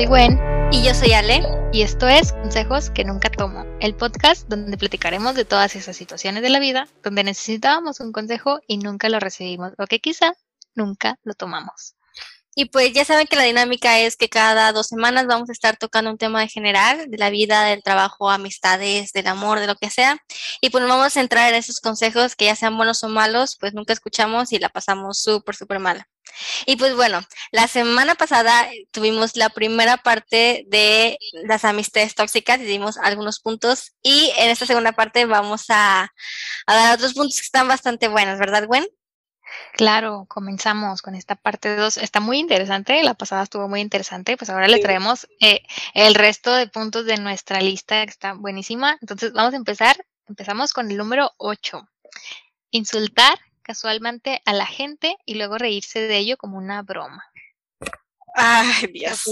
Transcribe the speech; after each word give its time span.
soy 0.00 0.06
Gwen. 0.06 0.40
Y 0.72 0.82
yo 0.82 0.94
soy 0.94 1.12
Ale. 1.12 1.42
Y 1.74 1.82
esto 1.82 2.08
es 2.08 2.32
Consejos 2.32 2.88
que 2.88 3.04
nunca 3.04 3.28
tomo, 3.28 3.66
el 3.80 3.94
podcast 3.94 4.48
donde 4.48 4.78
platicaremos 4.78 5.34
de 5.34 5.44
todas 5.44 5.76
esas 5.76 5.94
situaciones 5.94 6.42
de 6.42 6.48
la 6.48 6.58
vida 6.58 6.88
donde 7.02 7.22
necesitábamos 7.22 8.00
un 8.00 8.10
consejo 8.10 8.60
y 8.66 8.78
nunca 8.78 9.10
lo 9.10 9.20
recibimos, 9.20 9.74
o 9.76 9.84
que 9.84 10.00
quizá 10.00 10.32
nunca 10.74 11.18
lo 11.22 11.34
tomamos. 11.34 11.96
Y 12.54 12.66
pues 12.66 12.92
ya 12.92 13.04
saben 13.04 13.26
que 13.26 13.36
la 13.36 13.44
dinámica 13.44 14.00
es 14.00 14.16
que 14.16 14.28
cada 14.28 14.72
dos 14.72 14.88
semanas 14.88 15.26
vamos 15.26 15.48
a 15.48 15.52
estar 15.52 15.76
tocando 15.76 16.10
un 16.10 16.18
tema 16.18 16.40
de 16.40 16.48
general, 16.48 17.08
de 17.08 17.18
la 17.18 17.30
vida, 17.30 17.64
del 17.64 17.82
trabajo, 17.82 18.28
amistades, 18.30 19.12
del 19.12 19.28
amor, 19.28 19.60
de 19.60 19.66
lo 19.68 19.76
que 19.76 19.90
sea. 19.90 20.18
Y 20.60 20.70
pues 20.70 20.82
nos 20.82 20.90
vamos 20.90 21.06
a 21.06 21.10
centrar 21.10 21.48
en 21.48 21.54
esos 21.54 21.80
consejos 21.80 22.34
que 22.36 22.46
ya 22.46 22.56
sean 22.56 22.76
buenos 22.76 23.04
o 23.04 23.08
malos, 23.08 23.56
pues 23.58 23.72
nunca 23.74 23.92
escuchamos 23.92 24.52
y 24.52 24.58
la 24.58 24.68
pasamos 24.68 25.22
súper, 25.22 25.54
súper 25.54 25.78
mal. 25.78 26.04
Y 26.66 26.76
pues 26.76 26.94
bueno, 26.94 27.20
la 27.52 27.68
semana 27.68 28.14
pasada 28.14 28.68
tuvimos 28.90 29.36
la 29.36 29.50
primera 29.50 29.96
parte 29.98 30.64
de 30.68 31.18
las 31.44 31.64
amistades 31.64 32.14
tóxicas 32.14 32.60
y 32.60 32.64
dimos 32.64 32.98
algunos 32.98 33.40
puntos. 33.40 33.92
Y 34.02 34.32
en 34.38 34.50
esta 34.50 34.66
segunda 34.66 34.92
parte 34.92 35.24
vamos 35.26 35.66
a, 35.68 36.12
a 36.66 36.74
dar 36.74 36.94
otros 36.96 37.14
puntos 37.14 37.36
que 37.36 37.44
están 37.46 37.68
bastante 37.68 38.08
buenos, 38.08 38.38
¿verdad, 38.38 38.66
Gwen? 38.66 38.86
Claro, 39.72 40.26
comenzamos 40.28 41.02
con 41.02 41.14
esta 41.14 41.36
parte 41.36 41.76
2. 41.76 41.98
Está 41.98 42.20
muy 42.20 42.38
interesante, 42.38 43.02
la 43.02 43.14
pasada 43.14 43.42
estuvo 43.42 43.68
muy 43.68 43.80
interesante, 43.80 44.36
pues 44.36 44.50
ahora 44.50 44.68
le 44.68 44.78
traemos 44.78 45.26
eh, 45.40 45.62
el 45.94 46.14
resto 46.14 46.54
de 46.54 46.66
puntos 46.66 47.06
de 47.06 47.16
nuestra 47.16 47.60
lista 47.60 48.04
que 48.04 48.10
está 48.10 48.34
buenísima. 48.34 48.98
Entonces 49.00 49.32
vamos 49.32 49.54
a 49.54 49.56
empezar, 49.56 49.96
empezamos 50.28 50.72
con 50.72 50.90
el 50.90 50.96
número 50.96 51.32
8. 51.38 51.88
Insultar 52.70 53.38
casualmente 53.62 54.42
a 54.44 54.52
la 54.52 54.66
gente 54.66 55.16
y 55.24 55.34
luego 55.34 55.58
reírse 55.58 56.00
de 56.00 56.18
ello 56.18 56.36
como 56.36 56.58
una 56.58 56.82
broma. 56.82 57.24
Ay, 58.34 58.86
Dios. 58.92 59.24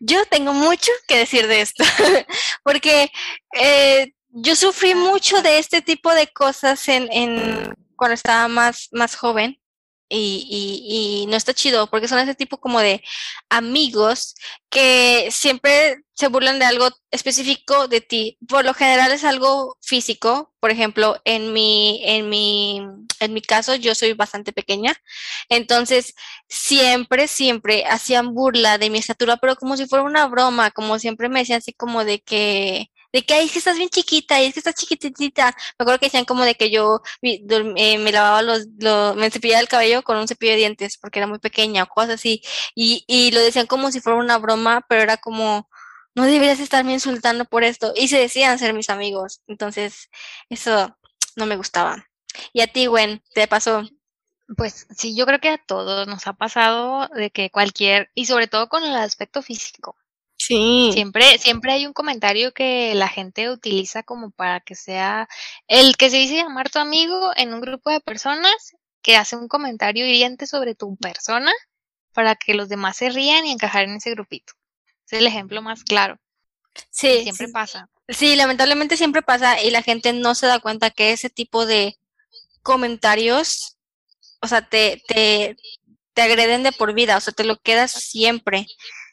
Yo 0.00 0.24
tengo 0.26 0.52
mucho 0.52 0.90
que 1.06 1.18
decir 1.18 1.46
de 1.46 1.60
esto, 1.60 1.84
porque 2.64 3.10
eh, 3.54 4.12
yo 4.30 4.56
sufrí 4.56 4.94
mucho 4.94 5.42
de 5.42 5.58
este 5.58 5.82
tipo 5.82 6.12
de 6.12 6.26
cosas 6.28 6.88
en, 6.88 7.08
en 7.12 7.74
cuando 8.02 8.14
estaba 8.14 8.48
más, 8.48 8.88
más 8.90 9.14
joven. 9.14 9.60
Y, 10.08 11.22
y, 11.24 11.26
no 11.28 11.36
está 11.36 11.54
chido 11.54 11.86
porque 11.88 12.08
son 12.08 12.18
ese 12.18 12.34
tipo 12.34 12.58
como 12.58 12.80
de 12.80 13.02
amigos 13.48 14.34
que 14.68 15.28
siempre 15.30 16.02
se 16.14 16.28
burlan 16.28 16.58
de 16.58 16.66
algo 16.66 16.88
específico 17.12 17.88
de 17.88 18.00
ti. 18.00 18.38
Por 18.48 18.64
lo 18.64 18.74
general 18.74 19.12
es 19.12 19.24
algo 19.24 19.78
físico. 19.80 20.52
Por 20.60 20.70
ejemplo, 20.70 21.20
en 21.24 21.52
mi, 21.52 22.02
en 22.04 22.28
mi, 22.28 22.82
en 23.20 23.32
mi 23.34 23.40
caso, 23.40 23.76
yo 23.76 23.94
soy 23.94 24.14
bastante 24.14 24.52
pequeña. 24.52 24.94
Entonces, 25.48 26.14
siempre, 26.48 27.28
siempre 27.28 27.84
hacían 27.86 28.34
burla 28.34 28.78
de 28.78 28.90
mi 28.90 28.98
estatura, 28.98 29.36
pero 29.38 29.56
como 29.56 29.76
si 29.76 29.86
fuera 29.86 30.04
una 30.04 30.26
broma, 30.26 30.72
como 30.72 30.98
siempre 30.98 31.28
me 31.28 31.40
decían 31.40 31.58
así 31.58 31.72
como 31.72 32.04
de 32.04 32.20
que 32.20 32.90
de 33.12 33.24
que, 33.24 33.34
ay, 33.34 33.46
es 33.46 33.52
que 33.52 33.58
estás 33.58 33.76
bien 33.76 33.90
chiquita, 33.90 34.40
y 34.40 34.46
es 34.46 34.54
que 34.54 34.60
estás 34.60 34.74
chiquitita. 34.74 35.54
Me 35.78 35.82
acuerdo 35.84 35.98
que 36.00 36.06
decían 36.06 36.24
como 36.24 36.44
de 36.44 36.54
que 36.54 36.70
yo 36.70 37.02
eh, 37.22 37.98
me 37.98 38.12
lavaba 38.12 38.42
los, 38.42 38.66
me 39.16 39.30
cepillaba 39.30 39.60
el 39.60 39.68
cabello 39.68 40.02
con 40.02 40.16
un 40.16 40.28
cepillo 40.28 40.52
de 40.52 40.58
dientes 40.58 40.98
porque 40.98 41.18
era 41.18 41.26
muy 41.26 41.38
pequeña 41.38 41.84
o 41.84 41.86
cosas 41.88 42.14
así. 42.14 42.42
Y, 42.74 43.04
y 43.06 43.30
lo 43.32 43.40
decían 43.40 43.66
como 43.66 43.90
si 43.92 44.00
fuera 44.00 44.18
una 44.18 44.38
broma, 44.38 44.84
pero 44.88 45.02
era 45.02 45.16
como, 45.18 45.68
no 46.14 46.24
deberías 46.24 46.60
estarme 46.60 46.92
insultando 46.92 47.44
por 47.44 47.64
esto. 47.64 47.92
Y 47.96 48.08
se 48.08 48.18
decían 48.18 48.58
ser 48.58 48.74
mis 48.74 48.90
amigos. 48.90 49.42
Entonces, 49.46 50.10
eso 50.48 50.96
no 51.36 51.46
me 51.46 51.56
gustaba. 51.56 52.06
¿Y 52.52 52.60
a 52.62 52.66
ti, 52.66 52.86
Gwen, 52.86 53.22
te 53.34 53.46
pasó? 53.46 53.82
Pues 54.56 54.86
sí, 54.96 55.16
yo 55.16 55.26
creo 55.26 55.38
que 55.40 55.48
a 55.48 55.58
todos 55.58 56.06
nos 56.06 56.26
ha 56.26 56.34
pasado 56.34 57.08
de 57.14 57.30
que 57.30 57.50
cualquier, 57.50 58.10
y 58.14 58.26
sobre 58.26 58.48
todo 58.48 58.68
con 58.68 58.84
el 58.84 58.94
aspecto 58.96 59.42
físico, 59.42 59.96
Sí. 60.44 60.90
Siempre, 60.92 61.38
siempre 61.38 61.72
hay 61.72 61.86
un 61.86 61.92
comentario 61.92 62.52
que 62.52 62.94
la 62.96 63.06
gente 63.06 63.48
utiliza 63.48 64.02
como 64.02 64.32
para 64.32 64.58
que 64.58 64.74
sea 64.74 65.28
el 65.68 65.96
que 65.96 66.10
se 66.10 66.16
dice 66.16 66.34
llamar 66.34 66.68
tu 66.68 66.80
amigo 66.80 67.30
en 67.36 67.54
un 67.54 67.60
grupo 67.60 67.90
de 67.90 68.00
personas 68.00 68.52
que 69.02 69.16
hace 69.16 69.36
un 69.36 69.46
comentario 69.46 70.04
hiriente 70.04 70.48
sobre 70.48 70.74
tu 70.74 70.96
persona 70.96 71.52
para 72.12 72.34
que 72.34 72.54
los 72.54 72.68
demás 72.68 72.96
se 72.96 73.10
rían 73.10 73.46
y 73.46 73.52
encajar 73.52 73.84
en 73.84 73.96
ese 73.96 74.10
grupito. 74.10 74.54
Es 75.06 75.12
el 75.12 75.28
ejemplo 75.28 75.62
más 75.62 75.84
claro. 75.84 76.18
Sí. 76.90 77.22
Siempre 77.22 77.48
pasa. 77.48 77.88
Sí, 78.08 78.34
lamentablemente 78.34 78.96
siempre 78.96 79.22
pasa 79.22 79.62
y 79.62 79.70
la 79.70 79.82
gente 79.82 80.12
no 80.12 80.34
se 80.34 80.46
da 80.46 80.58
cuenta 80.58 80.90
que 80.90 81.12
ese 81.12 81.30
tipo 81.30 81.66
de 81.66 81.98
comentarios, 82.62 83.76
o 84.40 84.48
sea, 84.48 84.68
te, 84.68 85.02
te, 85.06 85.56
te 86.14 86.22
agreden 86.22 86.64
de 86.64 86.72
por 86.72 86.94
vida, 86.94 87.16
o 87.16 87.20
sea, 87.20 87.32
te 87.32 87.44
lo 87.44 87.60
quedas 87.60 87.92
siempre. 87.92 88.66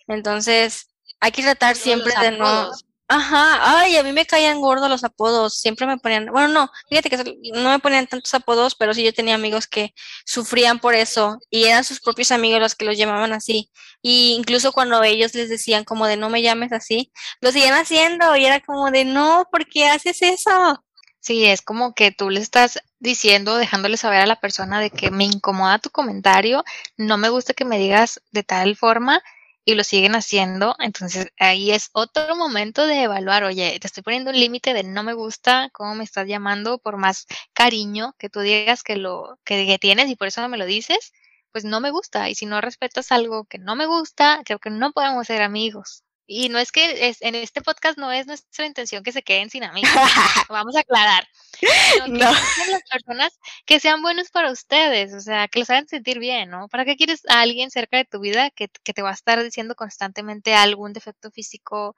Entonces, 0.08 0.89
hay 1.20 1.32
que 1.32 1.44
tratar 1.44 1.76
siempre 1.76 2.14
de 2.22 2.32
no. 2.32 2.72
Ajá, 3.12 3.80
ay, 3.80 3.98
a 3.98 4.04
mí 4.04 4.12
me 4.12 4.28
caían 4.28 4.62
gordos 4.62 4.88
los 4.88 5.04
apodos, 5.04 5.60
siempre 5.60 5.88
me 5.88 5.98
ponían, 5.98 6.28
bueno, 6.28 6.48
no, 6.48 6.72
fíjate 6.90 7.10
que 7.10 7.18
no 7.56 7.72
me 7.72 7.80
ponían 7.80 8.06
tantos 8.06 8.32
apodos, 8.36 8.76
pero 8.76 8.94
sí 8.94 9.04
yo 9.04 9.12
tenía 9.12 9.34
amigos 9.34 9.66
que 9.66 9.96
sufrían 10.28 10.78
por 10.78 10.94
eso 10.94 11.40
y 11.50 11.64
eran 11.64 11.84
sus 11.84 12.02
propios 12.02 12.32
amigos 12.32 12.60
los 12.60 12.76
que 12.76 12.86
los 12.86 13.00
llamaban 13.00 13.34
así. 13.34 13.72
Y 14.04 14.36
incluso 14.38 14.72
cuando 14.72 15.02
ellos 15.02 15.34
les 15.34 15.50
decían 15.50 15.86
como 15.86 16.06
de 16.06 16.18
no 16.18 16.30
me 16.30 16.44
llames 16.44 16.72
así, 16.72 17.12
lo 17.42 17.52
siguen 17.52 17.74
haciendo 17.74 18.36
y 18.36 18.46
era 18.46 18.60
como 18.60 18.92
de 18.92 19.06
no, 19.06 19.48
¿por 19.52 19.66
qué 19.66 19.88
haces 19.88 20.22
eso? 20.22 20.84
Sí, 21.20 21.46
es 21.46 21.64
como 21.64 21.96
que 21.96 22.12
tú 22.12 22.30
le 22.30 22.40
estás 22.40 22.78
diciendo, 23.00 23.58
dejándole 23.58 23.98
saber 23.98 24.22
a 24.22 24.28
la 24.28 24.40
persona 24.40 24.80
de 24.80 24.92
que 24.92 25.10
me 25.10 25.26
incomoda 25.26 25.80
tu 25.80 25.90
comentario, 25.90 26.64
no 26.96 27.18
me 27.18 27.30
gusta 27.30 27.56
que 27.56 27.66
me 27.66 27.80
digas 27.80 28.22
de 28.32 28.44
tal 28.44 28.76
forma 28.76 29.24
y 29.70 29.76
lo 29.76 29.84
siguen 29.84 30.16
haciendo, 30.16 30.76
entonces 30.80 31.28
ahí 31.38 31.70
es 31.70 31.92
otro 31.94 32.36
momento 32.36 32.88
de 32.88 33.04
evaluar, 33.04 33.44
oye, 33.44 33.78
te 33.80 33.86
estoy 33.86 34.02
poniendo 34.02 34.32
un 34.32 34.40
límite 34.40 34.74
de 34.74 34.84
no 34.84 35.04
me 35.04 35.14
gusta 35.14 35.70
cómo 35.74 35.94
me 35.94 36.04
estás 36.04 36.28
llamando, 36.28 36.80
por 36.80 36.98
más 36.98 37.28
cariño 37.54 38.16
que 38.18 38.30
tú 38.30 38.40
digas 38.40 38.82
que 38.82 38.96
lo 38.96 39.38
que, 39.44 39.78
tienes 39.80 40.10
y 40.10 40.16
por 40.16 40.28
eso 40.28 40.42
no 40.42 40.50
me 40.50 40.58
lo 40.58 40.66
dices, 40.66 41.14
pues 41.52 41.66
no 41.66 41.82
me 41.82 41.92
gusta 41.92 42.30
y 42.30 42.36
si 42.36 42.48
no 42.48 42.62
respetas 42.62 43.12
algo 43.12 43.46
que 43.46 43.60
no 43.60 43.76
me 43.76 43.86
gusta, 43.86 44.42
creo 44.44 44.58
que 44.58 44.72
no 44.72 44.92
podemos 44.92 45.28
ser 45.28 45.44
amigos. 45.44 46.04
Y 46.26 46.50
no 46.50 46.58
es 46.58 46.72
que 46.72 47.08
es, 47.08 47.22
en 47.22 47.36
este 47.36 47.62
podcast 47.62 47.98
no 48.00 48.12
es 48.12 48.26
nuestra 48.26 48.66
intención 48.66 49.04
que 49.04 49.12
se 49.12 49.22
queden 49.22 49.52
sin 49.52 49.64
amigos. 49.64 49.92
Vamos 50.50 50.76
a 50.76 50.80
aclarar. 50.80 51.28
No. 52.08 52.32
Que 52.32 52.72
las 52.72 52.84
personas 52.90 53.40
que 53.66 53.80
sean 53.80 54.02
buenos 54.02 54.30
para 54.32 54.52
ustedes, 54.52 55.14
o 55.14 55.20
sea, 55.20 55.48
que 55.48 55.60
los 55.60 55.70
hagan 55.70 55.88
sentir 55.88 56.20
bien, 56.20 56.50
¿no? 56.50 56.68
¿Para 56.70 56.86
qué 56.86 56.96
quieres 56.96 57.22
a 57.28 57.42
alguien 57.42 57.72
cerca 57.72 57.98
de 57.98 58.06
tu 58.06 58.20
vida 58.20 58.50
que, 58.52 58.70
que 58.84 58.94
te 58.94 59.02
va 59.02 59.10
a 59.12 59.14
estar 59.14 59.44
diciendo 59.44 59.76
constantemente 59.76 60.54
algún 60.56 60.94
defecto 60.94 61.32
físico, 61.32 61.96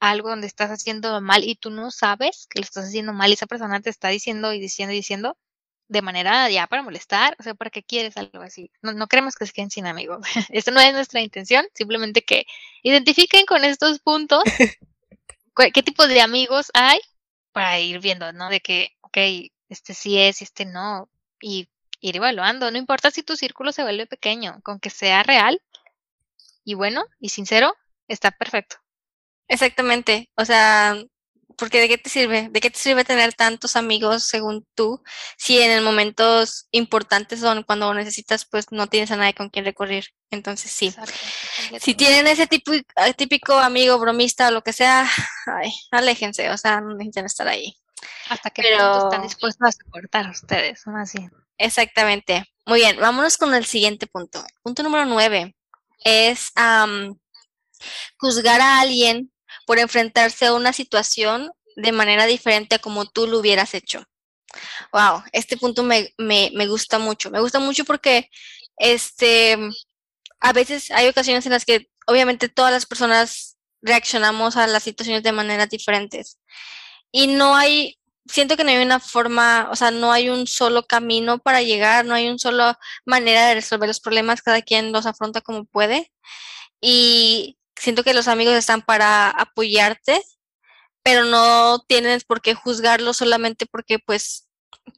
algo 0.00 0.28
donde 0.30 0.46
estás 0.46 0.70
haciendo 0.70 1.20
mal 1.20 1.44
y 1.44 1.56
tú 1.56 1.70
no 1.70 1.90
sabes 1.90 2.46
que 2.50 2.60
lo 2.60 2.64
estás 2.64 2.86
haciendo 2.86 3.12
mal 3.12 3.30
y 3.30 3.34
esa 3.34 3.46
persona 3.46 3.80
te 3.80 3.90
está 3.90 4.08
diciendo 4.08 4.52
y 4.52 4.60
diciendo 4.60 4.92
y 4.92 4.96
diciendo? 4.96 5.36
de 5.88 6.02
manera 6.02 6.48
ya 6.50 6.66
para 6.66 6.82
molestar, 6.82 7.34
o 7.38 7.42
sea, 7.42 7.54
¿para 7.54 7.70
qué 7.70 7.82
quieres 7.82 8.16
algo 8.16 8.42
así? 8.42 8.70
No, 8.82 8.92
no 8.92 9.06
queremos 9.06 9.34
que 9.34 9.46
se 9.46 9.52
queden 9.52 9.70
sin 9.70 9.86
amigos. 9.86 10.20
Esto 10.50 10.70
no 10.70 10.80
es 10.80 10.92
nuestra 10.92 11.22
intención, 11.22 11.66
simplemente 11.74 12.22
que 12.22 12.44
identifiquen 12.82 13.46
con 13.46 13.64
estos 13.64 13.98
puntos 14.00 14.42
qué 15.74 15.82
tipo 15.82 16.06
de 16.06 16.20
amigos 16.20 16.70
hay 16.74 17.00
para 17.58 17.80
ir 17.80 17.98
viendo, 17.98 18.32
¿no? 18.32 18.48
De 18.50 18.60
que, 18.60 18.96
ok, 19.00 19.18
este 19.68 19.92
sí 19.92 20.16
es 20.16 20.42
este 20.42 20.64
no, 20.64 21.08
y 21.40 21.68
ir 22.00 22.16
evaluando. 22.16 22.70
No 22.70 22.78
importa 22.78 23.10
si 23.10 23.24
tu 23.24 23.36
círculo 23.36 23.72
se 23.72 23.82
vuelve 23.82 24.06
pequeño, 24.06 24.60
con 24.62 24.78
que 24.78 24.90
sea 24.90 25.24
real 25.24 25.60
y 26.62 26.74
bueno 26.74 27.04
y 27.18 27.30
sincero, 27.30 27.74
está 28.06 28.30
perfecto. 28.30 28.76
Exactamente, 29.48 30.30
o 30.36 30.44
sea, 30.44 30.94
porque 31.58 31.80
¿de 31.80 31.88
qué 31.88 31.98
te 31.98 32.08
sirve? 32.08 32.48
¿De 32.50 32.60
qué 32.60 32.70
te 32.70 32.78
sirve 32.78 33.04
tener 33.04 33.34
tantos 33.34 33.76
amigos 33.76 34.24
según 34.24 34.66
tú 34.74 35.02
si 35.36 35.60
en 35.60 35.72
el 35.72 35.82
momentos 35.82 36.68
importantes 36.70 37.40
son 37.40 37.64
cuando 37.64 37.92
necesitas 37.92 38.46
pues 38.46 38.66
no 38.70 38.86
tienes 38.86 39.10
a 39.10 39.16
nadie 39.16 39.34
con 39.34 39.50
quien 39.50 39.64
recurrir? 39.64 40.06
Entonces 40.30 40.70
sí. 40.70 40.94
si 41.80 41.94
tienen 41.94 42.26
ese 42.28 42.46
tipo, 42.46 42.72
ah, 42.96 43.12
típico 43.12 43.58
amigo 43.58 43.98
bromista 43.98 44.48
o 44.48 44.50
lo 44.52 44.62
que 44.62 44.72
sea, 44.72 45.08
ay, 45.46 45.70
aléjense, 45.90 46.48
o 46.50 46.56
sea, 46.56 46.80
no 46.80 46.94
necesitan 46.94 47.26
estar 47.26 47.48
ahí. 47.48 47.74
Hasta 48.28 48.50
que 48.50 48.62
Pero... 48.62 49.04
están 49.04 49.22
dispuestos 49.22 49.68
a 49.68 49.72
soportar 49.72 50.30
ustedes, 50.30 50.86
más 50.86 51.12
bien. 51.12 51.32
Exactamente. 51.58 52.44
Muy 52.66 52.80
bien, 52.80 52.98
vámonos 53.00 53.36
con 53.36 53.52
el 53.54 53.66
siguiente 53.66 54.06
punto. 54.06 54.44
Punto 54.62 54.82
número 54.82 55.04
nueve 55.06 55.56
es 56.04 56.52
juzgar 58.18 58.60
a 58.60 58.80
alguien 58.80 59.32
por 59.68 59.78
enfrentarse 59.78 60.46
a 60.46 60.54
una 60.54 60.72
situación 60.72 61.52
de 61.76 61.92
manera 61.92 62.24
diferente 62.24 62.76
a 62.76 62.78
como 62.78 63.04
tú 63.04 63.26
lo 63.26 63.38
hubieras 63.38 63.74
hecho. 63.74 64.02
Wow, 64.94 65.22
este 65.32 65.58
punto 65.58 65.82
me, 65.82 66.14
me, 66.16 66.50
me 66.54 66.66
gusta 66.66 66.98
mucho. 66.98 67.30
Me 67.30 67.38
gusta 67.38 67.58
mucho 67.58 67.84
porque 67.84 68.30
este, 68.78 69.58
a 70.40 70.54
veces 70.54 70.90
hay 70.90 71.06
ocasiones 71.06 71.44
en 71.44 71.52
las 71.52 71.66
que 71.66 71.90
obviamente 72.06 72.48
todas 72.48 72.72
las 72.72 72.86
personas 72.86 73.58
reaccionamos 73.82 74.56
a 74.56 74.66
las 74.66 74.84
situaciones 74.84 75.22
de 75.22 75.32
maneras 75.32 75.68
diferentes. 75.68 76.38
Y 77.12 77.26
no 77.26 77.54
hay, 77.54 77.98
siento 78.24 78.56
que 78.56 78.64
no 78.64 78.70
hay 78.70 78.78
una 78.78 79.00
forma, 79.00 79.68
o 79.70 79.76
sea, 79.76 79.90
no 79.90 80.12
hay 80.12 80.30
un 80.30 80.46
solo 80.46 80.84
camino 80.84 81.40
para 81.40 81.60
llegar, 81.60 82.06
no 82.06 82.14
hay 82.14 82.26
una 82.26 82.38
sola 82.38 82.78
manera 83.04 83.48
de 83.48 83.56
resolver 83.56 83.86
los 83.86 84.00
problemas, 84.00 84.40
cada 84.40 84.62
quien 84.62 84.92
los 84.92 85.04
afronta 85.04 85.42
como 85.42 85.66
puede. 85.66 86.10
Y 86.80 87.57
siento 87.78 88.04
que 88.04 88.14
los 88.14 88.28
amigos 88.28 88.54
están 88.54 88.82
para 88.82 89.30
apoyarte, 89.30 90.22
pero 91.02 91.24
no 91.24 91.80
tienes 91.88 92.24
por 92.24 92.42
qué 92.42 92.54
juzgarlo 92.54 93.14
solamente 93.14 93.66
porque 93.66 93.98
pues 93.98 94.48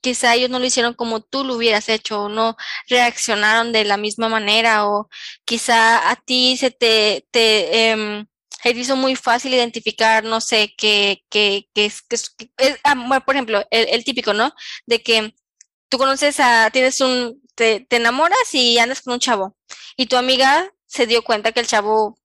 quizá 0.01 0.35
ellos 0.35 0.51
no 0.51 0.59
lo 0.59 0.67
hicieron 0.67 0.95
como 0.95 1.21
tú 1.21 1.45
lo 1.45 1.55
hubieras 1.55 1.89
hecho 1.89 2.25
o 2.25 2.29
no 2.29 2.57
reaccionaron 2.89 3.73
de 3.73 3.85
la 3.85 3.97
misma 3.97 4.29
manera 4.29 4.87
o 4.87 5.09
quizá 5.45 6.11
a 6.11 6.17
ti 6.17 6.57
se 6.57 6.71
te, 6.71 7.27
te 7.31 7.91
em, 7.91 8.27
hizo 8.65 8.97
muy 8.97 9.17
fácil 9.17 9.55
identificar, 9.55 10.25
no 10.25 10.41
sé, 10.41 10.75
que, 10.77 11.25
que, 11.31 11.69
que 11.75 11.93
ah, 12.85 13.21
por 13.25 13.35
ejemplo, 13.35 13.65
el, 13.71 13.89
el, 13.89 14.05
típico, 14.05 14.33
¿no? 14.35 14.53
De 14.87 15.03
que 15.03 15.35
tú 15.89 15.99
conoces 15.99 16.41
a, 16.41 16.71
tienes 16.71 17.01
un, 17.01 17.43
te, 17.55 17.87
te 17.89 17.97
enamoras 17.97 18.55
y 18.55 18.79
andas 18.79 19.03
con 19.03 19.15
un 19.15 19.21
chavo 19.21 19.57
y 19.97 20.07
tu 20.07 20.17
amiga 20.17 20.73
se 20.87 21.07
dio 21.07 21.23
cuenta 21.23 21.53
que 21.53 21.61
el 21.61 21.67
chavo 21.67 22.20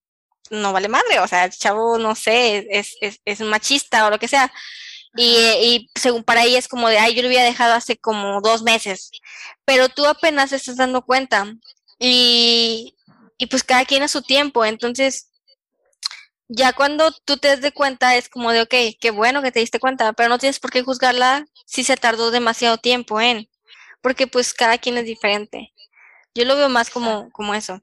no 0.49 0.73
vale 0.73 0.87
madre, 0.87 1.19
o 1.19 1.27
sea, 1.27 1.45
el 1.45 1.51
chavo, 1.51 1.97
no 1.97 2.15
sé, 2.15 2.67
es, 2.69 2.95
es, 3.01 3.21
es 3.25 3.41
machista 3.41 4.07
o 4.07 4.09
lo 4.09 4.19
que 4.19 4.27
sea. 4.27 4.51
Y, 5.17 5.35
y, 5.61 5.89
según 5.95 6.23
para 6.23 6.43
ella 6.43 6.59
es 6.59 6.67
como 6.67 6.89
de, 6.89 6.99
ay, 6.99 7.15
yo 7.15 7.21
lo 7.21 7.29
había 7.29 7.43
dejado 7.43 7.73
hace 7.73 7.97
como 7.97 8.41
dos 8.41 8.63
meses, 8.63 9.11
pero 9.65 9.89
tú 9.89 10.05
apenas 10.05 10.49
te 10.49 10.57
estás 10.57 10.77
dando 10.77 11.03
cuenta 11.03 11.53
y, 11.99 12.95
y 13.37 13.47
pues 13.47 13.63
cada 13.63 13.85
quien 13.85 14.03
a 14.03 14.07
su 14.09 14.21
tiempo, 14.21 14.65
entonces 14.65 15.29
ya 16.47 16.73
cuando 16.73 17.11
tú 17.11 17.37
te 17.37 17.55
des 17.57 17.73
cuenta 17.73 18.15
es 18.15 18.29
como 18.29 18.51
de, 18.51 18.61
ok, 18.61 18.73
qué 18.99 19.11
bueno 19.11 19.41
que 19.41 19.51
te 19.51 19.59
diste 19.59 19.79
cuenta, 19.79 20.13
pero 20.13 20.29
no 20.29 20.37
tienes 20.37 20.59
por 20.59 20.71
qué 20.71 20.83
juzgarla 20.83 21.45
si 21.65 21.83
se 21.83 21.97
tardó 21.97 22.31
demasiado 22.31 22.77
tiempo 22.77 23.19
en, 23.21 23.49
porque 24.01 24.27
pues 24.27 24.53
cada 24.53 24.77
quien 24.77 24.97
es 24.97 25.05
diferente. 25.05 25.73
Yo 26.35 26.45
lo 26.45 26.55
veo 26.55 26.69
más 26.69 26.89
como, 26.89 27.31
como 27.31 27.55
eso. 27.55 27.81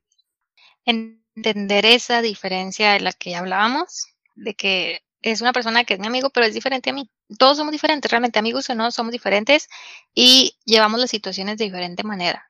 Entender 1.35 1.87
esa 1.87 2.23
diferencia 2.23 2.93
de 2.93 3.01
la 3.01 3.13
que 3.13 3.35
hablábamos, 3.35 4.09
de 4.35 4.55
que 4.55 5.03
es 5.23 5.41
una 5.41 5.53
persona 5.53 5.85
que 5.85 5.95
es 5.95 6.01
mi 6.01 6.07
amigo, 6.07 6.31
pero 6.31 6.47
es 6.47 6.55
diferente 6.55 6.91
a 6.91 6.93
mí. 6.93 7.09
Todos 7.39 7.57
somos 7.57 7.73
diferentes, 7.73 8.11
realmente 8.11 8.39
amigos 8.39 8.69
o 8.71 8.75
no, 8.75 8.91
somos 8.91 9.13
diferentes 9.13 9.69
y 10.15 10.59
llevamos 10.65 11.01
las 11.01 11.11
situaciones 11.11 11.57
de 11.57 11.65
diferente 11.65 12.03
manera. 12.03 12.47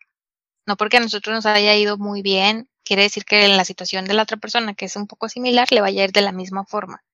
No 0.66 0.76
porque 0.76 0.96
a 0.96 1.00
nosotros 1.00 1.34
nos 1.34 1.46
haya 1.46 1.74
ido 1.76 1.98
muy 1.98 2.22
bien, 2.22 2.68
quiere 2.84 3.02
decir 3.02 3.24
que 3.24 3.44
en 3.44 3.56
la 3.56 3.64
situación 3.64 4.06
de 4.06 4.14
la 4.14 4.22
otra 4.22 4.36
persona, 4.36 4.74
que 4.74 4.86
es 4.86 4.96
un 4.96 5.06
poco 5.06 5.28
similar, 5.28 5.70
le 5.70 5.80
vaya 5.80 6.02
a 6.02 6.04
ir 6.06 6.12
de 6.12 6.22
la 6.22 6.32
misma 6.32 6.64
forma. 6.64 7.04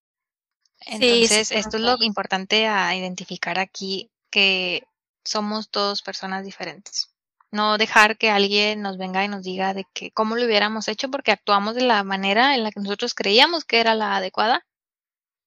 Entonces, 0.81 1.50
esto 1.50 1.76
es 1.76 1.82
lo 1.82 1.97
importante 2.03 2.67
a 2.67 2.94
identificar 2.94 3.59
aquí, 3.59 4.11
que 4.31 4.85
somos 5.25 5.70
todos 5.70 6.03
personas 6.03 6.44
diferentes. 6.44 7.11
No 7.50 7.79
dejar 7.79 8.19
que 8.19 8.31
alguien 8.31 8.83
nos 8.83 8.99
venga 8.99 9.25
y 9.25 9.29
nos 9.29 9.43
diga 9.43 9.73
de 9.75 9.85
que 9.95 10.11
cómo 10.11 10.37
lo 10.37 10.45
hubiéramos 10.45 10.89
hecho 10.89 11.11
porque 11.11 11.33
actuamos 11.33 11.75
de 11.75 11.83
la 11.83 12.05
manera 12.05 12.55
en 12.55 12.62
la 12.62 12.71
que 12.71 12.81
nosotros 12.81 13.15
creíamos 13.15 13.65
que 13.65 13.81
era 13.81 13.95
la 13.95 14.17
adecuada 14.17 14.67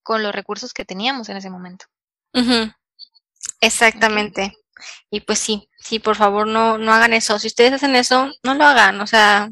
con 0.04 0.24
los 0.24 0.34
recursos 0.34 0.74
que 0.74 0.86
teníamos 0.86 1.30
en 1.30 1.38
ese 1.38 1.50
momento. 1.50 1.86
Exactamente. 3.60 4.54
Y 5.10 5.22
pues 5.22 5.40
sí, 5.40 5.70
sí, 5.78 6.00
por 6.00 6.16
favor 6.16 6.48
no, 6.48 6.78
no 6.78 6.94
hagan 6.94 7.14
eso. 7.14 7.38
Si 7.38 7.48
ustedes 7.48 7.74
hacen 7.74 7.96
eso, 7.96 8.32
no 8.44 8.56
lo 8.56 8.66
hagan. 8.66 9.00
O 9.02 9.08
sea, 9.08 9.50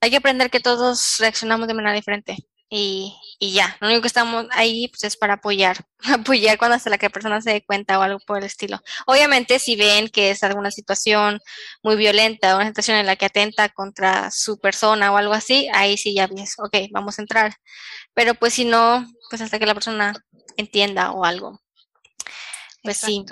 hay 0.00 0.10
que 0.10 0.16
aprender 0.16 0.50
que 0.50 0.60
todos 0.60 1.16
reaccionamos 1.18 1.68
de 1.68 1.74
manera 1.74 1.94
diferente. 1.94 2.36
Y, 2.70 3.14
y 3.38 3.54
ya, 3.54 3.76
lo 3.80 3.86
único 3.88 4.02
que 4.02 4.08
estamos 4.08 4.46
ahí 4.50 4.88
pues 4.88 5.04
es 5.04 5.16
para 5.16 5.34
apoyar, 5.34 5.86
apoyar 6.04 6.58
cuando 6.58 6.76
hasta 6.76 6.90
la 6.90 6.98
que 6.98 7.06
la 7.06 7.10
persona 7.10 7.40
se 7.40 7.50
dé 7.50 7.64
cuenta 7.64 7.98
o 7.98 8.02
algo 8.02 8.18
por 8.26 8.38
el 8.38 8.44
estilo. 8.44 8.78
Obviamente 9.06 9.58
si 9.58 9.74
ven 9.74 10.08
que 10.08 10.30
es 10.30 10.42
alguna 10.42 10.70
situación 10.70 11.40
muy 11.82 11.96
violenta, 11.96 12.56
una 12.56 12.66
situación 12.66 12.98
en 12.98 13.06
la 13.06 13.16
que 13.16 13.26
atenta 13.26 13.70
contra 13.70 14.30
su 14.30 14.58
persona 14.60 15.12
o 15.12 15.16
algo 15.16 15.32
así, 15.32 15.68
ahí 15.72 15.96
sí 15.96 16.14
ya 16.14 16.26
ves, 16.26 16.54
ok, 16.58 16.76
vamos 16.90 17.18
a 17.18 17.22
entrar. 17.22 17.54
Pero 18.12 18.34
pues 18.34 18.54
si 18.54 18.64
no, 18.64 19.06
pues 19.30 19.40
hasta 19.40 19.58
que 19.58 19.66
la 19.66 19.74
persona 19.74 20.12
entienda 20.56 21.12
o 21.12 21.24
algo. 21.24 21.60
Pues 22.82 22.98
sí. 22.98 23.24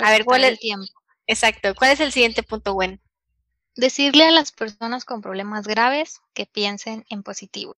A 0.00 0.10
ver, 0.10 0.24
¿cuál 0.24 0.44
es 0.44 0.50
el 0.50 0.58
tiempo? 0.58 0.86
Exacto. 1.26 1.74
¿Cuál 1.74 1.92
es 1.92 2.00
el 2.00 2.12
siguiente 2.12 2.42
punto, 2.42 2.74
Gwen? 2.74 3.00
Decirle 3.76 4.24
a 4.24 4.30
las 4.30 4.52
personas 4.52 5.04
con 5.04 5.20
problemas 5.20 5.66
graves 5.66 6.20
que 6.32 6.46
piensen 6.46 7.04
en 7.08 7.22
positivo. 7.22 7.76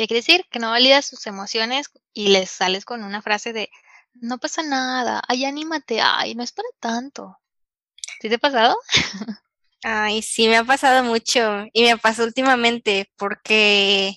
¿Qué 0.00 0.06
quiere 0.06 0.20
decir? 0.20 0.46
Que 0.50 0.58
no 0.58 0.70
validas 0.70 1.04
sus 1.04 1.26
emociones 1.26 1.90
y 2.14 2.28
les 2.28 2.48
sales 2.48 2.86
con 2.86 3.04
una 3.04 3.20
frase 3.20 3.52
de 3.52 3.68
no 4.14 4.38
pasa 4.38 4.62
nada, 4.62 5.22
ay, 5.28 5.44
anímate, 5.44 6.00
ay, 6.00 6.34
no 6.34 6.42
es 6.42 6.52
para 6.52 6.70
tanto. 6.80 7.36
¿Sí 8.18 8.30
te 8.30 8.36
ha 8.36 8.38
pasado? 8.38 8.78
Ay, 9.82 10.22
sí, 10.22 10.48
me 10.48 10.56
ha 10.56 10.64
pasado 10.64 11.04
mucho 11.04 11.66
y 11.74 11.84
me 11.84 11.98
pasó 11.98 12.24
últimamente 12.24 13.10
porque 13.18 14.16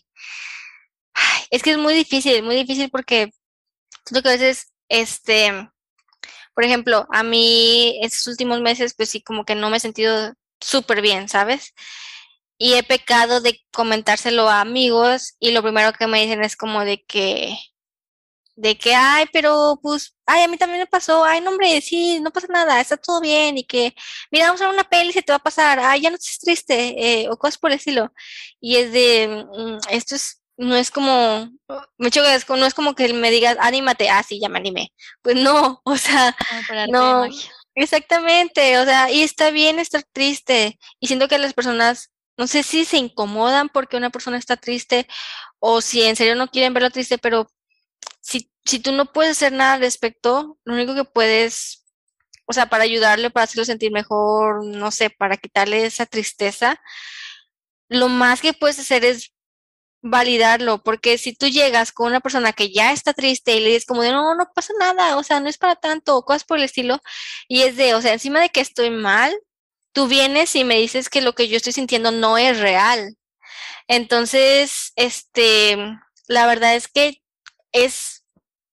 es 1.49 1.61
que 1.61 1.71
es 1.71 1.77
muy 1.77 1.93
difícil, 1.93 2.43
muy 2.43 2.55
difícil 2.55 2.89
porque 2.89 3.33
siento 4.05 4.23
que 4.23 4.29
a 4.29 4.37
veces, 4.37 4.71
este, 4.87 5.69
por 6.53 6.63
ejemplo, 6.63 7.07
a 7.11 7.23
mí 7.23 7.99
estos 8.01 8.27
últimos 8.27 8.61
meses, 8.61 8.93
pues 8.95 9.09
sí, 9.09 9.21
como 9.21 9.43
que 9.43 9.55
no 9.55 9.69
me 9.69 9.77
he 9.77 9.81
sentido 9.81 10.33
súper 10.61 11.01
bien, 11.01 11.27
¿sabes? 11.27 11.73
Y 12.57 12.73
he 12.75 12.83
pecado 12.83 13.41
de 13.41 13.61
comentárselo 13.71 14.49
a 14.49 14.61
amigos 14.61 15.35
y 15.39 15.51
lo 15.51 15.63
primero 15.63 15.93
que 15.93 16.07
me 16.07 16.21
dicen 16.21 16.43
es 16.43 16.55
como 16.55 16.85
de 16.85 17.03
que, 17.03 17.57
de 18.55 18.77
que, 18.77 18.95
ay, 18.95 19.25
pero 19.33 19.79
pues, 19.81 20.15
ay, 20.25 20.43
a 20.43 20.47
mí 20.47 20.57
también 20.57 20.81
me 20.81 20.87
pasó, 20.87 21.23
ay, 21.25 21.41
no, 21.41 21.51
hombre, 21.51 21.81
sí, 21.81 22.19
no 22.21 22.31
pasa 22.31 22.47
nada, 22.49 22.79
está 22.79 22.97
todo 22.97 23.19
bien, 23.21 23.57
y 23.57 23.65
que, 23.65 23.95
mira, 24.31 24.45
vamos 24.47 24.61
a 24.61 24.65
ver 24.65 24.73
una 24.75 24.83
peli 24.89 25.09
y 25.09 25.13
se 25.13 25.23
te 25.23 25.31
va 25.31 25.37
a 25.37 25.43
pasar, 25.43 25.79
ay, 25.79 26.01
ya 26.01 26.09
no 26.09 26.15
estés 26.17 26.39
triste, 26.39 27.23
eh, 27.23 27.29
o 27.29 27.37
cosas 27.37 27.57
por 27.57 27.71
el 27.71 27.77
estilo. 27.77 28.13
Y 28.61 28.77
es 28.77 28.91
de, 28.91 29.45
mm, 29.51 29.77
esto 29.89 30.15
es 30.15 30.43
no 30.57 30.75
es 30.75 30.91
como, 30.91 31.49
mucho 31.97 32.21
no 32.21 32.65
es 32.65 32.73
como 32.73 32.95
que 32.95 33.11
me 33.13 33.31
digas, 33.31 33.57
anímate, 33.59 34.09
ah, 34.09 34.23
sí, 34.23 34.39
ya 34.39 34.49
me 34.49 34.59
animé. 34.59 34.93
Pues 35.21 35.35
no, 35.35 35.81
o 35.85 35.97
sea, 35.97 36.35
no, 36.89 37.25
exactamente, 37.75 38.77
o 38.79 38.85
sea, 38.85 39.11
y 39.11 39.23
está 39.23 39.49
bien 39.51 39.79
estar 39.79 40.03
triste. 40.11 40.79
Y 40.99 41.07
siento 41.07 41.27
que 41.27 41.37
las 41.37 41.53
personas, 41.53 42.11
no 42.37 42.47
sé 42.47 42.63
si 42.63 42.85
se 42.85 42.97
incomodan 42.97 43.69
porque 43.69 43.97
una 43.97 44.09
persona 44.09 44.37
está 44.37 44.57
triste 44.57 45.07
o 45.59 45.81
si 45.81 46.03
en 46.03 46.15
serio 46.15 46.35
no 46.35 46.49
quieren 46.49 46.73
verlo 46.73 46.89
triste, 46.89 47.17
pero 47.17 47.49
si, 48.21 48.51
si 48.65 48.79
tú 48.79 48.91
no 48.91 49.11
puedes 49.11 49.33
hacer 49.37 49.53
nada 49.53 49.73
al 49.75 49.81
respecto, 49.81 50.57
lo 50.65 50.73
único 50.73 50.95
que 50.95 51.05
puedes, 51.05 51.85
o 52.45 52.53
sea, 52.53 52.67
para 52.67 52.83
ayudarle, 52.83 53.29
para 53.29 53.45
hacerlo 53.45 53.65
sentir 53.65 53.91
mejor, 53.91 54.65
no 54.65 54.91
sé, 54.91 55.09
para 55.09 55.37
quitarle 55.37 55.85
esa 55.85 56.05
tristeza, 56.05 56.81
lo 57.89 58.09
más 58.09 58.41
que 58.41 58.53
puedes 58.53 58.79
hacer 58.79 59.05
es 59.05 59.33
validarlo, 60.01 60.83
porque 60.83 61.17
si 61.17 61.33
tú 61.33 61.47
llegas 61.47 61.93
con 61.93 62.07
una 62.07 62.19
persona 62.19 62.51
que 62.53 62.73
ya 62.73 62.91
está 62.91 63.13
triste 63.13 63.55
y 63.55 63.61
le 63.61 63.69
dices 63.69 63.85
como 63.85 64.01
de 64.01 64.11
no, 64.11 64.35
no 64.35 64.51
pasa 64.53 64.73
nada, 64.79 65.17
o 65.17 65.23
sea, 65.23 65.39
no 65.39 65.49
es 65.49 65.57
para 65.57 65.75
tanto, 65.77 66.17
o 66.17 66.25
cosas 66.25 66.43
por 66.43 66.57
el 66.57 66.65
estilo, 66.65 66.99
y 67.47 67.61
es 67.63 67.77
de, 67.77 67.95
o 67.95 68.01
sea, 68.01 68.13
encima 68.13 68.41
de 68.41 68.49
que 68.49 68.59
estoy 68.61 68.89
mal, 68.89 69.33
tú 69.93 70.07
vienes 70.07 70.55
y 70.55 70.63
me 70.63 70.77
dices 70.77 71.09
que 71.09 71.21
lo 71.21 71.33
que 71.33 71.47
yo 71.47 71.57
estoy 71.57 71.73
sintiendo 71.73 72.11
no 72.11 72.37
es 72.37 72.59
real. 72.59 73.17
Entonces, 73.87 74.93
este, 74.95 75.77
la 76.27 76.47
verdad 76.47 76.75
es 76.75 76.87
que 76.87 77.21
es 77.71 78.25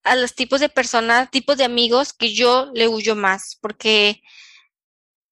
a 0.05 0.17
los 0.17 0.35
tipos 0.35 0.61
de 0.61 0.69
personas, 0.69 1.31
tipos 1.31 1.57
de 1.59 1.65
amigos 1.65 2.12
que 2.12 2.33
yo 2.35 2.71
le 2.75 2.89
huyo 2.89 3.17
más, 3.17 3.59
porque 3.61 4.23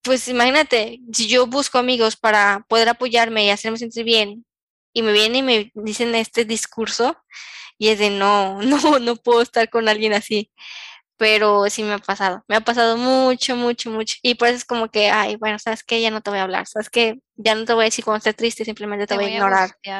pues 0.02 0.28
imagínate, 0.28 1.00
si 1.12 1.28
yo 1.28 1.46
busco 1.46 1.78
amigos 1.78 2.16
para 2.16 2.64
poder 2.68 2.88
apoyarme 2.88 3.44
y 3.44 3.50
hacerme 3.50 3.78
sentir 3.78 4.04
bien 4.04 4.46
y 4.92 5.02
me 5.02 5.12
vienen 5.12 5.36
y 5.36 5.42
me 5.42 5.72
dicen 5.74 6.14
este 6.14 6.44
discurso 6.44 7.16
y 7.78 7.88
es 7.88 7.98
de 7.98 8.10
no, 8.10 8.62
no, 8.62 8.98
no 8.98 9.16
puedo 9.16 9.42
estar 9.42 9.68
con 9.70 9.88
alguien 9.88 10.14
así. 10.14 10.50
Pero 11.18 11.68
sí 11.68 11.82
me 11.82 11.94
ha 11.94 11.98
pasado, 11.98 12.44
me 12.48 12.56
ha 12.56 12.60
pasado 12.60 12.96
mucho, 12.96 13.56
mucho, 13.56 13.90
mucho. 13.90 14.16
Y 14.22 14.36
pues 14.36 14.54
es 14.54 14.64
como 14.64 14.88
que, 14.88 15.10
ay, 15.10 15.36
bueno, 15.36 15.58
sabes 15.58 15.82
que 15.82 16.00
ya 16.00 16.10
no 16.10 16.20
te 16.20 16.30
voy 16.30 16.38
a 16.38 16.44
hablar, 16.44 16.66
sabes 16.66 16.88
que 16.88 17.20
ya 17.36 17.54
no 17.54 17.64
te 17.64 17.74
voy 17.74 17.82
a 17.82 17.84
decir 17.86 18.04
cuando 18.04 18.18
esté 18.18 18.34
triste, 18.34 18.64
simplemente 18.64 19.06
te, 19.06 19.14
voy, 19.16 19.26
a 19.26 19.30
ignorar. 19.30 19.76
te 19.82 19.92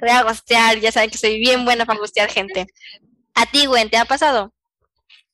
voy 0.00 0.10
a 0.10 0.22
gostear, 0.22 0.78
ya 0.78 0.92
saben 0.92 1.10
que 1.10 1.18
soy 1.18 1.38
bien 1.40 1.64
buena 1.64 1.84
para 1.84 1.98
gostear 1.98 2.30
gente. 2.30 2.66
¿A 3.34 3.46
ti, 3.46 3.66
Gwen, 3.66 3.90
te 3.90 3.96
ha 3.96 4.04
pasado? 4.04 4.52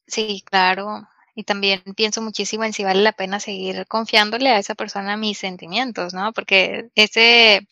Sí, 0.06 0.42
claro. 0.46 1.06
Y 1.34 1.44
también 1.44 1.82
pienso 1.94 2.22
muchísimo 2.22 2.64
en 2.64 2.72
si 2.72 2.82
vale 2.82 3.02
la 3.02 3.12
pena 3.12 3.38
seguir 3.38 3.86
confiándole 3.86 4.48
a 4.48 4.58
esa 4.58 4.74
persona 4.74 5.18
mis 5.18 5.38
sentimientos, 5.38 6.14
¿no? 6.14 6.32
Porque 6.32 6.88
ese 6.94 7.68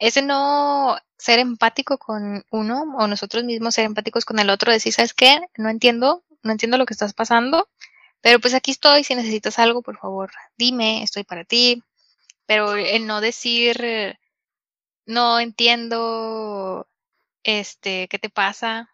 ese 0.00 0.22
no 0.22 0.96
ser 1.18 1.38
empático 1.38 1.98
con 1.98 2.44
uno 2.50 2.96
o 2.98 3.06
nosotros 3.06 3.44
mismos 3.44 3.74
ser 3.74 3.84
empáticos 3.84 4.24
con 4.24 4.38
el 4.38 4.50
otro, 4.50 4.72
decir, 4.72 4.94
¿sabes 4.94 5.12
qué? 5.12 5.38
No 5.56 5.68
entiendo, 5.68 6.24
no 6.42 6.52
entiendo 6.52 6.78
lo 6.78 6.86
que 6.86 6.94
estás 6.94 7.14
pasando, 7.14 7.68
pero 8.20 8.40
pues 8.40 8.54
aquí 8.54 8.70
estoy, 8.70 9.04
si 9.04 9.14
necesitas 9.14 9.58
algo, 9.58 9.82
por 9.82 9.98
favor, 9.98 10.30
dime, 10.58 11.02
estoy 11.02 11.24
para 11.24 11.44
ti, 11.44 11.82
pero 12.46 12.76
el 12.76 13.06
no 13.06 13.20
decir, 13.20 14.16
no 15.06 15.40
entiendo, 15.40 16.88
este, 17.44 18.08
¿qué 18.08 18.18
te 18.18 18.30
pasa? 18.30 18.90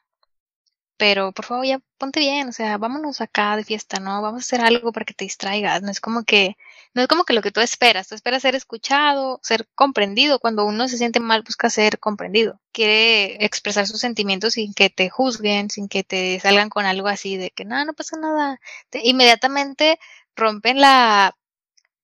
Pero 0.97 1.33
por 1.33 1.45
favor 1.45 1.67
ya 1.67 1.81
ponte 1.99 2.21
bien, 2.21 2.49
o 2.49 2.53
sea, 2.53 2.79
vámonos 2.79 3.21
acá 3.21 3.57
de 3.57 3.65
fiesta, 3.65 4.01
¿no? 4.01 4.23
Vamos 4.23 4.39
a 4.39 4.47
hacer 4.47 4.61
algo 4.61 4.93
para 4.93 5.05
que 5.05 5.15
te 5.15 5.25
distraigas, 5.25 5.83
no 5.83 5.91
es 5.91 6.01
como 6.01 6.25
que, 6.25 6.57
no 6.95 7.03
es 7.03 7.09
como 7.09 7.25
que 7.25 7.35
lo 7.35 7.43
que 7.43 7.53
tú 7.53 7.61
esperas, 7.61 8.09
tú 8.09 8.15
esperas 8.15 8.43
ser 8.43 8.55
escuchado, 8.55 9.41
ser 9.43 9.69
comprendido, 9.75 10.39
cuando 10.39 10.65
uno 10.65 10.89
se 10.89 10.99
siente 10.99 11.21
mal 11.21 11.43
busca 11.43 11.71
ser 11.71 11.99
comprendido, 11.99 12.61
quiere 12.73 13.45
expresar 13.45 13.87
sus 13.87 14.01
sentimientos 14.01 14.55
sin 14.55 14.75
que 14.75 14.91
te 14.91 15.11
juzguen, 15.11 15.71
sin 15.71 15.89
que 15.89 16.05
te 16.05 16.41
salgan 16.41 16.71
con 16.71 16.87
algo 16.87 17.09
así 17.09 17.37
de 17.37 17.51
que 17.51 17.65
nada, 17.65 17.85
no 17.85 17.95
pasa 17.95 18.17
nada, 18.19 18.61
inmediatamente 18.93 19.99
rompen 20.35 20.81
la, 20.81 21.37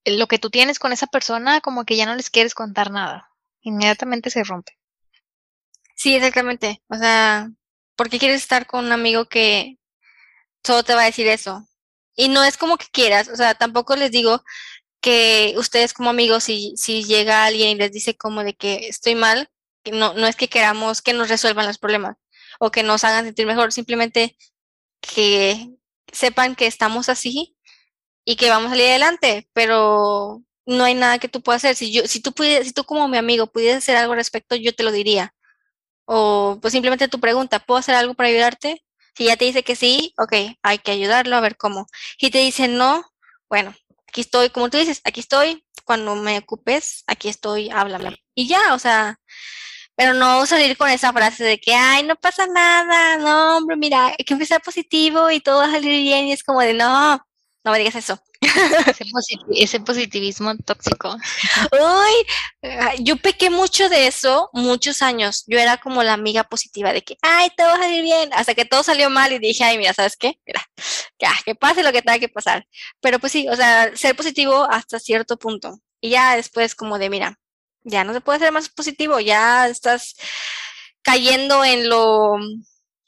lo 0.05 0.27
que 0.27 0.39
tú 0.39 0.51
tienes 0.51 0.79
con 0.79 0.93
esa 0.93 1.07
persona, 1.07 1.61
como 1.61 1.85
que 1.85 1.97
ya 1.97 2.07
no 2.07 2.15
les 2.15 2.31
quieres 2.31 2.55
contar 2.55 2.91
nada, 2.91 3.31
inmediatamente 3.63 4.31
se 4.31 4.45
rompe. 4.45 4.79
Sí, 5.95 6.17
exactamente, 6.17 6.83
o 6.89 6.97
sea, 6.97 7.51
¿por 8.03 8.11
qué 8.11 8.19
quieres 8.19 8.43
estar 8.43 8.67
con 8.67 8.85
un 8.87 8.91
amigo 8.91 9.27
que 9.27 9.79
solo 10.65 10.83
te 10.83 10.93
va 10.97 11.03
a 11.03 11.05
decir 11.07 11.29
eso? 11.29 11.69
Y 12.17 12.29
no 12.31 12.43
es 12.43 12.57
como 12.57 12.77
que 12.77 12.87
quieras, 12.93 13.29
o 13.29 13.37
sea, 13.37 13.55
tampoco 13.55 13.95
les 13.95 14.11
digo 14.11 14.43
que 15.01 15.55
ustedes 15.57 15.95
como 15.95 16.11
amigos, 16.11 16.43
si, 16.43 16.75
si 16.77 17.05
llega 17.05 17.45
alguien 17.45 17.71
y 17.71 17.75
les 17.77 17.93
dice 17.93 18.17
como 18.17 18.43
de 18.43 18.55
que 18.55 18.89
estoy 18.89 19.15
mal, 19.15 19.51
que 19.85 19.93
no, 19.93 20.15
no 20.15 20.27
es 20.27 20.35
que 20.35 20.49
queramos 20.49 21.01
que 21.01 21.13
nos 21.13 21.29
resuelvan 21.29 21.69
los 21.69 21.79
problemas 21.79 22.17
o 22.59 22.73
que 22.73 22.83
nos 22.83 23.05
hagan 23.05 23.25
sentir 23.25 23.47
mejor, 23.47 23.73
simplemente 23.73 24.37
que 25.01 25.71
sepan 26.13 26.57
que 26.57 26.67
estamos 26.67 27.09
así 27.09 27.57
y 28.25 28.35
que 28.35 28.51
vamos 28.51 28.69
a 28.69 28.71
salir 28.71 28.89
adelante, 28.89 29.49
pero 29.53 30.43
no 30.67 30.83
hay 30.85 30.95
nada 30.97 31.21
que 31.21 31.29
tú 31.29 31.41
puedas 31.41 31.65
hacer. 31.65 31.77
Si 31.77 31.93
yo, 31.93 32.09
si 32.09 32.21
tú 32.21 32.33
pudieras, 32.33 32.67
si 32.67 32.73
tú 32.73 32.83
como 32.83 33.07
mi 33.07 33.19
amigo 33.19 33.47
pudieras 33.47 33.79
hacer 33.79 33.97
algo 33.97 34.15
al 34.15 34.19
respecto, 34.19 34.57
yo 34.57 34.75
te 34.75 34.83
lo 34.83 34.91
diría. 34.91 35.35
O 36.07 36.59
pues 36.61 36.73
simplemente 36.73 37.09
tu 37.09 37.21
pregunta, 37.21 37.61
¿puedo 37.61 37.79
hacer 37.79 37.95
algo 37.95 38.15
para 38.15 38.29
ayudarte? 38.29 38.83
Si 39.15 39.25
ya 39.27 39.37
te 39.37 39.45
dice 39.45 39.63
que 39.63 39.77
sí, 39.77 40.15
ok, 40.19 40.33
hay 40.63 40.79
que 40.79 40.93
ayudarlo 40.93 41.37
a 41.37 41.41
ver 41.41 41.57
cómo. 41.57 41.87
Si 42.19 42.31
te 42.31 42.39
dice 42.39 42.69
no, 42.69 43.05
bueno, 43.49 43.75
aquí 44.09 44.23
estoy, 44.23 44.51
como 44.51 44.71
tú 44.71 44.79
dices, 44.79 45.01
aquí 45.05 45.21
estoy, 45.21 45.65
cuando 45.85 46.15
me 46.15 46.39
ocupes, 46.39 47.05
aquí 47.07 47.29
estoy, 47.29 47.71
háblame. 47.71 48.17
Y 48.35 48.49
ya, 48.49 48.75
o 48.75 48.79
sea, 48.79 49.19
pero 49.97 50.15
no 50.15 50.47
salir 50.47 50.77
con 50.77 50.89
esa 50.91 51.13
frase 51.13 51.45
de 51.45 51.59
que, 51.61 51.75
ay, 51.75 52.05
no 52.05 52.17
pasa 52.17 52.47
nada, 52.47 53.19
no, 53.19 53.59
hombre, 53.59 53.77
mira, 53.77 54.07
hay 54.09 54.25
que 54.25 54.35
empezar 54.35 54.63
positivo 54.63 55.31
y 55.31 55.41
todo 55.41 55.59
va 55.59 55.67
a 55.67 55.71
salir 55.73 56.03
bien 56.03 56.27
y 56.27 56.33
es 56.33 56.43
como 56.45 56.61
de, 56.61 56.75
no, 56.75 57.17
no 57.65 57.73
me 57.73 57.79
digas 57.79 57.97
eso. 57.97 58.19
Ese, 59.55 59.81
positivismo 59.81 60.57
tóxico. 60.59 61.17
Uy, 61.73 63.01
yo 63.01 63.17
pequé 63.17 63.51
mucho 63.51 63.89
de 63.89 64.07
eso 64.07 64.51
muchos 64.53 65.03
años. 65.03 65.45
Yo 65.47 65.59
era 65.59 65.77
como 65.77 66.03
la 66.03 66.15
amiga 66.15 66.45
positiva 66.45 66.93
de 66.93 67.03
que, 67.03 67.17
ay, 67.23 67.51
todo 67.57 67.69
va 67.69 67.75
a 67.75 67.79
salir 67.79 68.03
bien, 68.03 68.31
hasta 68.33 68.55
que 68.55 68.65
todo 68.65 68.83
salió 68.83 69.11
mal 69.11 69.33
y 69.33 69.39
dije, 69.39 69.65
ay, 69.65 69.79
mira, 69.79 69.95
¿sabes 69.95 70.17
qué? 70.17 70.39
Mira, 70.47 70.63
ya, 71.21 71.33
que 71.45 71.55
pase 71.55 71.83
lo 71.83 71.93
que 71.93 72.03
tenga 72.03 72.19
que 72.19 72.29
pasar. 72.29 72.67
Pero 73.01 73.19
pues 73.19 73.33
sí, 73.33 73.49
o 73.49 73.57
sea, 73.57 73.97
ser 73.97 74.17
positivo 74.17 74.67
hasta 74.71 74.99
cierto 74.99 75.37
punto. 75.39 75.79
Y 76.01 76.11
ya 76.11 76.37
después 76.37 76.75
como 76.75 76.99
de, 76.99 77.11
mira, 77.11 77.39
ya 77.85 78.05
no 78.05 78.13
se 78.13 78.21
puede 78.21 78.41
ser 78.41 78.53
más 78.53 78.69
positivo, 78.69 79.21
ya 79.21 79.69
estás 79.69 80.15
cayendo 81.03 81.65
en 81.65 81.89
lo 81.89 82.37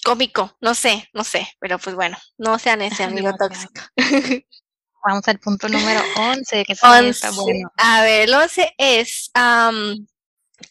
cómico, 0.04 0.56
no 0.60 0.74
sé, 0.74 1.08
no 1.12 1.24
sé, 1.24 1.48
pero 1.58 1.78
pues 1.78 1.96
bueno, 1.96 2.16
no 2.38 2.58
sean 2.58 2.82
ese 2.82 3.04
amigo 3.04 3.32
tóxico. 3.36 3.80
Vamos 5.04 5.28
al 5.28 5.38
punto 5.38 5.68
número 5.68 6.00
11, 6.16 6.64
que 6.64 6.74
bueno. 6.80 7.70
A 7.76 8.02
ver, 8.02 8.22
el 8.22 8.34
11 8.34 8.74
es 8.78 9.30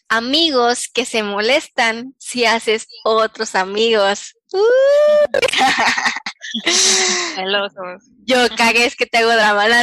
amigos 0.08 0.88
que 0.92 1.04
se 1.04 1.22
molestan 1.22 2.14
si 2.18 2.44
haces 2.44 2.88
otros 3.04 3.54
amigos. 3.54 4.34
Uh. 6.56 6.60
Yo 8.26 8.46
cagué, 8.56 8.86
es 8.86 8.94
que 8.94 9.06
te 9.06 9.18
hago 9.18 9.32
drama. 9.32 9.64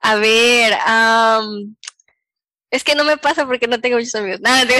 A 0.00 0.14
ver, 0.16 0.76
es 2.70 2.82
que 2.82 2.94
no 2.96 3.04
me 3.04 3.16
pasa 3.16 3.46
porque 3.46 3.68
no 3.68 3.80
tengo 3.80 3.98
muchos 3.98 4.16
amigos. 4.16 4.40
Nada, 4.40 4.64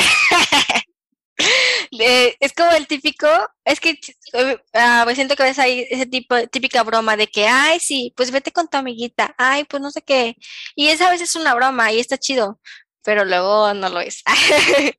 es 1.91 2.53
como 2.53 2.71
el 2.73 2.87
típico, 2.87 3.27
es 3.65 3.81
que 3.81 3.99
uh, 4.35 5.07
me 5.07 5.15
siento 5.15 5.37
que 5.37 5.43
a 5.43 5.47
veces 5.47 5.59
hay 5.59 5.87
ese 5.91 6.07
tipo, 6.07 6.37
típica 6.49 6.83
broma 6.83 7.17
de 7.17 7.27
que, 7.27 7.47
ay, 7.47 7.81
sí, 7.81 8.13
pues 8.17 8.31
vete 8.31 8.53
con 8.53 8.69
tu 8.69 8.77
amiguita, 8.77 9.35
ay, 9.39 9.65
pues 9.65 9.83
no 9.83 9.91
sé 9.91 10.03
qué. 10.03 10.37
Y 10.75 10.89
esa 10.89 11.09
a 11.09 11.11
veces 11.11 11.31
es 11.31 11.37
una 11.37 11.55
broma 11.55 11.93
y 11.93 12.01
está 12.01 12.19
chido, 12.19 12.61
pero 13.03 13.25
luego 13.25 13.75
no 13.75 13.89
lo 13.89 14.01
es. 14.01 14.23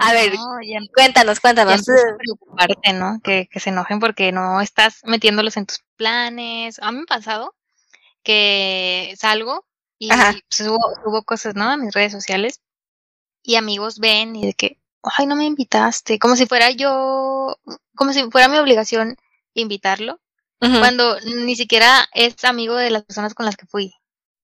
a 0.00 0.12
ver, 0.12 0.32
cuéntanos, 0.94 1.40
cuéntanos. 1.40 1.82
preocuparte, 2.18 2.92
¿no? 2.92 3.20
Que, 3.22 3.48
que 3.50 3.60
se 3.60 3.70
enojen 3.70 4.00
porque 4.00 4.32
no 4.32 4.60
estás 4.60 5.00
metiéndolos 5.04 5.56
en 5.56 5.66
tus 5.66 5.80
planes. 5.96 6.78
A 6.80 6.92
mí 6.92 6.98
me 6.98 7.04
ha 7.04 7.16
pasado 7.16 7.54
que 8.22 9.14
salgo 9.18 9.66
y 9.98 10.08
subo, 10.48 10.78
subo, 11.02 11.22
cosas, 11.22 11.54
¿no? 11.54 11.64
A 11.64 11.76
mis 11.76 11.94
redes 11.94 12.12
sociales 12.12 12.60
y 13.42 13.56
amigos 13.56 13.98
ven 13.98 14.36
y 14.36 14.46
de 14.46 14.54
que, 14.54 14.79
ay, 15.02 15.26
no 15.26 15.36
me 15.36 15.44
invitaste, 15.44 16.18
como 16.18 16.36
si 16.36 16.46
fuera 16.46 16.70
yo, 16.70 17.58
como 17.94 18.12
si 18.12 18.30
fuera 18.30 18.48
mi 18.48 18.58
obligación 18.58 19.16
invitarlo, 19.54 20.20
cuando 20.58 21.18
ni 21.20 21.56
siquiera 21.56 22.06
es 22.12 22.44
amigo 22.44 22.74
de 22.76 22.90
las 22.90 23.04
personas 23.04 23.34
con 23.34 23.46
las 23.46 23.56
que 23.56 23.66
fui. 23.66 23.94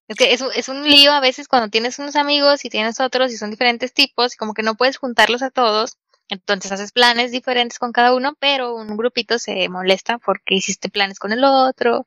Es 0.07 0.15
que 0.15 0.33
es, 0.33 0.41
es 0.55 0.69
un 0.69 0.83
lío 0.89 1.11
a 1.11 1.19
veces 1.19 1.47
cuando 1.47 1.69
tienes 1.69 1.99
unos 1.99 2.15
amigos 2.15 2.65
y 2.65 2.69
tienes 2.69 2.99
otros 2.99 3.31
y 3.31 3.37
son 3.37 3.51
diferentes 3.51 3.93
tipos 3.93 4.33
y 4.33 4.37
como 4.37 4.53
que 4.53 4.63
no 4.63 4.75
puedes 4.75 4.97
juntarlos 4.97 5.43
a 5.43 5.51
todos. 5.51 5.97
Entonces 6.29 6.71
haces 6.71 6.91
planes 6.91 7.31
diferentes 7.31 7.77
con 7.77 7.91
cada 7.91 8.13
uno, 8.13 8.35
pero 8.39 8.75
un 8.75 8.97
grupito 8.97 9.37
se 9.37 9.69
molesta 9.69 10.17
porque 10.17 10.55
hiciste 10.55 10.89
planes 10.89 11.19
con 11.19 11.33
el 11.33 11.43
otro. 11.43 12.05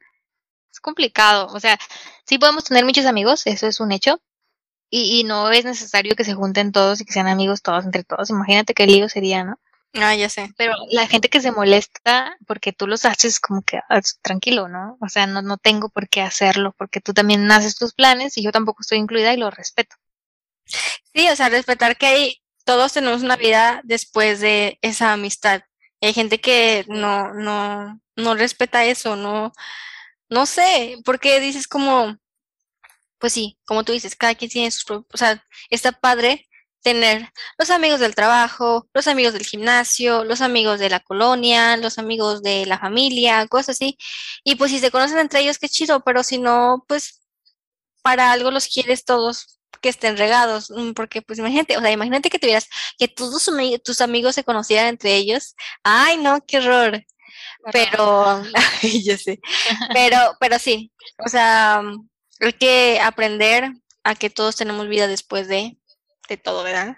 Es 0.73 0.81
complicado. 0.81 1.47
O 1.55 1.61
sea, 1.61 1.79
sí 2.25 2.39
podemos 2.39 2.65
tener 2.65 2.85
muchos 2.85 3.07
amigos, 3.07 3.47
eso 3.47 3.67
es 3.67 3.81
un 3.81 3.93
hecho, 3.93 4.21
y, 4.91 5.21
y, 5.21 5.25
no 5.25 5.51
es 5.51 5.65
necesario 5.65 6.17
que 6.17 6.25
se 6.25 6.35
junten 6.35 6.73
todos 6.73 7.01
y 7.01 7.05
que 7.05 7.13
sean 7.13 7.29
amigos 7.29 7.63
todos 7.63 7.85
entre 7.85 8.05
todos. 8.05 8.31
Imagínate 8.31 8.75
qué 8.75 8.87
lío 8.87 9.09
sería, 9.09 9.45
¿no? 9.45 9.59
Ah, 9.95 10.15
ya 10.15 10.29
sé. 10.29 10.53
Pero 10.57 10.75
la 10.91 11.07
gente 11.09 11.29
que 11.29 11.41
se 11.41 11.51
molesta 11.51 12.37
porque 12.47 12.73
tú 12.73 12.87
los 12.87 13.05
haces 13.05 13.41
como 13.41 13.63
que 13.63 13.79
ah, 13.89 14.01
tranquilo, 14.23 14.69
¿no? 14.69 14.97
O 15.01 15.09
sea, 15.09 15.27
no, 15.27 15.43
no 15.43 15.57
tengo 15.59 15.89
por 15.89 16.09
qué 16.09 16.23
hacerlo 16.23 16.75
porque 16.79 17.01
tú 17.01 17.13
también 17.13 17.51
haces 17.51 17.77
tus 17.77 17.93
planes 17.95 18.39
y 18.39 18.43
yo 18.43 18.53
tampoco 18.53 18.83
estoy 18.83 18.99
incluida 18.99 19.35
y 19.35 19.37
lo 19.37 19.51
respeto. 19.51 19.97
Sí, 21.15 21.29
o 21.29 21.37
sea, 21.37 21.49
respetar 21.49 21.97
que 21.97 22.07
hay, 22.07 22.43
todos 22.65 22.93
tenemos 22.93 23.23
una 23.23 23.37
vida 23.37 23.81
después 23.85 24.41
de 24.41 24.79
esa 24.83 25.13
amistad. 25.13 25.63
hay 26.01 26.13
gente 26.15 26.41
que 26.41 26.85
no, 26.89 27.35
no, 27.35 28.01
no 28.17 28.35
respeta 28.37 28.85
eso, 28.85 29.17
no, 29.17 29.53
no 30.29 30.47
sé, 30.47 30.99
porque 31.05 31.41
dices 31.41 31.67
como, 31.69 32.17
pues 33.21 33.33
sí, 33.35 33.59
como 33.67 33.85
tú 33.85 33.93
dices, 33.93 34.17
cada 34.17 34.35
quien 34.35 34.51
tiene 34.51 34.71
sus, 34.71 34.85
o 34.91 35.05
sea, 35.17 35.45
está 35.71 35.93
padre 35.93 36.49
tener 36.83 37.31
los 37.59 37.71
amigos 37.71 38.01
del 38.01 38.15
trabajo, 38.15 38.89
los 38.95 39.07
amigos 39.07 39.35
del 39.35 39.45
gimnasio, 39.45 40.25
los 40.25 40.41
amigos 40.41 40.81
de 40.81 40.91
la 40.91 41.01
colonia, 41.01 41.77
los 41.77 41.99
amigos 41.99 42.43
de 42.43 42.67
la 42.67 42.79
familia, 42.79 43.47
cosas 43.49 43.77
así. 43.77 43.99
Y 44.45 44.57
pues 44.57 44.71
si 44.71 44.79
se 44.81 44.91
conocen 44.91 45.19
entre 45.19 45.41
ellos, 45.41 45.59
qué 45.59 45.69
chido, 45.69 46.01
pero 46.01 46.23
si 46.25 46.39
no, 46.39 46.85
pues 46.89 47.21
para 48.03 48.33
algo 48.33 48.51
los 48.51 48.67
quieres 48.69 49.05
todos 49.05 49.61
que 49.83 49.89
estén 49.91 50.17
regados, 50.17 50.71
mm, 50.71 50.93
porque 50.93 51.23
pues 51.23 51.39
imagínate, 51.39 51.77
o 51.77 51.81
sea, 51.81 51.91
imagínate 51.91 52.31
que 52.31 52.39
tuvieras, 52.39 52.69
que 52.99 53.09
todos 53.09 53.51
tus 53.85 54.01
amigos 54.01 54.35
se 54.35 54.45
conocieran 54.45 54.89
entre 54.89 55.17
ellos. 55.17 55.55
Ay, 55.83 56.19
no, 56.19 56.41
qué 56.47 56.59
horror. 56.59 57.05
Pero, 57.73 58.43
yo 59.05 59.17
sé, 59.19 59.41
pero, 59.93 60.37
pero 60.41 60.59
sí, 60.59 60.93
o 61.25 61.29
sea, 61.29 61.83
hay 62.41 62.53
que 62.53 63.01
aprender 63.01 63.73
a 64.05 64.15
que 64.15 64.31
todos 64.31 64.57
tenemos 64.57 64.89
vida 64.89 65.07
después 65.07 65.49
de, 65.49 65.79
de 66.29 66.37
todo, 66.37 66.63
¿verdad? 66.63 66.97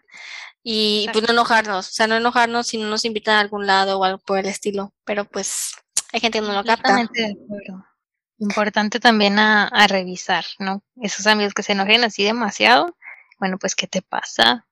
Y 0.63 1.09
pues 1.13 1.25
no 1.25 1.33
enojarnos, 1.33 1.89
o 1.89 1.93
sea, 1.93 2.07
no 2.07 2.17
enojarnos 2.17 2.69
si 2.69 2.79
no 2.79 2.89
nos 2.89 3.05
invitan 3.05 3.37
a 3.37 3.41
algún 3.41 3.67
lado 3.67 3.99
o 3.99 4.05
algo 4.05 4.19
por 4.19 4.39
el 4.39 4.47
estilo, 4.47 4.95
pero 5.05 5.25
pues 5.25 5.73
hay 6.13 6.21
gente 6.21 6.41
que 6.41 6.47
no 6.47 6.53
lo 6.53 6.65
capta. 6.65 7.09
Importante 8.39 9.01
también 9.01 9.39
a, 9.39 9.69
a, 9.69 9.87
revisar, 9.87 10.45
¿no? 10.59 10.83
Esos 11.01 11.27
amigos 11.27 11.55
que 11.55 11.63
se 11.63 11.73
enojen 11.73 12.05
así 12.05 12.25
demasiado, 12.25 12.97
bueno, 13.43 13.59
pues, 13.59 13.75
¿qué 13.75 13.89
te 13.89 14.03
pasa? 14.03 14.69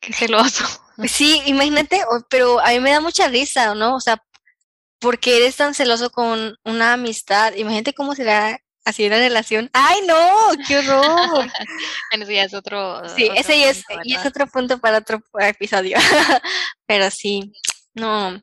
Qué 0.00 0.12
celoso. 0.12 0.64
Sí, 1.06 1.42
imagínate, 1.46 2.04
pero 2.28 2.58
a 2.58 2.70
mí 2.70 2.80
me 2.80 2.90
da 2.90 3.00
mucha 3.00 3.28
risa, 3.28 3.72
¿no? 3.74 3.94
O 3.94 4.00
sea, 4.00 4.20
porque 4.98 5.36
eres 5.36 5.54
tan 5.54 5.74
celoso 5.74 6.10
con 6.10 6.56
una 6.64 6.94
amistad? 6.94 7.54
Imagínate 7.54 7.94
cómo 7.94 8.16
será 8.16 8.60
así 8.84 9.08
la 9.08 9.18
relación. 9.18 9.70
¡Ay, 9.72 10.00
no! 10.06 10.50
¡Qué 10.66 10.78
horror! 10.78 11.46
bueno, 12.10 12.26
sí, 12.26 12.36
es 12.36 12.54
otro. 12.54 13.08
Sí, 13.08 13.30
ese 13.34 13.68
es, 13.68 13.84
y 14.04 14.14
es 14.14 14.24
otro 14.24 14.46
punto 14.46 14.78
para 14.78 14.98
otro 14.98 15.20
episodio. 15.40 15.96
Pero 16.86 17.10
sí, 17.10 17.52
no. 17.94 18.40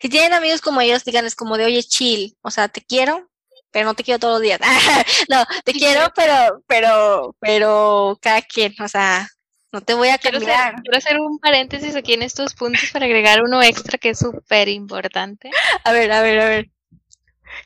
Si 0.00 0.08
tienen 0.08 0.32
amigos 0.32 0.60
como 0.60 0.80
ellos, 0.80 1.04
díganles 1.04 1.34
como 1.34 1.56
de, 1.56 1.66
oye, 1.66 1.82
chill, 1.82 2.36
o 2.42 2.50
sea, 2.50 2.68
te 2.68 2.82
quiero, 2.82 3.28
pero 3.70 3.86
no 3.86 3.94
te 3.94 4.04
quiero 4.04 4.18
todos 4.20 4.34
los 4.34 4.42
días. 4.42 4.60
no, 5.28 5.44
te 5.64 5.72
quiero, 5.72 6.12
pero, 6.14 6.62
pero, 6.66 7.36
pero 7.40 8.18
cada 8.22 8.40
quien, 8.42 8.74
o 8.80 8.88
sea, 8.88 9.28
no 9.72 9.80
te 9.80 9.94
voy 9.94 10.08
a 10.08 10.18
cambiar. 10.18 10.80
Quiero 10.82 10.98
hacer, 10.98 11.18
un 11.18 11.38
paréntesis 11.40 11.96
aquí 11.96 12.14
en 12.14 12.22
estos 12.22 12.54
puntos 12.54 12.90
para 12.92 13.06
agregar 13.06 13.42
uno 13.42 13.62
extra 13.62 13.98
que 13.98 14.10
es 14.10 14.18
súper 14.20 14.68
importante. 14.68 15.50
A 15.82 15.92
ver, 15.92 16.12
a 16.12 16.22
ver, 16.22 16.40
a 16.40 16.44
ver. 16.44 16.70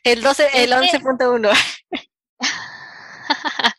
El 0.03 0.23
12, 0.23 0.49
el 0.55 0.73
11.1. 0.73 1.51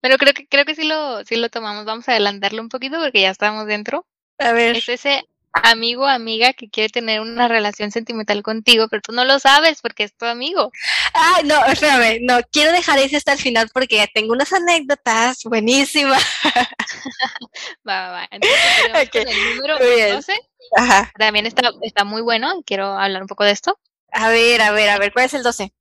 Pero 0.00 0.18
creo 0.18 0.34
que 0.34 0.46
creo 0.46 0.64
que 0.64 0.74
sí 0.74 0.84
lo 0.84 1.24
sí 1.24 1.36
lo 1.36 1.48
tomamos. 1.48 1.84
Vamos 1.84 2.08
a 2.08 2.12
adelantarlo 2.12 2.62
un 2.62 2.68
poquito 2.68 2.98
porque 2.98 3.22
ya 3.22 3.30
estamos 3.30 3.66
dentro. 3.66 4.06
A 4.38 4.52
ver. 4.52 4.76
Es 4.76 4.88
ese 4.88 5.24
amigo 5.62 6.06
amiga 6.06 6.52
que 6.52 6.68
quiere 6.68 6.90
tener 6.90 7.20
una 7.20 7.48
relación 7.48 7.90
sentimental 7.90 8.42
contigo, 8.42 8.88
pero 8.88 9.02
tú 9.02 9.12
no 9.12 9.24
lo 9.24 9.38
sabes 9.38 9.80
porque 9.80 10.04
es 10.04 10.16
tu 10.16 10.26
amigo. 10.26 10.70
Ay, 11.14 11.44
no, 11.44 11.64
espérame, 11.66 12.18
no, 12.22 12.40
quiero 12.52 12.72
dejar 12.72 12.98
ese 12.98 13.16
hasta 13.16 13.32
el 13.32 13.38
final 13.38 13.68
porque 13.72 14.06
tengo 14.12 14.32
unas 14.32 14.52
anécdotas 14.52 15.42
buenísimas. 15.44 16.22
va, 17.88 18.00
va, 18.00 18.10
va. 18.10 18.28
Entonces, 18.30 19.26
el 19.26 19.56
número 19.56 19.78
12. 20.14 20.32
Ajá. 20.76 21.12
También 21.18 21.46
está, 21.46 21.70
está 21.82 22.04
muy 22.04 22.22
bueno 22.22 22.62
quiero 22.64 22.98
hablar 22.98 23.22
un 23.22 23.28
poco 23.28 23.44
de 23.44 23.52
esto. 23.52 23.78
A 24.12 24.28
ver, 24.28 24.60
a 24.62 24.70
ver, 24.70 24.88
a 24.88 24.98
ver, 24.98 25.12
¿cuál 25.12 25.26
es 25.26 25.34
el 25.34 25.42
12? 25.42 25.72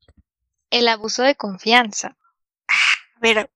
El 0.75 0.89
abuso 0.89 1.23
de 1.23 1.35
confianza. 1.35 2.17
A 2.67 3.19
ver, 3.21 3.49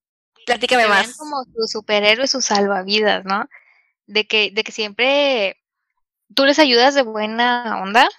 platícame 0.46 0.88
más. 0.88 1.18
como 1.18 1.44
su 1.44 1.68
superhéroe, 1.68 2.28
su 2.28 2.42
salvavidas, 2.42 3.26
¿no? 3.26 3.50
De 4.06 4.26
que, 4.26 4.52
de 4.52 4.64
que 4.64 4.72
siempre 4.72 5.58
tú 6.34 6.46
les 6.46 6.60
ayudas 6.60 6.96
de 6.96 7.02
buena 7.02 7.82
onda 7.82 8.10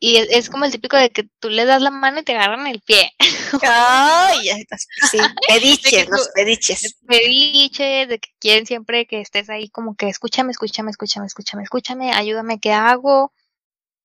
y 0.00 0.16
es, 0.16 0.50
como 0.50 0.64
el 0.64 0.72
típico 0.72 0.96
de 0.96 1.10
que 1.10 1.22
tú 1.40 1.48
le 1.48 1.64
das 1.64 1.80
la 1.80 1.90
mano 1.90 2.20
y 2.20 2.24
te 2.24 2.34
agarran 2.34 2.66
el 2.66 2.80
pie. 2.80 3.12
Ay, 3.62 4.66
sí, 5.10 5.18
pediches, 5.48 6.08
los 6.08 6.28
pediches. 6.34 6.96
Pediches, 7.06 8.08
de 8.08 8.18
que 8.18 8.30
quieren 8.38 8.66
siempre 8.66 9.06
que 9.06 9.20
estés 9.20 9.48
ahí 9.48 9.68
como 9.70 9.94
que 9.94 10.08
escúchame, 10.08 10.50
escúchame, 10.50 10.90
escúchame, 10.90 11.26
escúchame, 11.26 11.62
escúchame, 11.62 12.12
ayúdame, 12.12 12.58
¿qué 12.58 12.72
hago? 12.72 13.32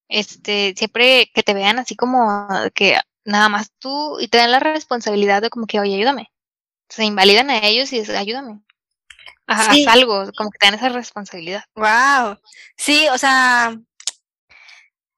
Este, 0.08 0.74
siempre 0.78 1.30
que 1.34 1.44
te 1.44 1.54
vean 1.54 1.80
así 1.80 1.96
como 1.96 2.48
que 2.74 2.98
nada 3.26 3.50
más 3.50 3.72
tú 3.80 4.20
y 4.20 4.28
te 4.28 4.38
dan 4.38 4.52
la 4.52 4.60
responsabilidad 4.60 5.42
de 5.42 5.50
como 5.50 5.68
que, 5.68 5.80
oye, 5.80 5.96
ayúdame. 5.96 6.32
Se 6.90 7.06
invalidan 7.06 7.50
a 7.50 7.60
ellos 7.60 7.92
y 7.94 8.00
dicen, 8.00 8.16
ayúdame 8.16 8.62
haz 9.52 9.88
algo, 9.88 10.32
como 10.36 10.50
que 10.52 10.58
te 10.58 10.66
dan 10.66 10.76
esa 10.76 10.90
responsabilidad. 10.90 11.64
Wow. 11.76 12.38
Sí, 12.78 13.08
o 13.10 13.18
sea, 13.18 13.78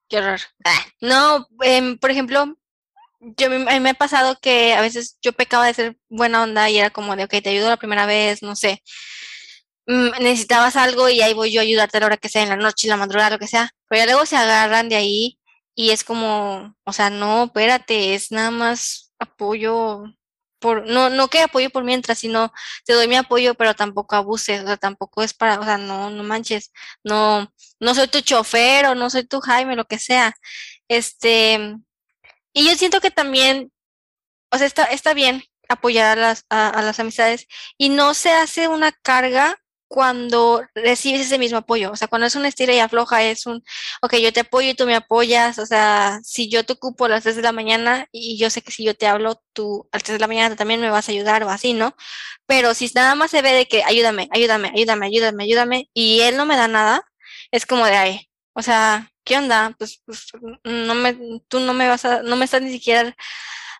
qué 0.10 0.18
horror. 0.18 0.40
No, 1.02 1.48
em, 1.62 1.98
por 1.98 2.12
ejemplo, 2.12 2.58
yo 3.20 3.48
a 3.48 3.50
mí 3.50 3.80
me 3.80 3.90
ha 3.92 3.94
pasado 3.94 4.38
que 4.42 4.74
a 4.74 4.82
veces 4.82 5.18
yo 5.22 5.34
pecaba 5.34 5.68
de 5.68 5.74
ser 5.74 5.98
buena 6.10 6.44
onda 6.44 6.70
y 6.70 6.78
era 6.78 6.90
como 6.90 7.16
de, 7.16 7.26
ok, 7.26 7.32
te 7.42 7.50
ayudo 7.50 7.70
la 7.70 7.78
primera 7.78 8.06
vez, 8.06 8.42
no 8.42 8.56
sé. 8.56 8.84
Mm, 9.86 10.12
necesitabas 10.22 10.76
algo 10.76 11.10
y 11.10 11.22
ahí 11.22 11.34
voy 11.34 11.52
yo 11.52 11.60
a 11.62 11.64
ayudarte 11.64 11.98
a 11.98 12.00
la 12.02 12.06
hora 12.08 12.18
que 12.18 12.30
sea, 12.30 12.44
en 12.44 12.50
la 12.50 12.56
noche, 12.56 12.88
en 12.88 12.92
la 12.92 12.98
madrugada, 12.98 13.32
lo 13.32 13.40
que 13.40 13.48
sea. 13.48 13.72
Pero 13.88 14.02
ya 14.02 14.06
luego 14.06 14.26
se 14.26 14.38
agarran 14.38 14.90
de 14.90 14.96
ahí 14.96 15.40
y 15.76 15.92
es 15.92 16.04
como, 16.04 16.76
o 16.84 16.94
sea, 16.94 17.10
no, 17.10 17.46
espérate, 17.46 18.16
es 18.16 18.32
nada 18.32 18.52
más 18.52 19.14
apoyo 19.20 20.06
no, 20.86 21.10
no 21.10 21.28
que 21.30 21.42
apoyo 21.42 21.70
por 21.70 21.84
mientras, 21.84 22.20
sino 22.20 22.54
te 22.86 22.94
doy 22.94 23.08
mi 23.08 23.16
apoyo, 23.16 23.56
pero 23.56 23.76
tampoco 23.76 24.16
abuses, 24.16 24.64
o 24.64 24.68
sea, 24.68 24.78
tampoco 24.78 25.24
es 25.24 25.34
para, 25.34 25.60
o 25.60 25.64
sea, 25.64 25.78
no, 25.78 26.10
no 26.10 26.24
manches, 26.24 26.72
no, 27.04 27.52
no 27.80 27.96
soy 27.96 28.08
tu 28.08 28.22
chofer 28.22 28.86
o 28.86 28.96
no 28.96 29.10
soy 29.10 29.26
tu 29.26 29.40
Jaime, 29.42 29.76
lo 29.76 29.86
que 29.86 30.00
sea. 30.00 30.34
Este, 30.88 31.78
y 32.54 32.68
yo 32.68 32.76
siento 32.76 33.02
que 33.02 33.12
también, 33.12 33.72
o 34.52 34.58
sea, 34.58 34.68
está, 34.68 34.84
está 34.86 35.14
bien 35.14 35.44
apoyar 35.70 36.18
a 36.18 36.22
las, 36.22 36.46
a 36.50 36.82
las 36.82 37.00
amistades 37.00 37.48
y 37.78 37.90
no 37.90 38.14
se 38.14 38.32
hace 38.32 38.68
una 38.68 38.92
carga 38.92 39.63
cuando 39.94 40.66
recibes 40.74 41.22
ese 41.22 41.38
mismo 41.38 41.60
apoyo. 41.60 41.92
O 41.92 41.96
sea, 41.96 42.08
cuando 42.08 42.26
es 42.26 42.36
una 42.36 42.48
estira 42.48 42.74
y 42.74 42.80
afloja, 42.80 43.22
es 43.22 43.46
un, 43.46 43.64
ok, 44.02 44.16
yo 44.16 44.34
te 44.34 44.40
apoyo 44.40 44.72
y 44.72 44.74
tú 44.74 44.88
me 44.88 44.96
apoyas. 44.96 45.60
O 45.60 45.68
sea, 45.68 46.20
si 46.24 46.50
yo 46.50 46.66
te 46.66 46.74
ocupo 46.74 47.06
a 47.06 47.10
las 47.10 47.22
3 47.22 47.36
de 47.36 47.44
la 47.44 47.52
mañana 47.52 48.08
y 48.12 48.40
yo 48.40 48.50
sé 48.50 48.64
que 48.64 48.72
si 48.72 48.84
yo 48.84 48.96
te 48.96 49.06
hablo, 49.06 49.44
tú 49.54 49.88
a 49.92 49.98
las 49.98 50.04
3 50.04 50.16
de 50.16 50.20
la 50.20 50.28
mañana 50.28 50.56
también 50.56 50.82
me 50.82 50.90
vas 50.90 51.10
a 51.10 51.12
ayudar 51.12 51.44
o 51.44 51.50
así, 51.52 51.74
¿no? 51.74 51.96
Pero 52.48 52.74
si 52.74 52.90
nada 52.96 53.14
más 53.14 53.30
se 53.30 53.44
ve 53.44 53.54
de 53.54 53.68
que 53.68 53.84
ayúdame, 53.84 54.30
ayúdame, 54.32 54.70
ayúdame, 54.76 55.06
ayúdame, 55.06 55.44
ayúdame, 55.44 55.90
y 55.94 56.22
él 56.22 56.38
no 56.38 56.46
me 56.48 56.58
da 56.58 56.68
nada, 56.68 57.04
es 57.52 57.68
como 57.68 57.86
de 57.86 57.96
ahí. 57.96 58.30
O 58.54 58.64
sea, 58.64 59.12
¿qué 59.24 59.38
onda? 59.38 59.76
Pues, 59.78 60.02
pues 60.06 60.28
no 60.64 60.96
me, 60.96 61.16
tú 61.48 61.60
no 61.60 61.74
me 61.76 61.88
vas 61.88 62.06
a, 62.06 62.24
no 62.24 62.36
me 62.36 62.46
estás 62.46 62.64
ni 62.64 62.72
siquiera 62.72 63.16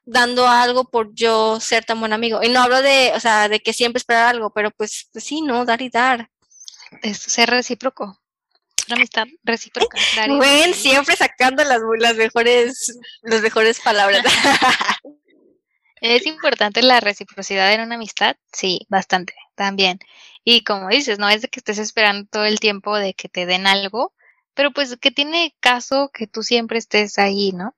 dando 0.06 0.48
algo 0.48 0.86
por 0.86 1.14
yo 1.14 1.60
ser 1.60 1.86
tan 1.86 2.00
buen 2.00 2.14
amigo. 2.14 2.42
Y 2.44 2.50
no 2.50 2.62
hablo 2.62 2.82
de, 2.82 3.12
o 3.16 3.20
sea, 3.20 3.50
de 3.50 3.60
que 3.60 3.74
siempre 3.74 3.98
esperar 3.98 4.28
algo, 4.28 4.52
pero 4.52 4.72
pues, 4.72 5.10
pues 5.12 5.24
sí, 5.24 5.42
¿no? 5.42 5.66
Dar 5.66 5.82
y 5.82 5.90
dar. 5.90 6.30
Es 7.02 7.18
ser 7.18 7.50
recíproco. 7.50 8.20
Una 8.88 8.98
amistad 8.98 9.26
recíproca. 9.44 9.98
Dar 10.18 10.74
siempre 10.74 11.16
sacando 11.16 11.64
las, 11.64 11.80
las 12.00 12.16
mejores, 12.16 13.00
las 13.22 13.42
mejores 13.42 13.80
palabras. 13.80 14.24
¿Es 16.02 16.26
importante 16.26 16.82
la 16.82 17.00
reciprocidad 17.00 17.74
en 17.74 17.80
una 17.80 17.96
amistad? 17.96 18.36
Sí, 18.52 18.86
bastante, 18.90 19.34
también. 19.56 20.00
Y 20.44 20.66
como 20.66 20.90
dices, 20.90 21.18
no 21.18 21.30
es 21.30 21.42
de 21.42 21.48
que 21.48 21.62
estés 21.62 21.78
esperando 21.78 22.28
todo 22.30 22.44
el 22.44 22.60
tiempo 22.60 22.98
de 22.98 23.14
que 23.14 23.30
te 23.30 23.46
den 23.46 23.68
algo, 23.68 24.14
pero 24.54 24.72
pues 24.72 24.98
que 24.98 25.12
tiene 25.12 25.56
caso 25.62 26.12
que 26.14 26.28
tú 26.28 26.44
siempre 26.44 26.78
estés 26.78 27.18
ahí, 27.20 27.54
¿no? 27.54 27.74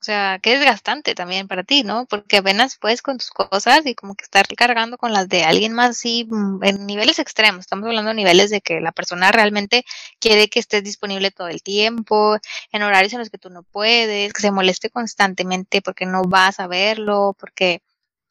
O 0.00 0.02
sea, 0.02 0.38
que 0.42 0.54
es 0.54 0.60
desgastante 0.60 1.14
también 1.14 1.46
para 1.46 1.62
ti, 1.62 1.82
¿no? 1.82 2.06
Porque 2.06 2.38
apenas 2.38 2.78
puedes 2.78 3.02
con 3.02 3.18
tus 3.18 3.30
cosas 3.30 3.84
y 3.84 3.94
como 3.94 4.14
que 4.14 4.24
estar 4.24 4.46
cargando 4.56 4.96
con 4.96 5.12
las 5.12 5.28
de 5.28 5.44
alguien 5.44 5.74
más 5.74 5.90
así 5.90 6.26
mm, 6.30 6.64
en 6.64 6.86
niveles 6.86 7.18
extremos. 7.18 7.60
Estamos 7.60 7.86
hablando 7.86 8.08
de 8.08 8.14
niveles 8.14 8.48
de 8.50 8.62
que 8.62 8.80
la 8.80 8.92
persona 8.92 9.30
realmente 9.30 9.84
quiere 10.18 10.48
que 10.48 10.58
estés 10.58 10.82
disponible 10.84 11.30
todo 11.30 11.48
el 11.48 11.62
tiempo, 11.62 12.38
en 12.72 12.82
horarios 12.82 13.12
en 13.12 13.18
los 13.18 13.28
que 13.28 13.36
tú 13.36 13.50
no 13.50 13.62
puedes, 13.62 14.32
que 14.32 14.40
se 14.40 14.50
moleste 14.50 14.88
constantemente 14.88 15.82
porque 15.82 16.06
no 16.06 16.22
vas 16.24 16.60
a 16.60 16.66
verlo, 16.66 17.36
porque 17.38 17.82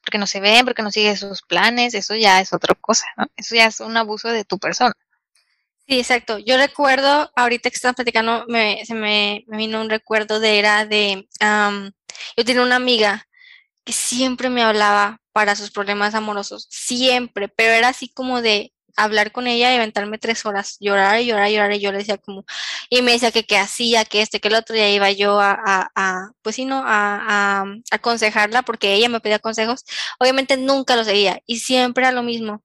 porque 0.01 0.17
no 0.17 0.27
se 0.27 0.39
ven, 0.39 0.65
porque 0.65 0.81
no 0.81 0.91
sigue 0.91 1.15
sus 1.17 1.43
planes, 1.43 1.93
eso 1.93 2.15
ya 2.15 2.41
es 2.41 2.51
otra 2.53 2.73
cosa, 2.75 3.05
¿no? 3.17 3.27
Eso 3.35 3.53
ya 3.55 3.67
es 3.67 3.79
un 3.79 3.95
abuso 3.97 4.29
de 4.29 4.43
tu 4.45 4.57
persona. 4.57 4.93
Sí, 5.89 5.97
exacto. 5.97 6.37
Yo 6.37 6.55
recuerdo, 6.57 7.31
ahorita 7.35 7.71
que 7.71 7.75
estaba 7.75 7.93
platicando, 7.93 8.45
me, 8.47 8.85
se 8.85 8.93
me, 8.93 9.43
vino 9.47 9.81
un 9.81 9.89
recuerdo 9.89 10.39
de, 10.39 10.59
era 10.59 10.85
de, 10.85 11.27
yo 12.37 12.45
tenía 12.45 12.61
una 12.61 12.75
amiga 12.75 13.27
que 13.85 13.93
siempre 13.93 14.49
me 14.49 14.63
hablaba 14.63 15.19
para 15.33 15.55
sus 15.55 15.71
problemas 15.71 16.15
amorosos, 16.15 16.67
siempre, 16.69 17.49
pero 17.49 17.73
era 17.73 17.89
así 17.89 18.09
como 18.09 18.41
de 18.41 18.73
hablar 18.97 19.31
con 19.31 19.47
ella 19.47 19.73
y 19.73 19.77
aventarme 19.77 20.19
tres 20.19 20.45
horas, 20.45 20.77
llorar 20.79 21.21
y 21.21 21.27
llorar 21.27 21.49
y 21.49 21.53
llorar, 21.55 21.73
y 21.73 21.79
yo 21.81 21.91
le 21.91 21.99
decía 21.99 22.17
como, 22.19 22.45
y 22.89 23.01
me 23.01 23.13
decía 23.13 23.31
que 23.31 23.45
qué 23.45 23.57
hacía, 23.57 24.05
que 24.05 24.21
este, 24.21 24.39
que 24.41 24.49
el 24.49 24.55
otro, 24.55 24.75
y 24.75 24.81
ahí 24.81 24.95
iba 24.95 25.11
yo 25.11 25.39
a, 25.41 26.31
pues 26.43 26.55
sí, 26.57 26.65
¿no? 26.65 26.83
A, 26.85 27.61
a, 27.63 27.65
aconsejarla 27.91 28.63
porque 28.63 28.93
ella 28.95 29.09
me 29.09 29.21
pedía 29.21 29.39
consejos, 29.39 29.85
obviamente 30.19 30.57
nunca 30.57 30.95
lo 30.95 31.03
seguía, 31.03 31.41
y 31.47 31.59
siempre 31.59 32.03
era 32.05 32.11
lo 32.11 32.23
mismo. 32.23 32.63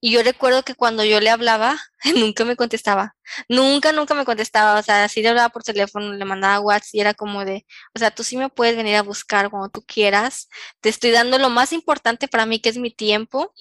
Y 0.00 0.12
yo 0.12 0.22
recuerdo 0.22 0.62
que 0.62 0.74
cuando 0.74 1.04
yo 1.04 1.20
le 1.20 1.30
hablaba, 1.30 1.78
nunca 2.16 2.44
me 2.44 2.56
contestaba. 2.56 3.16
Nunca, 3.48 3.92
nunca 3.92 4.14
me 4.14 4.24
contestaba. 4.24 4.78
O 4.78 4.82
sea, 4.82 5.08
si 5.08 5.22
le 5.22 5.28
hablaba 5.28 5.48
por 5.48 5.62
teléfono, 5.62 6.12
le 6.12 6.24
mandaba 6.24 6.60
WhatsApp 6.60 6.94
y 6.94 7.00
era 7.00 7.14
como 7.14 7.44
de, 7.44 7.66
o 7.94 7.98
sea, 7.98 8.10
tú 8.10 8.22
sí 8.22 8.36
me 8.36 8.48
puedes 8.48 8.76
venir 8.76 8.96
a 8.96 9.02
buscar 9.02 9.50
cuando 9.50 9.68
tú 9.68 9.82
quieras. 9.86 10.48
Te 10.80 10.88
estoy 10.88 11.10
dando 11.10 11.38
lo 11.38 11.50
más 11.50 11.72
importante 11.72 12.28
para 12.28 12.46
mí, 12.46 12.60
que 12.60 12.68
es 12.68 12.78
mi 12.78 12.90
tiempo. 12.90 13.52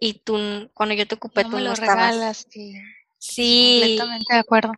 Y 0.00 0.14
tú, 0.14 0.70
cuando 0.74 0.94
yo 0.94 1.06
te 1.06 1.14
ocupé, 1.14 1.44
tú 1.44 1.50
me 1.50 1.62
no 1.62 1.70
lo 1.70 1.74
Regalas, 1.74 2.46
sí. 2.50 2.74
sí. 3.18 3.78
Completamente 3.80 4.34
de 4.34 4.40
acuerdo. 4.40 4.72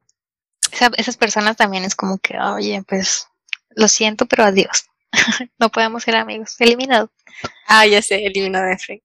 esas 0.97 1.17
personas 1.17 1.57
también 1.57 1.85
es 1.85 1.95
como 1.95 2.19
que, 2.19 2.39
oye, 2.39 2.83
pues, 2.87 3.29
lo 3.71 3.89
siento, 3.89 4.27
pero 4.27 4.45
adiós. 4.45 4.87
no 5.59 5.71
podemos 5.71 6.03
ser 6.03 6.17
amigos. 6.17 6.57
Eliminado. 6.59 7.11
Ah, 7.67 7.87
ya 7.87 8.03
sé, 8.03 8.27
eliminado 8.27 8.67
de 8.67 8.79
Frank. 8.79 9.03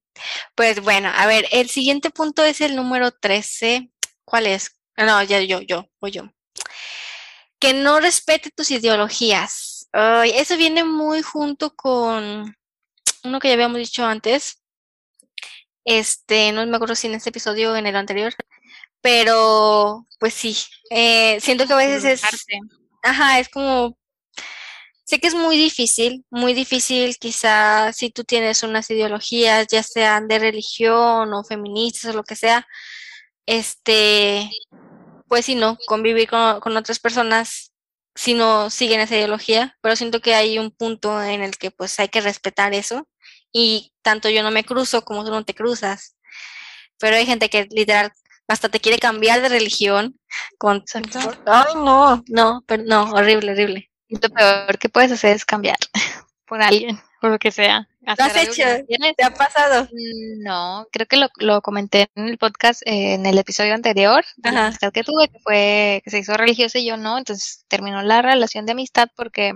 Pues 0.55 0.81
bueno, 0.81 1.09
a 1.13 1.25
ver, 1.25 1.47
el 1.51 1.69
siguiente 1.69 2.09
punto 2.09 2.43
es 2.43 2.61
el 2.61 2.75
número 2.75 3.11
13. 3.11 3.91
¿Cuál 4.25 4.47
es? 4.47 4.77
No, 4.97 5.21
ya 5.23 5.41
yo, 5.41 5.61
yo, 5.61 5.87
voy 5.99 6.11
yo. 6.11 6.23
Que 7.59 7.73
no 7.73 7.99
respete 7.99 8.51
tus 8.51 8.71
ideologías. 8.71 9.89
eso 9.93 10.57
viene 10.57 10.83
muy 10.83 11.21
junto 11.21 11.75
con 11.75 12.55
uno 13.23 13.39
que 13.39 13.47
ya 13.47 13.53
habíamos 13.53 13.77
dicho 13.77 14.05
antes. 14.05 14.61
Este, 15.83 16.51
no 16.51 16.65
me 16.65 16.75
acuerdo 16.75 16.95
si 16.95 17.07
en 17.07 17.15
este 17.15 17.29
episodio 17.29 17.73
o 17.73 17.75
en 17.75 17.87
el 17.87 17.95
anterior. 17.95 18.33
Pero, 19.01 20.07
pues 20.19 20.33
sí. 20.33 20.55
Eh, 20.89 21.39
siento 21.41 21.65
que 21.65 21.73
a 21.73 21.77
veces 21.77 22.03
es. 22.05 22.47
Ajá, 23.03 23.39
es 23.39 23.49
como 23.49 23.97
Sé 25.11 25.19
que 25.19 25.27
es 25.27 25.35
muy 25.35 25.57
difícil, 25.57 26.25
muy 26.29 26.53
difícil 26.53 27.17
quizá 27.17 27.91
si 27.91 28.11
tú 28.11 28.23
tienes 28.23 28.63
unas 28.63 28.89
ideologías, 28.89 29.67
ya 29.67 29.83
sean 29.83 30.29
de 30.29 30.39
religión 30.39 31.33
o 31.33 31.43
feministas 31.43 32.13
o 32.13 32.17
lo 32.17 32.23
que 32.23 32.37
sea, 32.37 32.65
este, 33.45 34.49
pues 35.27 35.45
si 35.47 35.55
no, 35.55 35.77
convivir 35.87 36.29
con, 36.29 36.77
otras 36.77 36.99
personas 36.99 37.73
si 38.15 38.35
no 38.35 38.69
siguen 38.69 39.01
esa 39.01 39.17
ideología, 39.17 39.77
pero 39.81 39.97
siento 39.97 40.21
que 40.21 40.33
hay 40.33 40.57
un 40.59 40.71
punto 40.71 41.21
en 41.21 41.41
el 41.43 41.57
que 41.57 41.71
pues 41.71 41.99
hay 41.99 42.07
que 42.07 42.21
respetar 42.21 42.73
eso 42.73 43.05
y 43.51 43.93
tanto 44.03 44.29
yo 44.29 44.43
no 44.43 44.51
me 44.51 44.63
cruzo 44.63 45.03
como 45.03 45.25
tú 45.25 45.31
no 45.31 45.43
te 45.43 45.53
cruzas. 45.55 46.15
pero 46.99 47.17
hay 47.17 47.25
gente 47.25 47.49
que 47.49 47.67
literal 47.71 48.13
hasta 48.47 48.69
te 48.69 48.79
quiere 48.79 48.99
cambiar 48.99 49.41
de 49.41 49.49
religión. 49.49 50.19
Con... 50.57 50.85
Ay, 51.47 51.75
no, 51.75 52.23
no, 52.27 52.63
pero 52.67 52.83
no, 52.85 53.11
horrible, 53.11 53.51
horrible. 53.53 53.90
Y 54.11 54.17
lo 54.21 54.29
peor 54.29 54.77
que 54.77 54.89
puedes 54.89 55.09
hacer 55.13 55.33
es 55.33 55.45
cambiar 55.45 55.77
por 56.45 56.61
alguien, 56.61 56.99
por 57.21 57.31
lo 57.31 57.39
que 57.39 57.49
sea. 57.49 57.87
¿Lo 58.01 58.11
has 58.11 58.35
hecho? 58.35 58.63
¿Te 59.15 59.23
ha 59.23 59.33
pasado? 59.33 59.85
Mm, 59.85 60.43
no, 60.43 60.85
creo 60.91 61.07
que 61.07 61.15
lo, 61.15 61.29
lo 61.37 61.61
comenté 61.61 62.09
en 62.15 62.27
el 62.27 62.37
podcast, 62.37 62.81
eh, 62.85 63.13
en 63.13 63.25
el 63.25 63.37
episodio 63.37 63.73
anterior, 63.73 64.25
la 64.43 64.65
amistad 64.67 64.91
que 64.91 65.05
tuve, 65.05 65.29
que 65.29 65.39
fue 65.39 66.01
que 66.03 66.09
se 66.09 66.19
hizo 66.19 66.35
religiosa 66.35 66.77
y 66.77 66.87
yo 66.87 66.97
no, 66.97 67.17
entonces 67.17 67.63
terminó 67.69 68.01
la 68.01 68.21
relación 68.21 68.65
de 68.65 68.73
amistad 68.73 69.07
porque 69.15 69.53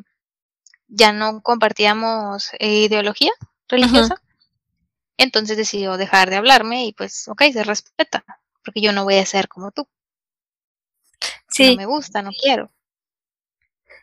ya 0.88 1.12
no 1.12 1.42
compartíamos 1.42 2.52
eh, 2.60 2.86
ideología 2.86 3.32
religiosa. 3.68 4.22
Entonces 5.18 5.58
decidió 5.58 5.98
dejar 5.98 6.30
de 6.30 6.38
hablarme 6.38 6.86
y 6.86 6.94
pues, 6.94 7.28
ok, 7.28 7.44
se 7.52 7.66
respeta, 7.66 8.24
porque 8.64 8.80
yo 8.80 8.94
no 8.94 9.04
voy 9.04 9.16
a 9.16 9.26
ser 9.26 9.50
como 9.50 9.72
tú. 9.72 9.86
Sí. 11.50 11.72
No 11.72 11.76
me 11.76 11.86
gusta, 11.88 12.22
no 12.22 12.32
quiero. 12.32 12.72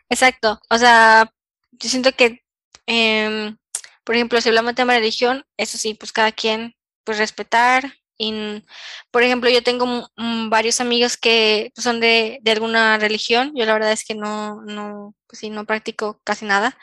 Exacto, 0.09 0.59
o 0.69 0.77
sea, 0.77 1.31
yo 1.71 1.89
siento 1.89 2.11
que 2.13 2.43
eh, 2.87 3.55
por 4.03 4.15
ejemplo, 4.15 4.41
si 4.41 4.49
hablamos 4.49 4.71
de 4.71 4.75
tema 4.75 4.93
de 4.93 4.99
religión, 4.99 5.45
eso 5.57 5.77
sí, 5.77 5.93
pues 5.93 6.11
cada 6.11 6.31
quien, 6.31 6.75
pues 7.03 7.17
respetar. 7.17 7.93
Y, 8.17 8.63
por 9.11 9.23
ejemplo, 9.23 9.49
yo 9.49 9.63
tengo 9.63 10.09
varios 10.49 10.81
amigos 10.81 11.17
que 11.17 11.71
pues, 11.75 11.83
son 11.83 11.99
de, 11.99 12.39
de, 12.41 12.51
alguna 12.51 12.97
religión. 12.97 13.53
Yo 13.55 13.65
la 13.65 13.73
verdad 13.73 13.91
es 13.91 14.05
que 14.05 14.15
no, 14.15 14.61
no, 14.63 15.15
pues 15.27 15.39
sí, 15.39 15.49
no 15.49 15.65
practico 15.65 16.21
casi 16.23 16.45
nada. 16.45 16.77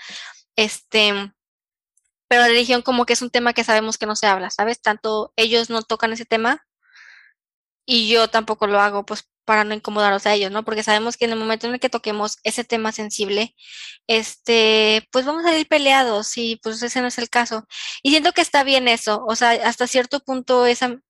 Este, 0.57 1.13
pero 2.29 2.43
la 2.43 2.49
religión 2.49 2.83
como 2.83 3.07
que 3.07 3.13
es 3.15 3.23
un 3.23 3.31
tema 3.31 3.53
que 3.53 3.65
sabemos 3.65 3.99
que 3.99 4.07
no 4.07 4.17
se 4.17 4.27
habla, 4.27 4.51
¿sabes? 4.51 4.81
Tanto 4.81 5.33
ellos 5.37 5.71
no 5.71 5.83
tocan 5.83 6.13
ese 6.13 6.25
tema 6.27 6.67
y 7.87 8.09
yo 8.09 8.29
tampoco 8.29 8.67
lo 8.67 8.81
hago, 8.81 9.05
pues 9.05 9.29
para 9.51 9.65
no 9.65 9.75
incomodarlos 9.75 10.27
a 10.27 10.35
ellos, 10.35 10.53
¿no? 10.53 10.65
Porque 10.65 10.85
sabemos 10.85 11.17
que 11.17 11.25
en 11.25 11.33
el 11.33 11.39
momento 11.41 11.67
en 11.67 11.75
el 11.75 11.81
que 11.81 11.89
toquemos 11.89 12.39
ese 12.45 12.63
tema 12.63 12.93
sensible, 12.93 13.57
este, 14.07 15.09
pues 15.11 15.27
vamos 15.27 15.45
a 15.45 15.59
ir 15.59 15.67
peleados 15.67 16.39
y 16.39 16.55
pues 16.63 16.81
ese 16.85 17.01
no 17.01 17.09
es 17.09 17.19
el 17.19 17.29
caso. 17.29 17.67
Y 18.05 18.11
siento 18.11 18.31
que 18.31 18.43
está 18.43 18.63
bien 18.63 18.87
eso, 18.87 19.25
o 19.27 19.35
sea, 19.35 19.51
hasta 19.67 19.89
cierto 19.89 20.21
punto 20.21 20.67
esa, 20.67 21.01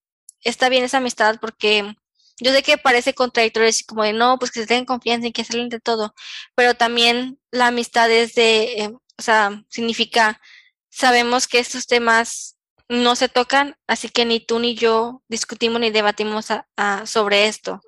está 0.43 0.71
bien 0.71 0.85
esa 0.85 0.97
amistad 0.97 1.37
porque 1.39 1.95
yo 2.39 2.51
sé 2.53 2.63
que 2.63 2.79
parece 2.79 3.13
contradictorio 3.13 3.67
decir 3.67 3.85
como 3.85 4.05
de 4.05 4.15
no, 4.15 4.39
pues 4.39 4.51
que 4.53 4.61
se 4.61 4.67
tengan 4.67 4.87
confianza 4.87 5.27
y 5.29 5.33
que 5.33 5.45
salen 5.45 5.69
de 5.69 5.81
todo, 5.81 6.15
pero 6.55 6.75
también 6.75 7.39
la 7.51 7.67
amistad 7.67 8.11
es 8.11 8.35
de, 8.35 8.85
eh, 8.85 8.91
o 9.19 9.23
sea, 9.23 9.65
significa, 9.69 10.41
sabemos 10.89 11.47
que 11.47 11.59
estos 11.59 11.87
temas 11.87 12.57
no 12.89 13.17
se 13.17 13.29
tocan, 13.29 13.77
así 13.87 14.09
que 14.09 14.25
ni 14.25 14.41
tú 14.41 14.61
ni 14.61 14.75
yo 14.77 15.23
discutimos 15.29 15.79
ni 15.79 15.91
debatimos 15.91 16.47
sobre 17.05 17.49
esto. 17.49 17.83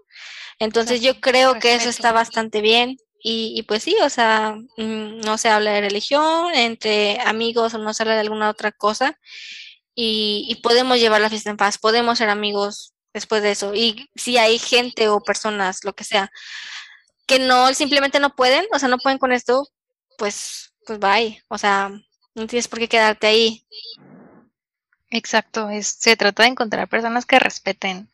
Entonces 0.63 1.01
yo 1.01 1.21
creo 1.21 1.59
que 1.59 1.75
eso 1.75 1.89
está 1.89 2.13
bastante 2.13 2.61
bien. 2.61 2.97
Y, 3.25 3.63
pues 3.65 3.83
sí, 3.83 3.97
o 4.03 4.09
sea, 4.09 4.55
mm, 4.77 5.21
no 5.21 5.37
se 5.37 5.49
habla 5.49 5.73
de 5.73 5.81
religión, 5.81 6.55
entre 6.55 7.21
amigos 7.21 7.75
o 7.75 7.79
no 7.79 7.93
se 7.95 8.05
habla 8.05 8.15
de 8.15 8.21
alguna 8.21 8.49
otra 8.49 8.71
cosa. 8.71 9.19
Y, 9.95 10.61
podemos 10.63 10.99
llevar 11.01 11.21
la 11.21 11.31
fiesta 11.31 11.51
en 11.51 11.57
paz, 11.57 11.79
podemos 11.79 12.19
ser 12.19 12.29
amigos 12.31 12.95
después 13.13 13.43
de 13.43 13.53
eso. 13.53 13.75
Y 13.75 14.09
si 14.15 14.39
hay 14.39 14.59
gente 14.59 15.09
o 15.09 15.21
personas, 15.21 15.85
lo 15.85 15.95
que 15.95 16.05
sea, 16.05 16.31
que 17.27 17.41
no, 17.41 17.75
simplemente 17.75 18.21
no 18.21 18.37
pueden, 18.37 18.65
o 18.73 18.79
sea, 18.79 18.89
no 18.89 18.99
pueden 18.99 19.19
con 19.19 19.33
esto, 19.33 19.69
pues, 20.19 20.75
pues 20.87 20.99
bye. 21.01 21.43
O 21.49 21.59
sea, 21.59 21.91
no 22.37 22.47
tienes 22.47 22.69
por 22.69 22.79
qué 22.79 22.89
quedarte 22.89 23.27
ahí. 23.27 23.67
Exacto, 25.11 25.71
es, 25.71 25.89
se 25.89 26.17
trata 26.17 26.45
de 26.45 26.51
encontrar 26.51 26.89
personas 26.89 27.27
que 27.27 27.41
respeten 27.41 28.12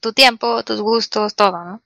tu 0.00 0.12
tiempo, 0.12 0.62
tus 0.64 0.80
gustos, 0.80 1.34
todo, 1.34 1.64
¿no? 1.64 1.82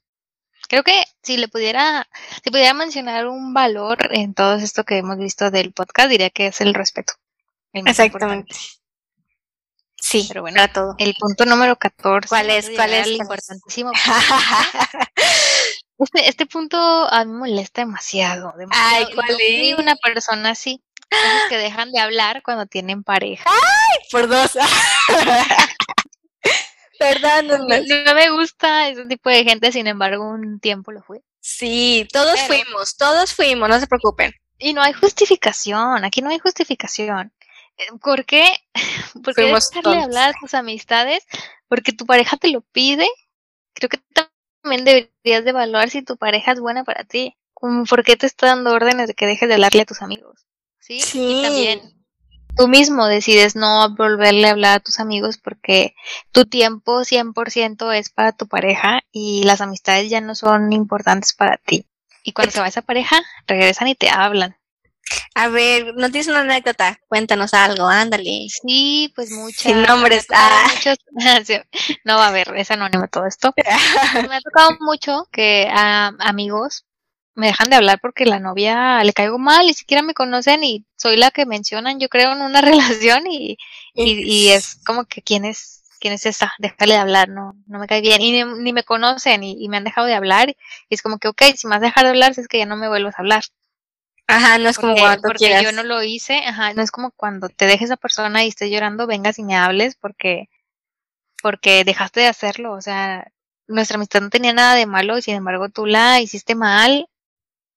Creo 0.69 0.85
que 0.85 1.03
si 1.23 1.37
le 1.37 1.49
pudiera, 1.49 2.09
si 2.45 2.51
pudiera 2.51 2.75
mencionar 2.75 3.27
un 3.27 3.53
valor 3.53 3.99
en 4.13 4.35
todo 4.35 4.55
esto 4.55 4.85
que 4.85 4.99
hemos 4.99 5.19
visto 5.19 5.51
del 5.51 5.73
podcast, 5.73 6.09
diría 6.09 6.31
que 6.31 6.49
es 6.49 6.61
el 6.61 6.75
respeto. 6.75 7.15
Exactamente. 7.73 8.55
Sí, 10.01 10.25
pero 10.29 10.43
bueno, 10.43 10.67
todo. 10.73 10.95
el 10.99 11.15
punto 11.15 11.45
número 11.45 11.77
14. 11.77 12.29
¿Cuál 12.29 12.51
es? 12.51 12.71
¿Cuál 12.71 12.95
es? 12.95 13.07
El 13.07 13.17
importantísimo. 13.17 13.93
este, 15.99 16.29
este 16.29 16.47
punto 16.47 16.79
a 16.79 17.25
mí 17.25 17.33
me 17.33 17.39
molesta 17.39 17.83
demasiado. 17.83 18.55
Ay, 18.71 19.07
¿cuál 19.15 19.37
es? 19.41 19.79
una 19.79 19.97
persona 19.97 20.51
así, 20.51 20.83
que 21.49 21.57
dejan 21.57 21.93
de 21.93 22.01
hablar 22.01 22.43
cuando 22.43 22.67
tienen 22.67 23.05
pareja. 23.05 23.45
¡Ay! 23.47 23.99
Por 24.11 24.29
dos. 24.29 24.57
Perdón, 27.01 27.47
no, 27.47 28.15
me 28.15 28.31
gusta 28.31 28.91
ese 28.91 29.07
tipo 29.07 29.31
de 29.31 29.43
gente, 29.43 29.73
sin 29.73 29.87
embargo, 29.87 30.29
un 30.29 30.61
tiempo 30.61 30.93
lo 30.93 31.03
fue. 31.03 31.23
Sí, 31.41 32.07
todos 32.13 32.39
fuimos, 32.43 32.95
todos 32.99 33.33
fuimos, 33.33 33.71
no 33.71 33.81
se 33.81 33.87
preocupen. 33.87 34.35
Y 34.59 34.75
no 34.75 34.83
hay 34.83 34.93
justificación, 34.93 36.05
aquí 36.05 36.21
no 36.21 36.29
hay 36.29 36.39
justificación. 36.39 37.33
Eh, 37.79 37.87
¿Por 38.03 38.27
qué? 38.27 38.45
Porque 39.25 39.45
dejarle 39.45 40.03
hablar 40.03 40.35
a 40.35 40.39
tus 40.39 40.53
amistades? 40.53 41.27
Porque 41.69 41.93
tu 41.93 42.05
pareja 42.05 42.37
te 42.37 42.49
lo 42.49 42.61
pide. 42.61 43.09
Creo 43.73 43.89
que 43.89 43.99
también 44.63 44.85
deberías 44.85 45.45
de 45.45 45.51
evaluar 45.51 45.89
si 45.89 46.03
tu 46.03 46.19
pareja 46.19 46.53
es 46.53 46.61
buena 46.61 46.85
para 46.85 47.05
ti. 47.05 47.35
¿Por 47.55 48.05
qué 48.05 48.17
te 48.17 48.27
está 48.27 48.49
dando 48.49 48.73
órdenes 48.73 49.09
de 49.09 49.15
que 49.15 49.25
dejes 49.25 49.49
de 49.49 49.55
hablarle 49.55 49.81
a 49.81 49.87
tus 49.87 50.03
amigos? 50.03 50.47
Sí. 50.81 51.01
sí. 51.01 51.39
Y 51.39 51.43
también 51.43 52.00
tú 52.57 52.69
mismo 52.69 53.07
decides 53.07 53.57
no 53.57 53.95
volverle 53.95 54.49
a 54.49 54.53
hablar 54.53 54.77
a 54.77 54.81
tus 54.81 55.01
amigos 55.01 55.39
porque 55.39 55.95
tu 56.33 56.45
tiempo 56.45 57.05
100% 57.05 57.93
es 57.93 58.11
para 58.11 58.33
tu 58.33 58.47
pareja 58.49 59.01
y 59.13 59.43
las 59.45 59.61
amistades 59.61 60.11
ya 60.11 60.21
no 60.21 60.35
son 60.35 60.73
importantes 60.73 61.35
para 61.35 61.57
ti. 61.57 61.87
Y 62.23 62.33
cuando 62.33 62.53
se 62.53 62.61
va 62.61 62.69
esa 62.69 62.83
pareja, 62.83 63.23
regresan 63.47 63.89
y 63.89 63.95
te 63.95 64.11
hablan. 64.11 64.57
A 65.35 65.49
ver, 65.49 65.95
¿no 65.97 66.11
tienes 66.11 66.29
una 66.29 66.41
anécdota? 66.41 67.01
Cuéntanos 67.09 67.55
algo, 67.55 67.87
ándale. 67.87 68.47
Sí, 68.49 69.13
pues 69.15 69.31
muchas. 69.31 69.63
Sin 69.63 69.83
nombres. 69.83 70.27
Ah. 70.33 70.67
no 72.05 72.17
va 72.17 72.27
a 72.27 72.29
haber, 72.29 72.55
es 72.57 72.71
anónimo 72.71 73.09
todo 73.09 73.27
esto. 73.27 73.53
Me 74.29 74.37
ha 74.37 74.41
tocado 74.41 74.77
mucho 74.81 75.27
que 75.33 75.69
a 75.73 76.13
amigos 76.21 76.85
me 77.35 77.47
dejan 77.47 77.71
de 77.71 77.77
hablar 77.77 78.01
porque 78.01 78.27
la 78.27 78.41
novia 78.41 79.03
le 79.05 79.13
caigo 79.13 79.39
mal 79.39 79.69
y 79.69 79.75
siquiera 79.75 80.03
me 80.03 80.15
conocen 80.15 80.65
y 80.65 80.85
soy 80.97 81.17
la 81.17 81.31
que 81.31 81.47
mencionan, 81.47 82.01
yo 82.01 82.09
creo, 82.09 82.33
en 82.33 82.43
una 82.43 82.61
relación 82.61 83.25
y, 83.27 83.57
y, 83.95 84.49
es 84.49 84.81
como 84.85 85.05
que 85.05 85.23
quién 85.23 85.45
es, 85.45 85.83
quién 86.01 86.15
es 86.15 86.27
esa, 86.27 86.53
déjale 86.59 86.95
de 86.95 87.01
hablar, 87.01 87.29
no, 87.29 87.55
no 87.67 87.79
me 87.79 87.87
cae 87.87 88.01
bien. 88.01 88.21
Y 88.21 88.45
ni, 88.45 88.73
me 88.73 88.85
conocen 88.85 89.43
y, 89.43 89.69
me 89.69 89.77
han 89.77 89.85
dejado 89.85 90.07
de 90.07 90.15
hablar 90.15 90.51
y 90.89 90.95
es 90.95 91.03
como 91.03 91.19
que, 91.19 91.29
ok, 91.29 91.43
si 91.57 91.67
me 91.67 91.77
has 91.77 91.81
dejado 91.81 92.07
de 92.07 92.11
hablar 92.11 92.33
es 92.37 92.49
que 92.49 92.59
ya 92.59 92.67
no 92.67 92.77
me 92.77 92.89
vuelvas 92.89 93.15
a 93.17 93.23
hablar. 93.23 93.45
Ajá, 94.27 94.59
no 94.59 94.69
es 94.69 94.79
como 94.79 94.95
cuando 94.95 95.23
porque 95.23 95.61
yo 95.61 95.73
no 95.73 95.83
lo 95.83 96.05
hice, 96.05 96.39
ajá, 96.47 96.73
no 96.75 96.83
es 96.83 96.93
como 96.93 97.11
cuando 97.11 97.49
te 97.49 97.67
dejes 97.67 97.91
a 97.91 97.97
persona 97.97 98.45
y 98.45 98.49
estés 98.49 98.71
llorando, 98.71 99.09
vengas 99.09 99.41
y 99.41 99.43
me 99.43 99.57
hables 99.57 99.97
porque 99.97 100.49
porque 101.43 101.85
dejaste 101.85 102.21
de 102.21 102.27
hacerlo, 102.27 102.75
o 102.75 102.81
sea, 102.83 103.33
nuestra 103.67 103.97
amistad 103.97 104.21
no 104.21 104.31
tenía 104.31 104.53
nada 104.53 104.75
de 104.75 104.87
malo 104.87 105.17
y 105.19 105.23
sin 105.23 105.35
embargo 105.35 105.69
tú 105.69 105.87
la 105.87 106.21
hiciste 106.21 106.55
mal 106.55 107.09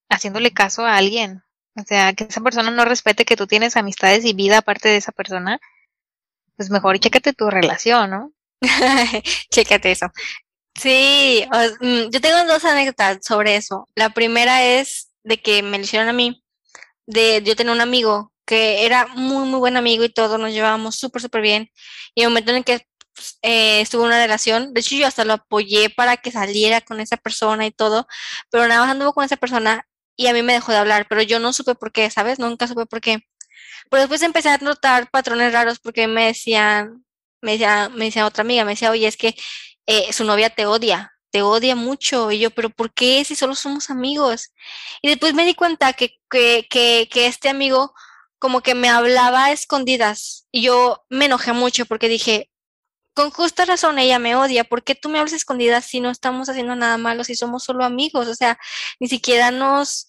haciéndole 0.09 0.51
caso 0.51 0.85
a 0.85 0.97
alguien. 0.97 1.43
O 1.75 1.83
sea, 1.85 2.13
que 2.13 2.25
esa 2.25 2.41
persona 2.41 2.71
no 2.71 2.85
respete 2.85 3.25
que 3.25 3.35
tú 3.35 3.47
tienes 3.47 3.77
amistades 3.77 4.25
y 4.25 4.33
vida 4.33 4.59
aparte 4.59 4.89
de 4.89 4.97
esa 4.97 5.11
persona, 5.11 5.59
pues 6.55 6.69
mejor 6.69 6.99
chécate 6.99 7.33
tu 7.33 7.49
relación, 7.49 8.09
¿no? 8.11 8.33
chécate 9.51 9.91
eso. 9.91 10.07
Sí, 10.75 11.45
mm, 11.81 12.09
yo 12.11 12.21
tengo 12.21 12.45
dos 12.45 12.65
anécdotas 12.65 13.19
sobre 13.23 13.55
eso. 13.55 13.87
La 13.95 14.09
primera 14.11 14.63
es 14.63 15.09
de 15.23 15.41
que 15.41 15.63
me 15.63 15.77
lo 15.77 15.83
hicieron 15.83 16.09
a 16.09 16.13
mí. 16.13 16.43
De 17.05 17.41
yo 17.43 17.55
tenía 17.55 17.73
un 17.73 17.81
amigo 17.81 18.33
que 18.45 18.85
era 18.85 19.07
muy, 19.07 19.47
muy 19.47 19.59
buen 19.59 19.77
amigo 19.77 20.03
y 20.03 20.09
todos 20.09 20.39
nos 20.39 20.51
llevábamos 20.51 20.95
súper, 20.95 21.21
súper 21.21 21.41
bien. 21.41 21.69
Y 22.15 22.21
en 22.21 22.25
el 22.25 22.29
momento 22.31 22.51
en 22.51 22.57
el 22.57 22.63
que 22.65 22.87
pues, 23.15 23.37
eh, 23.41 23.81
estuvo 23.81 24.03
una 24.03 24.21
relación, 24.21 24.73
de 24.73 24.81
hecho 24.81 24.95
yo 24.95 25.07
hasta 25.07 25.25
lo 25.25 25.33
apoyé 25.33 25.89
para 25.89 26.17
que 26.17 26.31
saliera 26.31 26.81
con 26.81 26.99
esa 26.99 27.17
persona 27.17 27.65
y 27.65 27.71
todo, 27.71 28.07
pero 28.49 28.67
nada 28.67 28.81
más 28.81 28.91
anduvo 28.91 29.13
con 29.13 29.23
esa 29.25 29.37
persona 29.37 29.87
y 30.15 30.27
a 30.27 30.33
mí 30.33 30.43
me 30.43 30.53
dejó 30.53 30.71
de 30.71 30.77
hablar, 30.79 31.07
pero 31.09 31.21
yo 31.21 31.39
no 31.39 31.53
supe 31.53 31.75
por 31.75 31.91
qué, 31.91 32.09
¿sabes? 32.09 32.39
Nunca 32.39 32.67
supe 32.67 32.85
por 32.85 33.01
qué. 33.01 33.19
Pero 33.89 34.01
después 34.01 34.21
empecé 34.23 34.49
a 34.49 34.57
notar 34.57 35.09
patrones 35.11 35.53
raros 35.53 35.79
porque 35.79 36.07
me 36.07 36.27
decían, 36.27 37.05
me 37.41 37.53
decía, 37.53 37.89
me 37.89 38.05
decía 38.05 38.25
otra 38.25 38.41
amiga, 38.43 38.65
me 38.65 38.73
decía, 38.73 38.91
oye, 38.91 39.07
es 39.07 39.17
que 39.17 39.35
eh, 39.87 40.13
su 40.13 40.23
novia 40.23 40.49
te 40.49 40.65
odia, 40.65 41.13
te 41.31 41.41
odia 41.41 41.75
mucho. 41.75 42.31
Y 42.31 42.39
yo, 42.39 42.51
pero 42.51 42.69
¿por 42.69 42.93
qué 42.93 43.23
si 43.25 43.35
solo 43.35 43.55
somos 43.55 43.89
amigos? 43.89 44.53
Y 45.01 45.09
después 45.09 45.33
me 45.33 45.45
di 45.45 45.55
cuenta 45.55 45.93
que, 45.93 46.17
que, 46.29 46.67
que, 46.69 47.09
que 47.11 47.27
este 47.27 47.49
amigo 47.49 47.93
como 48.39 48.61
que 48.61 48.75
me 48.75 48.89
hablaba 48.89 49.45
a 49.45 49.51
escondidas 49.53 50.47
y 50.51 50.63
yo 50.63 51.05
me 51.09 51.25
enojé 51.25 51.53
mucho 51.53 51.85
porque 51.85 52.09
dije, 52.09 52.51
con 53.13 53.31
justa 53.31 53.65
razón 53.65 53.99
ella 53.99 54.19
me 54.19 54.35
odia, 54.35 54.63
¿por 54.63 54.83
qué 54.83 54.95
tú 54.95 55.09
me 55.09 55.19
hablas 55.19 55.33
escondidas 55.33 55.85
si 55.85 55.99
no 55.99 56.09
estamos 56.09 56.49
haciendo 56.49 56.75
nada 56.75 56.97
malo, 56.97 57.23
si 57.23 57.35
somos 57.35 57.63
solo 57.63 57.85
amigos? 57.85 58.27
O 58.27 58.35
sea, 58.35 58.57
ni 58.99 59.07
siquiera 59.07 59.51
nos... 59.51 60.07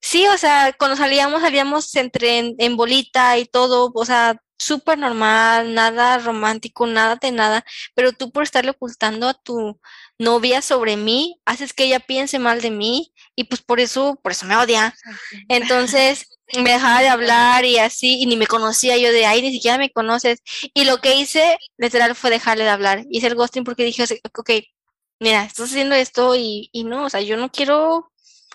Sí, 0.00 0.26
o 0.26 0.36
sea, 0.36 0.74
cuando 0.78 0.96
salíamos, 0.96 1.42
salíamos 1.42 1.94
entre 1.94 2.54
en, 2.58 2.76
bolita 2.76 3.38
y 3.38 3.46
todo, 3.46 3.92
o 3.94 4.04
sea, 4.04 4.36
súper 4.58 4.98
normal, 4.98 5.74
nada 5.74 6.18
romántico, 6.18 6.86
nada 6.86 7.16
de 7.16 7.30
nada, 7.32 7.64
pero 7.94 8.12
tú 8.12 8.32
por 8.32 8.42
estarle 8.42 8.72
ocultando 8.72 9.28
a 9.28 9.34
tu 9.34 9.80
novia 10.18 10.60
sobre 10.62 10.96
mí, 10.96 11.40
haces 11.44 11.72
que 11.72 11.84
ella 11.84 12.00
piense 12.00 12.38
mal 12.38 12.60
de 12.60 12.70
mí 12.70 13.12
y 13.36 13.44
pues 13.44 13.62
por 13.62 13.80
eso, 13.80 14.18
por 14.22 14.32
eso 14.32 14.46
me 14.46 14.56
odia. 14.56 14.94
Entonces 15.48 16.26
me 16.60 16.72
dejaba 16.72 17.00
de 17.00 17.08
hablar 17.08 17.64
y 17.64 17.78
así, 17.78 18.20
y 18.22 18.26
ni 18.26 18.36
me 18.36 18.46
conocía 18.46 18.96
yo 18.98 19.12
de 19.12 19.26
ahí, 19.26 19.42
ni 19.42 19.52
siquiera 19.52 19.78
me 19.78 19.90
conoces. 19.90 20.40
Y 20.74 20.84
lo 20.84 20.98
que 20.98 21.16
hice, 21.16 21.58
literal, 21.78 22.14
fue 22.14 22.30
dejarle 22.30 22.64
de 22.64 22.70
hablar. 22.70 23.04
Hice 23.10 23.28
el 23.28 23.34
ghosting 23.34 23.64
porque 23.64 23.84
dije, 23.84 24.04
ok, 24.36 24.50
mira, 25.20 25.44
estás 25.44 25.70
haciendo 25.70 25.94
esto 25.94 26.36
y, 26.36 26.68
y 26.72 26.84
no, 26.84 27.04
o 27.06 27.10
sea, 27.10 27.20
yo 27.22 27.36
no 27.36 27.50
quiero 27.50 28.12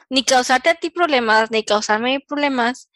ni 0.10 0.24
causarte 0.24 0.70
a 0.70 0.76
ti 0.76 0.90
problemas, 0.90 1.52
ni 1.52 1.64
causarme 1.64 2.20
problemas. 2.28 2.90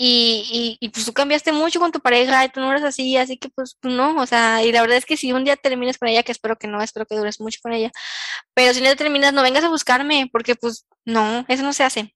Y, 0.00 0.78
y, 0.80 0.88
pues 0.90 1.04
tú 1.06 1.12
cambiaste 1.12 1.50
mucho 1.52 1.80
con 1.80 1.90
tu 1.90 2.00
pareja 2.00 2.44
y 2.44 2.50
tú 2.50 2.60
no 2.60 2.70
eres 2.70 2.84
así, 2.84 3.16
así 3.16 3.36
que 3.36 3.48
pues 3.48 3.76
no, 3.82 4.16
o 4.22 4.26
sea, 4.26 4.62
y 4.64 4.70
la 4.70 4.80
verdad 4.82 4.96
es 4.96 5.04
que 5.04 5.16
si 5.16 5.32
un 5.32 5.44
día 5.44 5.56
terminas 5.56 5.98
con 5.98 6.08
ella, 6.08 6.22
que 6.22 6.30
espero 6.32 6.56
que 6.56 6.68
no, 6.68 6.80
espero 6.80 7.04
que 7.06 7.16
dures 7.16 7.40
mucho 7.40 7.58
con 7.62 7.72
ella, 7.72 7.90
pero 8.54 8.72
si 8.74 8.80
no 8.80 8.94
terminas, 8.96 9.32
no 9.32 9.42
vengas 9.42 9.64
a 9.64 9.68
buscarme, 9.70 10.28
porque 10.32 10.54
pues 10.54 10.86
no, 11.04 11.44
eso 11.48 11.64
no 11.64 11.72
se 11.72 11.82
hace. 11.84 12.14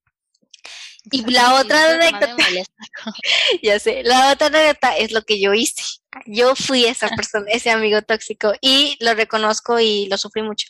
Y 1.10 1.28
la 1.30 1.54
otra 1.54 1.94
anécdota, 1.94 2.36
ya 3.62 3.78
sé, 3.80 4.02
la 4.04 4.32
otra 4.32 4.46
anécdota 4.46 4.96
es 4.96 5.10
lo 5.10 5.22
que 5.22 5.40
yo 5.40 5.52
hice. 5.52 5.82
Yo 6.26 6.54
fui 6.54 6.84
esa 6.84 7.08
persona, 7.08 7.46
ese 7.48 7.70
amigo 7.70 8.02
tóxico 8.02 8.52
y 8.60 8.96
lo 9.00 9.14
reconozco 9.14 9.80
y 9.80 10.06
lo 10.06 10.18
sufrí 10.18 10.42
mucho, 10.42 10.68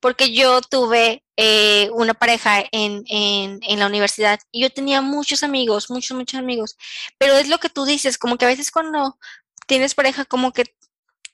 porque 0.00 0.34
yo 0.34 0.60
tuve 0.60 1.24
eh, 1.36 1.88
una 1.92 2.12
pareja 2.12 2.64
en, 2.72 3.04
en, 3.08 3.60
en, 3.62 3.78
la 3.78 3.86
universidad 3.86 4.40
y 4.50 4.62
yo 4.62 4.70
tenía 4.70 5.00
muchos 5.00 5.44
amigos, 5.44 5.90
muchos, 5.90 6.16
muchos 6.16 6.38
amigos, 6.38 6.76
pero 7.18 7.38
es 7.38 7.48
lo 7.48 7.58
que 7.58 7.70
tú 7.70 7.84
dices, 7.84 8.18
como 8.18 8.36
que 8.36 8.46
a 8.46 8.48
veces 8.48 8.72
cuando 8.72 9.16
tienes 9.66 9.94
pareja, 9.94 10.24
como 10.24 10.52
que 10.52 10.64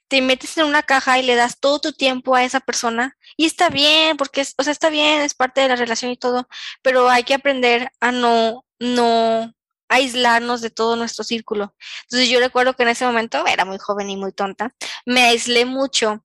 te 0.09 0.21
metes 0.21 0.57
en 0.59 0.67
una 0.67 0.83
caja 0.83 1.19
y 1.19 1.23
le 1.23 1.35
das 1.35 1.59
todo 1.59 1.81
tu 1.81 1.93
tiempo 1.93 2.35
a 2.37 2.45
esa 2.45 2.61
persona 2.61 3.17
y 3.37 3.47
está 3.47 3.69
bien, 3.69 4.17
porque, 4.17 4.41
es, 4.41 4.55
o 4.59 4.63
sea, 4.63 4.73
está 4.73 4.91
bien, 4.91 5.21
es 5.21 5.35
parte 5.35 5.61
de 5.61 5.69
la 5.69 5.77
relación 5.77 6.11
y 6.11 6.17
todo, 6.17 6.49
pero 6.83 7.09
hay 7.11 7.25
que 7.25 7.35
aprender 7.35 7.91
a 8.01 8.13
no, 8.13 8.65
no 8.79 9.55
aislarnos 9.89 10.61
de 10.63 10.71
todo 10.71 10.97
nuestro 10.97 11.25
círculo. 11.25 11.75
Entonces 12.03 12.29
yo 12.29 12.41
recuerdo 12.41 12.75
que 12.75 12.83
en 12.85 12.91
ese 12.91 13.05
momento 13.07 13.47
era 13.47 13.65
muy 13.65 13.79
joven 13.79 14.11
y 14.11 14.17
muy 14.17 14.33
tonta, 14.33 14.75
me 15.05 15.23
aislé 15.25 15.65
mucho 15.65 16.25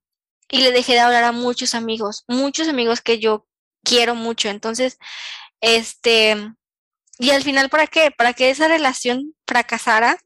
y 0.50 0.62
le 0.62 0.71
dejé 0.71 0.93
de 0.93 1.00
hablar 1.00 1.24
a 1.24 1.32
muchos 1.32 1.76
amigos, 1.76 2.24
muchos 2.28 2.67
amigos 2.67 3.02
que 3.02 3.19
yo 3.19 3.47
quiero 3.84 4.15
mucho. 4.15 4.50
Entonces, 4.50 4.97
este, 5.62 6.36
y 7.19 7.32
al 7.32 7.43
final, 7.43 7.69
¿para 7.69 7.88
qué? 7.88 8.12
Para 8.12 8.34
que 8.34 8.50
esa 8.50 8.67
relación 8.67 9.36
fracasara 9.47 10.17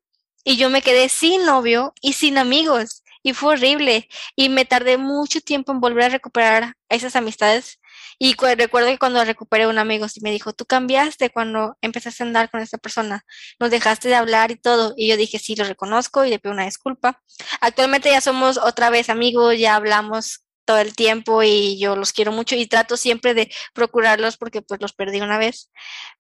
y 0.44 0.58
yo 0.58 0.70
me 0.70 0.82
quedé 0.82 1.10
sin 1.10 1.46
novio 1.46 1.94
y 2.02 2.14
sin 2.14 2.38
amigos 2.38 3.04
y 3.26 3.34
fue 3.34 3.54
horrible. 3.54 4.08
Y 4.36 4.50
me 4.50 4.66
tardé 4.66 4.98
mucho 5.00 5.42
tiempo 5.42 5.72
en 5.72 5.82
volver 5.82 6.04
a 6.06 6.10
recuperar 6.10 6.76
esas 6.90 7.16
amistades. 7.16 7.80
Y 8.20 8.36
recuerdo 8.36 8.90
que 8.90 9.00
cuando 9.00 9.26
recuperé 9.26 9.66
un 9.66 9.80
amigo 9.80 10.08
sí 10.08 10.22
me 10.22 10.30
dijo, 10.32 10.54
tú 10.54 10.66
cambiaste 10.66 11.32
cuando 11.32 11.76
empezaste 11.82 12.22
a 12.24 12.28
andar 12.28 12.52
con 12.52 12.62
esta 12.62 12.78
persona, 12.78 13.26
nos 13.60 13.72
dejaste 13.72 14.10
de 14.10 14.16
hablar 14.16 14.52
y 14.52 14.58
todo 14.58 14.94
y 14.96 15.08
yo 15.10 15.18
dije, 15.18 15.40
sí, 15.40 15.56
lo 15.56 15.66
reconozco 15.66 16.24
y 16.24 16.30
le 16.30 16.38
pido 16.38 16.54
una 16.54 16.66
disculpa. 16.66 17.24
Actualmente 17.62 18.12
ya 18.12 18.22
somos 18.22 18.58
otra 18.58 18.92
vez 18.92 19.10
amigos, 19.10 19.58
ya 19.58 19.76
hablamos 19.76 20.46
todo 20.64 20.78
el 20.78 20.96
tiempo 20.96 21.42
y 21.42 21.80
yo 21.80 21.96
los 21.96 22.14
quiero 22.14 22.32
mucho 22.32 22.56
y 22.56 22.68
trato 22.68 22.96
siempre 22.96 23.34
de 23.34 23.52
procurarlos 23.74 24.38
porque 24.38 24.62
pues 24.62 24.80
los 24.82 24.94
perdí 24.94 25.22
una 25.22 25.40
vez, 25.40 25.72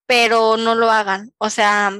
pero 0.07 0.57
no 0.57 0.73
lo 0.75 0.89
hagan, 0.91 1.33
o 1.37 1.51
sea, 1.51 1.91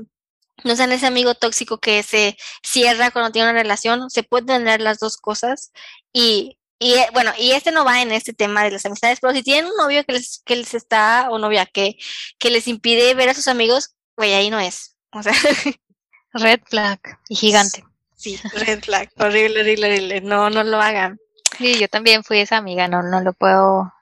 no 0.66 0.76
sean 0.76 0.92
ese 0.92 1.06
amigo 1.06 1.36
tóxico 1.36 1.78
que 1.78 2.04
se 2.04 2.38
cierra 2.64 3.12
cuando 3.12 3.32
tiene 3.32 3.50
una 3.50 3.62
relación, 3.62 4.10
se 4.10 4.24
pueden 4.24 4.48
tener 4.48 4.82
las 4.82 5.00
dos 5.00 5.16
cosas 5.18 5.72
y, 6.12 6.58
y 6.80 6.96
eh, 6.96 7.08
bueno, 7.14 7.32
y 7.38 7.52
este 7.52 7.72
no 7.72 7.86
va 7.86 8.02
en 8.02 8.12
este 8.12 8.34
tema 8.34 8.64
de 8.64 8.72
las 8.72 8.86
amistades, 8.86 9.20
pero 9.22 9.34
si 9.34 9.44
tienen 9.44 9.66
un 9.66 9.78
novio 9.78 10.04
que 10.04 10.14
les, 10.14 10.42
que 10.44 10.56
les 10.56 10.74
está, 10.74 11.30
o 11.30 11.38
novia 11.38 11.66
que, 11.66 11.98
que 12.40 12.50
les 12.50 12.68
impide 12.68 13.14
ver 13.14 13.30
a 13.30 13.34
sus 13.36 13.48
amigos, 13.48 13.96
güey, 14.18 14.34
ahí 14.34 14.50
no 14.50 14.60
es. 14.60 14.98
O 15.12 15.22
sea, 15.22 15.34
red 16.34 16.60
flag 16.66 17.00
y 17.30 17.36
gigante. 17.36 17.86
Sí, 18.16 18.40
red 18.54 18.84
flag, 18.84 19.10
horrible, 19.18 19.62
horrible, 19.62 19.88
horrible. 19.88 20.22
No, 20.22 20.50
no 20.50 20.64
lo 20.64 20.82
hagan. 20.82 21.20
Sí, 21.58 21.78
yo 21.78 21.88
también 21.88 22.24
fui 22.24 22.40
esa 22.40 22.58
amiga, 22.58 22.88
no, 22.88 23.04
no 23.04 23.22
lo 23.22 23.34
puedo 23.34 23.94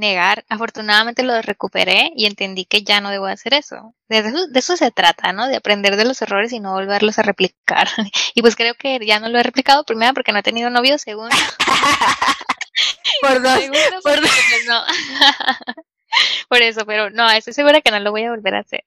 negar. 0.00 0.44
Afortunadamente 0.48 1.22
lo 1.22 1.40
recuperé 1.42 2.10
y 2.16 2.26
entendí 2.26 2.64
que 2.64 2.82
ya 2.82 3.00
no 3.00 3.10
debo 3.10 3.26
hacer 3.26 3.54
eso. 3.54 3.94
De 4.08 4.18
eso, 4.18 4.46
de 4.48 4.58
eso 4.58 4.76
se 4.76 4.90
trata, 4.90 5.32
¿no? 5.32 5.46
De 5.46 5.56
aprender 5.56 5.96
de 5.96 6.04
los 6.04 6.20
errores 6.22 6.52
y 6.52 6.58
no 6.58 6.72
volverlos 6.72 7.18
a 7.18 7.22
replicar. 7.22 7.88
y 8.34 8.40
pues 8.40 8.56
creo 8.56 8.74
que 8.74 8.98
ya 9.06 9.20
no 9.20 9.28
lo 9.28 9.38
he 9.38 9.42
replicado, 9.42 9.84
primero 9.84 10.14
porque 10.14 10.32
no 10.32 10.38
he 10.38 10.42
tenido 10.42 10.70
novio, 10.70 10.98
segundo. 10.98 11.36
por 13.20 13.42
dos. 13.42 13.60
por, 14.02 14.20
dos. 14.20 14.30
Pues, 14.48 14.66
no. 14.66 14.82
por 16.48 16.62
eso, 16.62 16.84
pero 16.86 17.10
no, 17.10 17.30
estoy 17.30 17.52
segura 17.52 17.80
que 17.80 17.90
no 17.92 18.00
lo 18.00 18.10
voy 18.10 18.24
a 18.24 18.30
volver 18.30 18.56
a 18.56 18.60
hacer. 18.60 18.84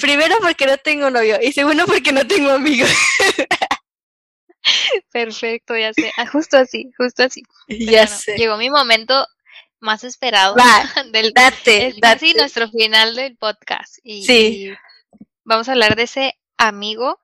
Primero 0.00 0.34
porque 0.40 0.66
no 0.66 0.76
tengo 0.78 1.10
novio 1.10 1.38
y 1.40 1.52
segundo 1.52 1.86
porque 1.86 2.12
no 2.12 2.26
tengo 2.26 2.50
amigos. 2.50 2.90
Perfecto, 5.12 5.76
ya 5.76 5.92
sé. 5.92 6.10
Ah, 6.16 6.26
justo 6.26 6.56
así, 6.56 6.90
justo 6.96 7.22
así. 7.22 7.42
ya 7.68 8.06
sé. 8.06 8.36
Llegó 8.36 8.56
mi 8.56 8.70
momento 8.70 9.26
más 9.80 10.04
esperado 10.04 10.54
del 11.12 11.32
date, 11.32 11.88
es 11.88 12.00
date. 12.00 12.34
nuestro 12.34 12.68
final 12.70 13.14
del 13.14 13.36
podcast. 13.36 13.98
Y, 14.02 14.24
sí. 14.24 14.72
vamos 15.44 15.68
a 15.68 15.72
hablar 15.72 15.96
de 15.96 16.04
ese 16.04 16.38
amigo 16.56 17.20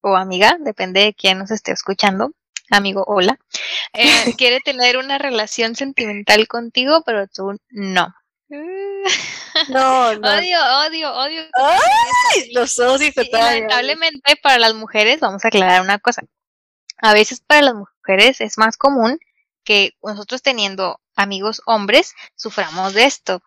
o 0.00 0.16
amiga, 0.16 0.56
depende 0.60 1.00
de 1.00 1.14
quién 1.14 1.38
nos 1.38 1.50
esté 1.50 1.72
escuchando. 1.72 2.32
Amigo, 2.70 3.04
hola. 3.06 3.38
Eh, 3.92 4.34
quiere 4.38 4.60
tener 4.60 4.96
una 4.96 5.18
relación 5.18 5.76
sentimental 5.76 6.46
contigo, 6.48 7.02
pero 7.04 7.26
tú 7.28 7.58
no. 7.70 8.14
No, 9.70 10.14
no. 10.14 10.28
Odio, 10.28 10.58
odio, 10.86 11.14
odio. 11.14 11.42
Ay, 11.54 12.52
los 12.52 12.78
odio 12.78 13.10
Lamentablemente 13.32 14.36
para 14.42 14.58
las 14.58 14.74
mujeres, 14.74 15.18
vamos 15.20 15.44
a 15.44 15.48
aclarar 15.48 15.80
una 15.80 15.98
cosa. 15.98 16.22
A 16.98 17.14
veces 17.14 17.40
para 17.40 17.62
las 17.62 17.74
mujeres 17.74 18.42
es 18.42 18.58
más 18.58 18.76
común 18.76 19.18
que 19.64 19.94
nosotros 20.02 20.42
teniendo 20.42 21.00
amigos 21.16 21.62
hombres 21.66 22.14
suframos 22.36 22.94
de 22.94 23.04
esto. 23.04 23.42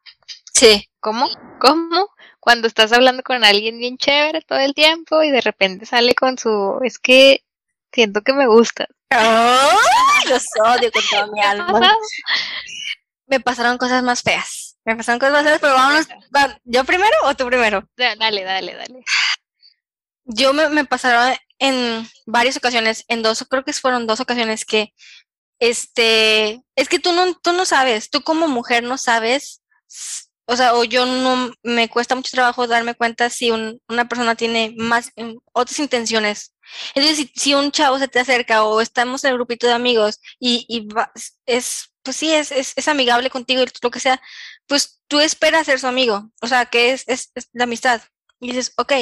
Sí. 0.54 0.90
¿Cómo? 1.00 1.30
¿Cómo? 1.60 2.10
Cuando 2.40 2.68
estás 2.68 2.92
hablando 2.92 3.24
con 3.24 3.44
alguien 3.44 3.78
bien 3.78 3.98
chévere 3.98 4.42
todo 4.42 4.60
el 4.60 4.74
tiempo 4.74 5.24
y 5.24 5.32
de 5.32 5.42
repente 5.42 5.86
sale 5.86 6.16
con 6.16 6.38
su 6.38 6.80
es 6.84 7.00
que 7.00 7.44
siento 7.94 8.22
que 8.22 8.34
me 8.34 8.48
gusta. 8.48 8.88
¡Ay! 9.10 10.30
Los 10.30 10.46
odio 10.64 10.92
con 10.92 11.04
toda 11.10 11.28
mi 11.28 11.42
alma. 11.44 11.96
Me 13.28 13.40
pasaron 13.40 13.78
cosas 13.78 14.04
más 14.04 14.22
feas. 14.22 14.78
Me 14.84 14.96
pasaron 14.96 15.20
cosas 15.20 15.34
más 15.34 15.44
feas, 15.44 15.60
pero 15.60 15.74
vámonos. 15.74 16.08
¿Yo 16.66 16.84
primero 16.84 17.16
o 17.24 17.36
tú 17.36 17.46
primero? 17.46 17.88
Dale, 17.96 18.44
dale, 18.44 18.74
dale. 18.74 19.04
Yo 20.26 20.54
me, 20.54 20.70
me 20.70 20.86
pasaron 20.86 21.36
en 21.60 22.08
varias 22.26 22.58
ocasiones, 22.58 23.04
en 23.10 23.22
dos, 23.22 23.46
creo 23.50 23.64
que 23.64 23.74
fueron 23.74 24.08
dos 24.08 24.20
ocasiones 24.22 24.66
que 24.66 24.94
este, 25.60 26.62
es 26.76 26.90
que 26.90 27.00
tú 27.00 27.12
no, 27.14 27.34
tú 27.36 27.54
no 27.54 27.66
sabes, 27.66 28.10
tú 28.10 28.22
como 28.22 28.48
mujer 28.48 28.84
no 28.84 28.98
sabes, 28.98 29.62
o 30.46 30.56
sea, 30.56 30.74
o 30.74 30.84
yo 30.84 31.06
no, 31.06 31.52
me 31.64 31.90
cuesta 31.90 32.16
mucho 32.16 32.32
trabajo 32.32 32.68
darme 32.68 32.96
cuenta 32.96 33.30
si 33.30 33.52
una 33.52 34.10
persona 34.10 34.36
tiene 34.36 34.74
más, 34.78 35.12
mm, 35.16 35.36
otras 35.54 35.80
intenciones. 35.80 36.56
Entonces, 36.96 37.28
si, 37.36 37.54
un 37.54 37.72
chavo 37.72 38.00
se 38.00 38.08
te 38.08 38.20
acerca 38.20 38.64
o 38.64 38.82
estamos 38.82 39.24
en 39.24 39.32
el 39.32 39.36
grupito 39.38 39.68
de 39.68 39.74
amigos 39.74 40.20
y, 40.40 40.66
y 40.68 40.88
es, 41.46 41.92
pues 42.04 42.18
sí, 42.18 42.34
es, 42.34 42.52
es, 42.52 42.74
es 42.76 42.88
amigable 42.88 43.30
contigo 43.30 43.62
y 43.62 43.68
lo 43.82 43.92
que 43.92 44.00
sea, 44.00 44.22
pues 44.68 45.02
tú 45.08 45.20
esperas 45.20 45.66
ser 45.68 45.80
su 45.80 45.88
amigo, 45.88 46.32
o 46.42 46.48
sea, 46.48 46.66
que 46.66 46.92
es, 46.94 47.04
es, 47.08 47.32
es 47.36 47.50
la 47.54 47.66
amistad. 47.66 48.02
Y 48.40 48.48
dices, 48.50 48.74
ok. 48.78 48.94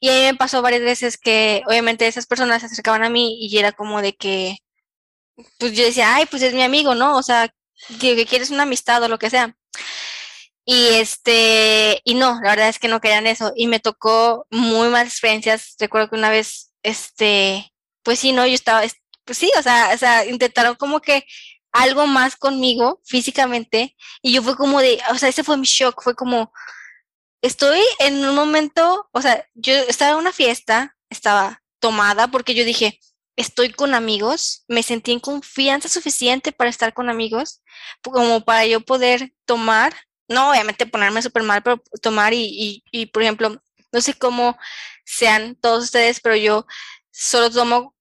Y 0.00 0.08
a 0.10 0.12
mí 0.12 0.20
me 0.22 0.34
pasó 0.34 0.62
varias 0.62 0.82
veces 0.82 1.16
que 1.18 1.62
obviamente 1.66 2.06
esas 2.06 2.26
personas 2.26 2.60
se 2.60 2.66
acercaban 2.66 3.04
a 3.04 3.10
mí 3.10 3.38
y 3.40 3.56
era 3.58 3.72
como 3.72 4.02
de 4.02 4.14
que, 4.14 4.58
pues 5.58 5.72
yo 5.72 5.84
decía, 5.84 6.14
ay, 6.14 6.26
pues 6.26 6.42
es 6.42 6.54
mi 6.54 6.62
amigo, 6.62 6.94
¿no? 6.94 7.16
O 7.16 7.22
sea, 7.22 7.52
que, 8.00 8.26
quieres 8.26 8.50
una 8.50 8.64
amistad 8.64 9.02
o 9.02 9.08
lo 9.08 9.18
que 9.18 9.30
sea. 9.30 9.56
Y 10.64 10.88
este, 10.94 12.00
y 12.04 12.14
no, 12.14 12.40
la 12.42 12.50
verdad 12.50 12.68
es 12.68 12.78
que 12.78 12.88
no 12.88 13.00
querían 13.00 13.26
eso. 13.26 13.52
Y 13.56 13.66
me 13.66 13.80
tocó 13.80 14.46
muy 14.50 14.88
malas 14.88 15.08
experiencias. 15.08 15.74
Recuerdo 15.78 16.10
que 16.10 16.16
una 16.16 16.30
vez, 16.30 16.72
este, 16.82 17.72
pues 18.02 18.18
sí, 18.20 18.32
no, 18.32 18.46
yo 18.46 18.54
estaba, 18.54 18.82
pues 19.24 19.38
sí, 19.38 19.50
o 19.58 19.62
sea, 19.62 19.90
o 19.94 19.98
sea, 19.98 20.24
intentaron 20.26 20.76
como 20.76 21.00
que 21.00 21.24
algo 21.72 22.06
más 22.06 22.36
conmigo 22.36 23.00
físicamente. 23.04 23.96
Y 24.22 24.32
yo 24.32 24.42
fue 24.42 24.56
como 24.56 24.80
de, 24.80 25.00
o 25.10 25.18
sea, 25.18 25.28
ese 25.28 25.44
fue 25.44 25.56
mi 25.56 25.66
shock, 25.66 26.02
fue 26.02 26.14
como, 26.14 26.52
estoy 27.42 27.80
en 27.98 28.24
un 28.24 28.34
momento, 28.34 29.08
o 29.12 29.22
sea, 29.22 29.46
yo 29.54 29.74
estaba 29.74 30.12
en 30.12 30.18
una 30.18 30.32
fiesta, 30.32 30.96
estaba 31.10 31.62
tomada 31.80 32.28
porque 32.28 32.54
yo 32.54 32.64
dije, 32.64 33.00
estoy 33.36 33.72
con 33.72 33.94
amigos, 33.94 34.64
me 34.68 34.82
sentí 34.82 35.12
en 35.12 35.20
confianza 35.20 35.88
suficiente 35.88 36.52
para 36.52 36.70
estar 36.70 36.92
con 36.94 37.08
amigos, 37.10 37.62
como 38.02 38.44
para 38.44 38.66
yo 38.66 38.80
poder 38.80 39.32
tomar, 39.44 39.94
no 40.28 40.50
obviamente 40.50 40.86
ponerme 40.86 41.22
súper 41.22 41.42
mal, 41.42 41.62
pero 41.62 41.82
tomar 42.00 42.34
y, 42.34 42.82
y, 42.90 43.06
por 43.06 43.22
ejemplo, 43.22 43.60
no 43.92 44.00
sé 44.00 44.14
cómo 44.14 44.56
sean 45.04 45.56
todos 45.56 45.84
ustedes, 45.84 46.20
pero 46.20 46.36
yo 46.36 46.66
solo 47.10 47.50
tomo 47.50 47.94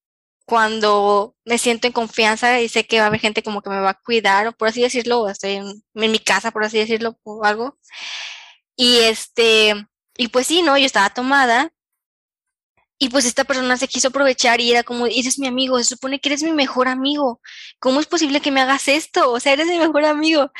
cuando 0.46 1.36
me 1.46 1.58
siento 1.58 1.88
en 1.88 1.94
confianza 1.94 2.60
y 2.62 2.70
sé 2.70 2.86
que 2.86 2.98
va 3.00 3.06
a 3.06 3.08
haber 3.08 3.22
gente 3.22 3.44
como 3.44 3.62
que 3.62 3.70
me 3.70 3.80
va 3.80 3.92
a 3.92 4.02
cuidar, 4.02 4.48
o 4.48 4.52
por 4.54 4.68
así 4.68 4.82
decirlo, 4.82 5.22
o 5.22 5.30
estoy 5.30 5.52
en, 5.54 5.84
mi 5.94 6.20
casa, 6.20 6.52
por 6.52 6.64
así 6.64 6.78
decirlo, 6.78 7.18
o 7.24 7.46
algo. 7.46 7.78
Y 8.76 9.00
este, 9.00 9.88
y 10.18 10.28
pues 10.30 10.48
sí, 10.48 10.62
¿no? 10.62 10.78
Yo 10.78 10.86
estaba 10.86 11.10
tomada. 11.10 11.72
Y 13.04 13.10
pues 13.10 13.26
esta 13.26 13.46
persona 13.46 13.78
se 13.78 13.88
quiso 13.88 14.10
aprovechar 14.10 14.62
y 14.62 14.72
era 14.72 14.84
como, 14.84 15.08
eres 15.08 15.40
mi 15.40 15.48
amigo, 15.48 15.80
se 15.80 15.86
supone 15.86 16.20
que 16.20 16.30
eres 16.30 16.44
mi 16.44 16.52
mejor 16.52 16.88
amigo. 16.88 17.42
¿Cómo 17.80 18.00
es 18.00 18.06
posible 18.06 18.42
que 18.42 18.52
me 18.52 18.62
hagas 18.62 18.88
esto? 18.88 19.32
O 19.32 19.40
sea, 19.40 19.54
eres 19.54 19.66
mi 19.66 19.80
mejor 19.80 20.06
amigo. 20.06 20.52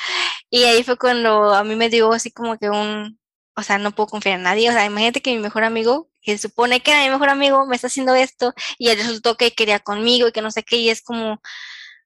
Y 0.50 0.64
ahí 0.64 0.84
fue 0.84 0.98
cuando 0.98 1.54
a 1.54 1.64
mí 1.64 1.76
me 1.76 1.90
dio 1.90 2.12
así 2.12 2.32
como 2.32 2.58
que 2.58 2.72
un, 2.72 3.20
o 3.56 3.62
sea, 3.62 3.78
no 3.78 3.92
puedo 3.92 4.08
confiar 4.08 4.38
en 4.38 4.44
nadie. 4.44 4.72
O 4.72 4.74
sea, 4.74 4.86
imagínate 4.86 5.22
que 5.22 5.36
mi 5.36 5.38
mejor 5.38 5.64
amigo, 5.64 6.10
que 6.20 6.32
se 6.36 6.48
supone 6.48 6.82
que 6.82 6.90
era 6.90 7.04
mi 7.04 7.12
mejor 7.12 7.30
amigo, 7.30 7.68
me 7.68 7.76
está 7.76 7.88
haciendo 7.88 8.16
esto 8.16 8.56
y 8.80 8.90
él 8.90 8.98
resultó 8.98 9.38
que 9.38 9.52
quería 9.52 9.80
conmigo 9.80 10.28
y 10.28 10.32
que 10.32 10.42
no 10.42 10.50
sé 10.50 10.64
qué, 10.64 10.78
y 10.78 10.90
es 10.90 11.04
como, 11.04 11.40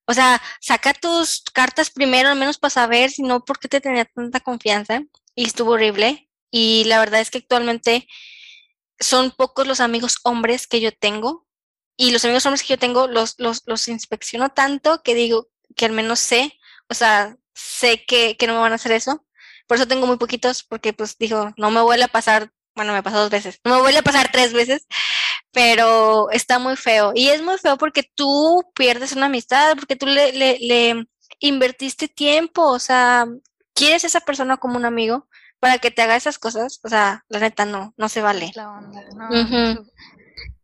o 0.06 0.14
sea, 0.14 0.42
saca 0.60 0.94
tus 0.94 1.44
cartas 1.54 1.92
primero, 1.92 2.28
al 2.28 2.38
menos 2.38 2.58
para 2.58 2.72
saber, 2.72 3.10
si 3.10 3.24
no, 3.24 3.46
¿por 3.46 3.58
qué 3.60 3.70
te 3.70 3.80
tenía 3.80 4.04
tanta 4.04 4.42
confianza? 4.42 5.02
Y 5.34 5.46
estuvo 5.46 5.72
horrible. 5.72 6.30
Y 6.52 6.84
la 6.88 7.00
verdad 7.00 7.22
es 7.22 7.32
que 7.32 7.38
actualmente 7.38 8.06
son 9.00 9.32
pocos 9.32 9.68
los 9.68 9.80
amigos 9.80 10.18
hombres 10.24 10.68
que 10.68 10.82
yo 10.82 10.92
tengo. 10.92 11.46
Y 11.98 12.12
los 12.12 12.26
amigos 12.26 12.46
hombres 12.46 12.64
que 12.64 12.74
yo 12.74 12.80
tengo 12.80 13.08
los, 13.08 13.36
los, 13.38 13.64
los 13.66 13.88
inspecciono 13.88 14.50
tanto 14.50 15.02
que 15.02 15.16
digo 15.16 15.50
que 15.76 15.86
al 15.86 15.94
menos 15.94 16.20
sé, 16.20 16.60
o 16.90 16.94
sea, 16.94 17.38
sé 17.54 18.06
que, 18.06 18.38
que 18.38 18.48
no 18.48 18.54
me 18.54 18.60
van 18.60 18.74
a 18.74 18.76
hacer 18.76 18.92
eso. 18.92 19.26
Por 19.68 19.78
eso 19.78 19.88
tengo 19.88 20.06
muy 20.08 20.18
poquitos, 20.18 20.64
porque 20.64 20.94
pues 20.94 21.18
digo, 21.18 21.54
no 21.58 21.72
me 21.72 21.82
vuelve 21.82 22.04
a 22.04 22.10
pasar, 22.10 22.52
bueno, 22.76 22.94
me 22.94 23.02
pasó 23.04 23.20
dos 23.22 23.32
veces, 23.32 23.60
no 23.64 23.76
me 23.76 23.82
vuelve 23.82 24.00
a 24.00 24.04
pasar 24.04 24.32
tres 24.32 24.54
veces, 24.54 24.86
pero 25.52 26.30
está 26.32 26.60
muy 26.60 26.76
feo. 26.76 27.14
Y 27.16 27.30
es 27.30 27.42
muy 27.42 27.58
feo 27.58 27.78
porque 27.78 28.04
tú 28.16 28.64
pierdes 28.76 29.14
una 29.14 29.28
amistad, 29.28 29.76
porque 29.78 29.96
tú 29.96 30.06
le, 30.06 30.34
le, 30.34 30.60
le 30.60 31.08
invertiste 31.40 32.08
tiempo, 32.08 32.64
o 32.64 32.80
sea, 32.80 33.26
quieres 33.74 34.04
a 34.04 34.08
esa 34.08 34.22
persona 34.22 34.58
como 34.58 34.78
un 34.78 34.86
amigo 34.86 35.28
para 35.60 35.78
que 35.80 35.92
te 35.92 36.02
haga 36.02 36.16
esas 36.16 36.40
cosas, 36.40 36.80
o 36.84 36.90
sea, 36.90 37.26
la 37.28 37.40
neta 37.40 37.66
no, 37.66 37.94
no 37.98 38.10
se 38.10 38.22
vale. 38.22 38.52
La 38.56 38.72
onda, 38.72 39.02
no, 39.16 39.86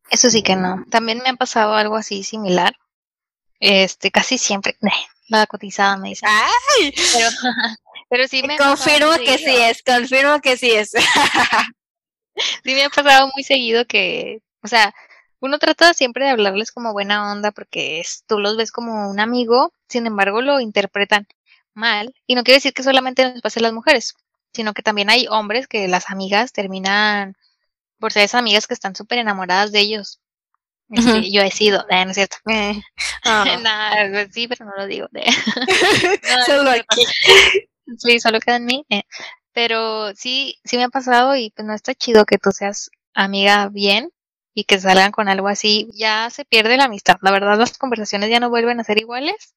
eso, 0.10 0.30
sí 0.30 0.44
que 0.44 0.58
no. 0.58 0.84
También 0.90 1.20
me 1.20 1.30
ha 1.30 1.36
pasado 1.36 1.74
algo 1.74 1.96
así 1.96 2.24
similar. 2.24 2.76
Este, 3.60 4.12
casi 4.12 4.38
siempre, 4.38 4.78
la 5.30 5.48
cotizada 5.48 5.98
me 5.98 6.10
dice. 6.10 6.26
¡Ay! 6.28 6.94
Pero, 7.14 7.30
Pero 8.10 8.28
sí 8.28 8.44
me 8.44 8.58
Confirmo 8.58 9.14
que 9.16 9.38
sí 9.38 9.56
es, 9.56 9.82
confirmo 9.84 10.42
que 10.42 10.58
sí 10.58 10.72
es. 10.72 10.92
sí 12.64 12.74
me 12.74 12.84
ha 12.84 12.90
pasado 12.90 13.32
muy 13.34 13.44
seguido 13.44 13.86
que, 13.86 14.42
o 14.62 14.68
sea, 14.68 14.94
uno 15.40 15.60
trata 15.60 15.94
siempre 15.94 16.26
de 16.26 16.32
hablarles 16.32 16.72
como 16.72 16.92
buena 16.92 17.32
onda 17.32 17.52
porque 17.52 18.00
es, 18.02 18.24
tú 18.28 18.40
los 18.40 18.58
ves 18.58 18.72
como 18.72 19.10
un 19.10 19.20
amigo, 19.20 19.74
sin 19.88 20.08
embargo 20.08 20.42
lo 20.42 20.60
interpretan 20.60 21.26
mal. 21.74 22.14
Y 22.28 22.36
no 22.36 22.44
quiere 22.44 22.58
decir 22.58 22.74
que 22.74 22.84
solamente 22.84 23.32
nos 23.32 23.42
pase 23.42 23.60
a 23.60 23.64
las 23.64 23.74
mujeres, 23.74 24.16
sino 24.54 24.74
que 24.74 24.82
también 24.82 25.10
hay 25.10 25.28
hombres 25.30 25.68
que 25.68 25.88
las 25.88 26.10
amigas 26.10 26.52
terminan 26.52 27.36
por 28.00 28.12
ser 28.12 28.24
esas 28.24 28.40
amigas 28.40 28.68
que 28.68 28.74
están 28.74 28.96
súper 28.96 29.20
enamoradas 29.20 29.72
de 29.72 29.80
ellos. 29.80 30.20
Este, 30.90 31.32
yo 31.32 31.42
he 31.42 31.52
sido, 31.52 31.86
eh, 31.90 32.04
¿no 32.04 32.12
es 32.12 32.16
cierto? 32.16 32.38
Eh, 32.48 32.82
pues 33.24 34.28
sí, 34.34 34.48
pero 34.48 34.66
no 34.66 34.76
lo 34.76 34.88
digo. 34.88 35.08
Solo 36.46 36.72
aquí. 36.72 37.06
Sí, 37.98 38.20
solo 38.20 38.40
queda 38.40 38.58
en 38.58 38.66
mí. 38.66 38.86
Eh. 38.90 39.04
Pero 39.54 40.14
sí, 40.16 40.60
sí 40.64 40.78
me 40.78 40.84
ha 40.84 40.90
pasado 40.90 41.36
y 41.36 41.52
pues 41.52 41.66
no 41.66 41.74
está 41.74 41.94
chido 41.94 42.26
que 42.26 42.38
tú 42.38 42.52
seas 42.52 42.90
amiga 43.14 43.70
bien 43.70 44.12
y 44.54 44.66
que 44.66 44.80
salgan 44.80 45.12
con 45.12 45.30
algo 45.30 45.48
así. 45.48 45.90
Ya 45.94 46.30
se 46.30 46.46
pierde 46.46 46.78
la 46.78 46.86
amistad. 46.86 47.18
La 47.22 47.32
verdad, 47.32 47.58
las 47.58 47.78
conversaciones 47.78 48.30
ya 48.30 48.40
no 48.40 48.50
vuelven 48.50 48.80
a 48.80 48.84
ser 48.84 48.98
iguales. 48.98 49.56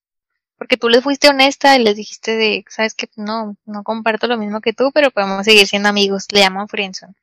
Porque 0.57 0.77
tú 0.77 0.88
les 0.88 1.03
fuiste 1.03 1.29
honesta 1.29 1.77
y 1.77 1.83
les 1.83 1.97
dijiste 1.97 2.37
de, 2.37 2.64
sabes 2.69 2.95
que 2.95 3.09
no, 3.17 3.57
no 3.64 3.83
comparto 3.83 4.27
lo 4.27 4.38
mismo 4.38 4.61
que 4.61 4.73
tú, 4.73 4.90
pero 4.93 5.11
podemos 5.11 5.45
seguir 5.45 5.67
siendo 5.67 5.88
amigos. 5.88 6.27
Le 6.33 6.40
llaman 6.40 6.69
friendzone. 6.69 7.14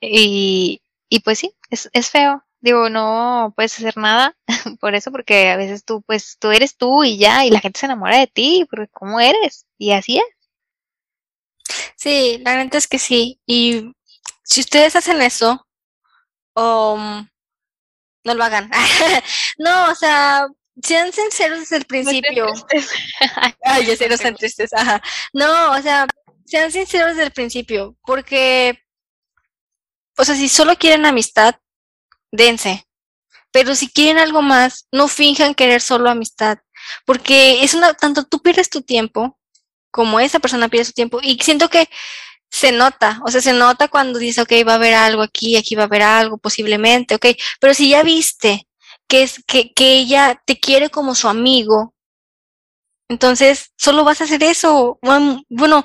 Y, 0.00 0.82
y 1.08 1.20
pues 1.20 1.38
sí, 1.38 1.54
es, 1.70 1.90
es 1.92 2.10
feo. 2.10 2.44
Digo, 2.60 2.90
no 2.90 3.52
puedes 3.56 3.78
hacer 3.78 3.96
nada 3.96 4.36
por 4.80 4.94
eso, 4.94 5.10
porque 5.10 5.50
a 5.50 5.56
veces 5.56 5.84
tú, 5.84 6.02
pues, 6.02 6.36
tú 6.38 6.50
eres 6.50 6.76
tú 6.76 7.04
y 7.04 7.18
ya, 7.18 7.44
y 7.46 7.50
la 7.50 7.60
gente 7.60 7.80
se 7.80 7.86
enamora 7.86 8.18
de 8.18 8.26
ti, 8.26 8.66
porque 8.70 8.88
cómo 8.88 9.20
eres, 9.20 9.66
y 9.78 9.92
así 9.92 10.18
es. 10.18 10.24
Sí, 11.96 12.38
la 12.44 12.56
verdad 12.56 12.74
es 12.76 12.88
que 12.88 12.98
sí. 12.98 13.40
Y 13.46 13.92
si 14.42 14.60
ustedes 14.60 14.96
hacen 14.96 15.20
eso, 15.22 15.66
um, 16.54 17.28
no 18.24 18.34
lo 18.34 18.44
hagan. 18.44 18.70
no, 19.58 19.90
o 19.90 19.94
sea, 19.94 20.46
sean 20.82 21.12
sinceros 21.12 21.60
desde 21.60 21.76
el 21.76 21.84
principio. 21.84 22.46
Ay, 23.64 23.86
yo 23.86 23.96
sé, 23.96 24.08
no 24.08 24.16
sean 24.16 24.34
tristes. 24.34 24.72
Ajá. 24.72 25.02
No, 25.32 25.72
o 25.72 25.82
sea, 25.82 26.06
sean 26.44 26.72
sinceros 26.72 27.10
desde 27.10 27.24
el 27.24 27.32
principio, 27.32 27.96
porque, 28.04 28.82
o 30.16 30.24
sea, 30.24 30.34
si 30.34 30.48
solo 30.48 30.76
quieren 30.76 31.06
amistad, 31.06 31.56
dense. 32.30 32.86
Pero 33.52 33.74
si 33.74 33.88
quieren 33.88 34.18
algo 34.18 34.42
más, 34.42 34.86
no 34.92 35.08
finjan 35.08 35.54
querer 35.54 35.80
solo 35.80 36.08
amistad, 36.08 36.58
porque 37.04 37.64
es 37.64 37.74
una, 37.74 37.94
tanto 37.94 38.24
tú 38.24 38.40
pierdes 38.40 38.70
tu 38.70 38.82
tiempo 38.82 39.38
como 39.90 40.20
esa 40.20 40.38
persona 40.38 40.68
pierde 40.68 40.84
su 40.84 40.92
tiempo 40.92 41.18
y 41.20 41.36
siento 41.40 41.68
que 41.68 41.88
se 42.48 42.72
nota, 42.72 43.20
o 43.24 43.30
sea, 43.30 43.40
se 43.40 43.52
nota 43.52 43.88
cuando 43.88 44.18
dice, 44.18 44.42
ok, 44.42 44.52
va 44.66 44.72
a 44.72 44.76
haber 44.76 44.94
algo 44.94 45.22
aquí, 45.22 45.56
aquí 45.56 45.74
va 45.74 45.82
a 45.82 45.86
haber 45.86 46.02
algo 46.02 46.38
posiblemente, 46.38 47.14
ok, 47.14 47.26
pero 47.60 47.74
si 47.74 47.90
ya 47.90 48.02
viste 48.02 48.66
que 49.10 49.24
es 49.24 49.42
que, 49.46 49.72
que 49.74 49.98
ella 49.98 50.40
te 50.46 50.58
quiere 50.60 50.88
como 50.88 51.16
su 51.16 51.28
amigo, 51.28 51.94
entonces 53.08 53.72
solo 53.76 54.04
vas 54.04 54.20
a 54.20 54.24
hacer 54.24 54.44
eso. 54.44 55.00
Bueno, 55.02 55.84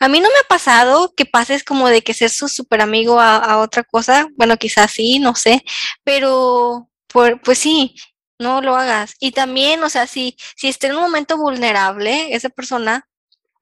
a 0.00 0.08
mí 0.08 0.20
no 0.20 0.28
me 0.28 0.38
ha 0.40 0.48
pasado 0.48 1.14
que 1.16 1.24
pases 1.24 1.62
como 1.62 1.88
de 1.88 2.02
que 2.02 2.14
ser 2.14 2.30
su 2.30 2.48
super 2.48 2.80
amigo 2.80 3.20
a, 3.20 3.58
otra 3.58 3.84
cosa. 3.84 4.26
Bueno, 4.36 4.56
quizás 4.56 4.90
sí, 4.90 5.20
no 5.20 5.36
sé. 5.36 5.62
Pero, 6.02 6.90
pues 7.08 7.58
sí, 7.58 7.94
no 8.40 8.60
lo 8.60 8.74
hagas. 8.74 9.14
Y 9.20 9.30
también, 9.30 9.84
o 9.84 9.88
sea, 9.88 10.08
si, 10.08 10.36
si 10.56 10.66
está 10.68 10.88
en 10.88 10.96
un 10.96 11.02
momento 11.02 11.36
vulnerable, 11.36 12.34
esa 12.34 12.48
persona, 12.48 13.06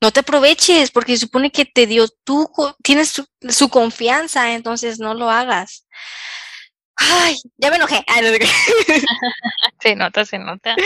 no 0.00 0.10
te 0.10 0.20
aproveches, 0.20 0.90
porque 0.90 1.12
se 1.12 1.26
supone 1.26 1.52
que 1.52 1.66
te 1.66 1.86
dio 1.86 2.08
tú, 2.24 2.50
tienes 2.82 3.22
su 3.50 3.68
confianza, 3.68 4.54
entonces 4.54 4.98
no 5.00 5.12
lo 5.12 5.28
hagas. 5.28 5.86
Ay, 6.96 7.36
ya 7.56 7.70
me 7.70 7.76
enojé. 7.76 8.04
se 9.80 9.96
nota, 9.96 10.24
se 10.24 10.38
nota. 10.38 10.76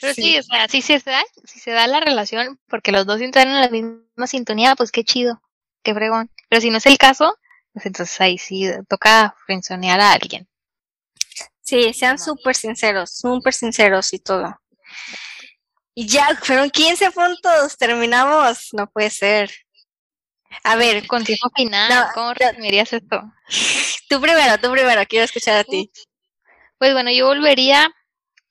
Pero 0.00 0.14
sí. 0.14 0.38
o 0.38 0.42
sea, 0.42 0.68
si 0.68 0.82
se 0.82 0.98
da, 0.98 1.22
si 1.44 1.60
se 1.60 1.70
da 1.70 1.86
la 1.86 2.00
relación, 2.00 2.58
porque 2.68 2.92
los 2.92 3.06
dos 3.06 3.20
entran 3.20 3.48
en 3.48 3.60
la 3.60 3.68
misma 3.68 4.26
sintonía, 4.26 4.74
pues 4.74 4.90
qué 4.90 5.04
chido, 5.04 5.40
qué 5.82 5.94
fregón. 5.94 6.30
Pero 6.48 6.60
si 6.60 6.70
no 6.70 6.78
es 6.78 6.86
el 6.86 6.98
caso, 6.98 7.36
pues 7.72 7.86
entonces 7.86 8.20
ahí 8.20 8.38
sí 8.38 8.70
toca 8.88 9.34
frenzonear 9.46 10.00
a 10.00 10.12
alguien. 10.12 10.48
Sí, 11.62 11.92
sean 11.94 12.18
súper 12.18 12.56
sinceros, 12.56 13.12
súper 13.12 13.54
sinceros 13.54 14.12
y 14.12 14.18
todo. 14.18 14.60
Y 15.94 16.06
ya, 16.06 16.36
fueron 16.42 16.70
15 16.70 17.10
puntos, 17.12 17.76
terminamos. 17.76 18.68
No 18.72 18.88
puede 18.90 19.10
ser. 19.10 19.52
A 20.64 20.76
ver, 20.76 21.06
consejo 21.06 21.50
final, 21.54 22.08
¿cómo 22.14 22.34
resumirías 22.34 22.92
esto? 22.92 23.22
Tú 24.08 24.20
primero, 24.20 24.58
tú 24.58 24.70
primero, 24.72 25.02
quiero 25.08 25.24
escuchar 25.24 25.56
a 25.58 25.64
ti. 25.64 25.90
Pues 26.78 26.92
bueno, 26.92 27.10
yo 27.10 27.26
volvería 27.26 27.94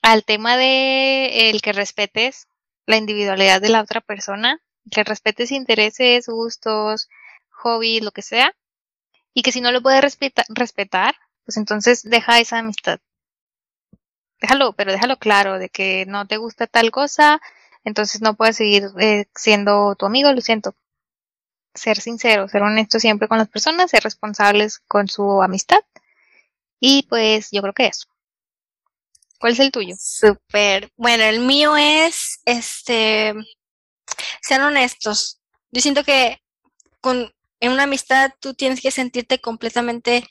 al 0.02 0.24
tema 0.24 0.58
de 0.58 1.50
el 1.50 1.62
que 1.62 1.74
respetes 1.74 2.48
la 2.86 2.98
individualidad 2.98 3.62
de 3.62 3.70
la 3.70 3.82
otra 3.82 4.02
persona, 4.02 4.62
que 4.90 5.04
respetes 5.04 5.52
intereses, 5.52 6.28
gustos, 6.28 7.10
hobbies, 7.50 8.04
lo 8.04 8.12
que 8.12 8.22
sea, 8.22 8.56
y 9.34 9.42
que 9.44 9.52
si 9.52 9.62
no 9.62 9.72
lo 9.72 9.82
puedes 9.82 10.02
respetar, 10.02 11.16
pues 11.46 11.58
entonces 11.58 12.04
deja 12.04 12.40
esa 12.40 12.60
amistad. 12.60 13.00
Déjalo, 14.42 14.74
pero 14.74 14.92
déjalo 14.92 15.18
claro 15.18 15.60
de 15.60 15.70
que 15.70 16.06
no 16.08 16.26
te 16.26 16.38
gusta 16.38 16.68
tal 16.68 16.92
cosa, 16.92 17.42
entonces 17.84 18.22
no 18.22 18.36
puedes 18.36 18.56
seguir 18.56 18.90
eh, 19.00 19.26
siendo 19.36 19.96
tu 19.96 20.06
amigo, 20.06 20.32
lo 20.32 20.42
siento, 20.42 20.76
ser 21.74 22.00
sincero, 22.02 22.48
ser 22.48 22.62
honesto 22.62 23.00
siempre 23.00 23.28
con 23.28 23.38
las 23.38 23.50
personas, 23.50 23.92
ser 23.92 24.04
responsables 24.04 24.80
con 24.88 25.08
su 25.08 25.42
amistad. 25.42 25.82
Y 26.80 27.04
pues 27.04 27.50
yo 27.52 27.62
creo 27.62 27.74
que 27.74 27.88
eso. 27.88 28.08
¿Cuál 29.40 29.54
es 29.54 29.60
el 29.60 29.72
tuyo? 29.72 29.96
Súper. 29.98 30.92
Bueno, 30.98 31.24
el 31.24 31.40
mío 31.40 31.78
es, 31.78 32.42
este, 32.46 33.34
sean 34.42 34.62
honestos. 34.62 35.40
Yo 35.72 35.82
siento 35.82 36.04
que 36.04 36.42
con, 37.02 37.34
en 37.60 37.72
una 37.72 37.84
amistad 37.84 38.32
tú 38.40 38.54
tienes 38.54 38.82
que 38.82 38.92
sentirte 38.92 39.40
completamente 39.40 40.28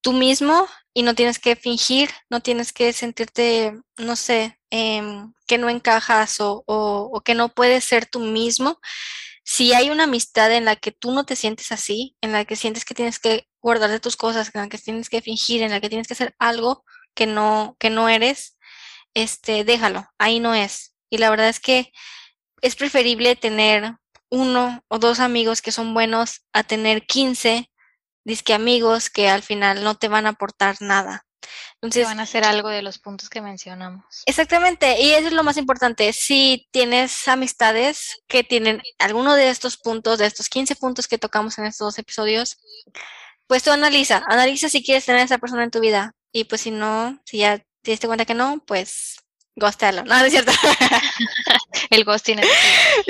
tú 0.00 0.12
mismo 0.12 0.68
y 0.92 1.02
no 1.02 1.14
tienes 1.14 1.38
que 1.38 1.56
fingir, 1.56 2.10
no 2.28 2.40
tienes 2.40 2.72
que 2.72 2.92
sentirte, 2.92 3.80
no 3.96 4.16
sé, 4.16 4.58
em, 4.70 5.32
que 5.46 5.56
no 5.58 5.70
encajas 5.70 6.40
o, 6.40 6.62
o, 6.66 7.10
o, 7.12 7.20
que 7.22 7.34
no 7.34 7.48
puedes 7.48 7.84
ser 7.84 8.06
tú 8.06 8.20
mismo 8.20 8.78
si 9.44 9.74
hay 9.74 9.90
una 9.90 10.04
amistad 10.04 10.52
en 10.52 10.64
la 10.64 10.76
que 10.76 10.90
tú 10.90 11.12
no 11.12 11.24
te 11.24 11.36
sientes 11.36 11.70
así, 11.70 12.16
en 12.20 12.32
la 12.32 12.44
que 12.44 12.56
sientes 12.56 12.84
que 12.84 12.94
tienes 12.94 13.18
que 13.18 13.46
guardar 13.60 13.90
de 13.90 14.00
tus 14.00 14.16
cosas, 14.16 14.50
en 14.54 14.62
la 14.62 14.68
que 14.68 14.78
tienes 14.78 15.08
que 15.10 15.22
fingir, 15.22 15.62
en 15.62 15.70
la 15.70 15.80
que 15.80 15.88
tienes 15.88 16.08
que 16.08 16.14
hacer 16.14 16.34
algo 16.38 16.84
que 17.14 17.26
no, 17.26 17.76
que 17.78 17.90
no 17.90 18.08
eres, 18.08 18.58
este, 19.14 19.64
déjalo, 19.64 20.06
ahí 20.18 20.40
no 20.40 20.54
es. 20.54 20.94
Y 21.10 21.18
la 21.18 21.30
verdad 21.30 21.48
es 21.48 21.60
que 21.60 21.92
es 22.62 22.74
preferible 22.76 23.36
tener 23.36 23.96
uno 24.30 24.82
o 24.88 24.98
dos 24.98 25.20
amigos 25.20 25.62
que 25.62 25.72
son 25.72 25.94
buenos 25.94 26.46
a 26.52 26.64
tener 26.64 27.06
15 27.06 27.70
disque 28.24 28.54
amigos 28.54 29.10
que 29.10 29.28
al 29.28 29.42
final 29.42 29.84
no 29.84 29.96
te 29.96 30.08
van 30.08 30.26
a 30.26 30.30
aportar 30.30 30.76
nada. 30.80 31.26
Entonces, 31.74 32.04
van 32.04 32.20
a 32.20 32.24
hacer 32.24 32.44
algo 32.44 32.68
de 32.68 32.82
los 32.82 32.98
puntos 32.98 33.28
que 33.28 33.40
mencionamos. 33.40 34.04
Exactamente, 34.26 35.00
y 35.00 35.12
eso 35.12 35.28
es 35.28 35.32
lo 35.32 35.42
más 35.42 35.56
importante. 35.56 36.12
Si 36.12 36.68
tienes 36.70 37.28
amistades 37.28 38.22
que 38.26 38.44
tienen 38.44 38.82
alguno 38.98 39.34
de 39.34 39.50
estos 39.50 39.76
puntos, 39.76 40.18
de 40.18 40.26
estos 40.26 40.48
15 40.48 40.76
puntos 40.76 41.08
que 41.08 41.18
tocamos 41.18 41.58
en 41.58 41.66
estos 41.66 41.86
dos 41.86 41.98
episodios, 41.98 42.58
pues 43.46 43.62
tú 43.62 43.70
analiza, 43.70 44.24
analiza 44.28 44.68
si 44.68 44.82
quieres 44.82 45.04
tener 45.04 45.20
a 45.20 45.24
esa 45.24 45.38
persona 45.38 45.64
en 45.64 45.70
tu 45.70 45.80
vida. 45.80 46.14
Y 46.32 46.44
pues 46.44 46.62
si 46.62 46.70
no, 46.70 47.20
si 47.24 47.38
ya 47.38 47.58
te 47.58 47.90
diste 47.90 48.06
cuenta 48.06 48.24
que 48.24 48.34
no, 48.34 48.62
pues 48.66 49.18
Ghostalo. 49.56 50.04
No, 50.04 50.18
no 50.18 50.24
es 50.24 50.32
cierto. 50.32 50.52
El 51.90 52.04
ghosting. 52.04 52.40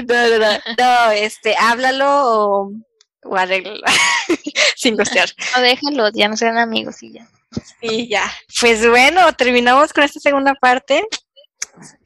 no, 0.07 0.29
no, 0.29 0.39
no, 0.39 0.59
no, 0.79 1.11
este, 1.13 1.55
háblalo 1.59 2.07
o, 2.09 2.73
o 3.25 3.37
arréglalo. 3.37 3.81
Sin 4.77 4.97
ghostear. 4.97 5.31
O 5.57 5.61
déjalo, 5.61 6.11
ya 6.13 6.29
no 6.29 6.37
sean 6.37 6.59
amigos 6.59 7.03
y 7.03 7.13
ya. 7.13 7.29
Y 7.81 8.09
ya. 8.09 8.31
Pues 8.61 8.89
bueno, 8.89 9.33
terminamos 9.35 9.93
con 9.93 10.05
esta 10.05 10.21
segunda 10.21 10.55
parte. 10.55 11.05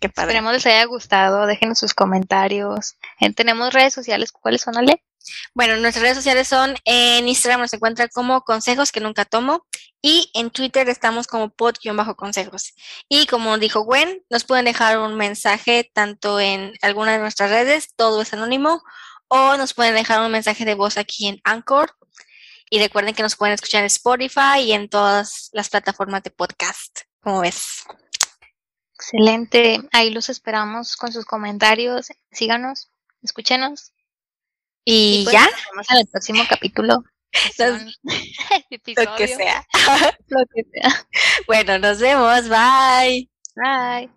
Qué 0.01 0.09
padre. 0.09 0.31
Esperemos 0.33 0.53
les 0.53 0.67
haya 0.67 0.85
gustado. 0.85 1.47
Déjenos 1.47 1.79
sus 1.79 1.95
comentarios. 1.95 2.97
Eh, 3.21 3.33
tenemos 3.33 3.73
redes 3.73 3.95
sociales. 3.95 4.33
¿Cuáles 4.33 4.63
son, 4.63 4.77
Ale? 4.77 5.03
Bueno, 5.55 5.77
nuestras 5.77 6.03
redes 6.03 6.17
sociales 6.17 6.49
son 6.49 6.75
en 6.85 7.29
Instagram 7.29 7.61
nos 7.61 7.73
encuentra 7.75 8.09
como 8.09 8.43
consejos 8.43 8.93
que 8.93 9.01
nunca 9.01 9.25
tomo 9.25 9.67
y 10.01 10.31
en 10.35 10.51
Twitter 10.51 10.89
estamos 10.89 11.27
como 11.27 11.51
pod-consejos. 11.51 12.75
Y 13.09 13.27
como 13.27 13.59
dijo 13.59 13.81
Gwen, 13.81 14.23
nos 14.31 14.45
pueden 14.45 14.65
dejar 14.65 14.99
un 14.99 15.17
mensaje 15.17 15.91
tanto 15.93 16.41
en 16.41 16.73
alguna 16.83 17.13
de 17.13 17.19
nuestras 17.19 17.51
redes, 17.51 17.95
todo 17.97 18.23
es 18.23 18.33
anónimo, 18.33 18.83
o 19.29 19.57
nos 19.57 19.75
pueden 19.75 19.95
dejar 19.95 20.21
un 20.25 20.33
mensaje 20.33 20.65
de 20.65 20.75
voz 20.75 20.97
aquí 20.97 21.27
en 21.27 21.41
Anchor. 21.45 21.91
Y 22.71 22.79
recuerden 22.79 23.15
que 23.15 23.23
nos 23.23 23.37
pueden 23.37 23.55
escuchar 23.55 23.81
en 23.81 23.87
Spotify 23.87 24.61
y 24.63 24.73
en 24.73 24.89
todas 24.89 25.51
las 25.53 25.71
plataformas 25.71 26.23
de 26.23 26.31
podcast. 26.31 27.01
¿Cómo 27.21 27.41
ves? 27.41 27.85
Excelente. 28.95 29.81
Ahí 29.93 30.11
los 30.11 30.29
esperamos 30.29 30.97
con 30.97 31.13
sus 31.13 31.25
comentarios. 31.25 32.09
Síganos, 32.33 32.91
escúchenos. 33.23 33.93
Y, 34.85 35.25
pues, 35.25 35.35
ya. 35.35 35.45
Nos 35.45 35.65
vemos 35.71 35.91
en 35.91 35.97
el 35.99 36.07
próximo 36.09 36.43
capítulo. 36.49 37.05
Lo 37.59 39.17
que 39.17 39.29
sea. 39.29 39.65
Lo 40.29 40.45
que 40.55 40.65
sea. 40.73 41.07
Bueno, 41.47 41.79
nos 41.79 42.01
vemos. 42.01 42.49
Bye. 42.49 43.31
Bye. 43.55 44.11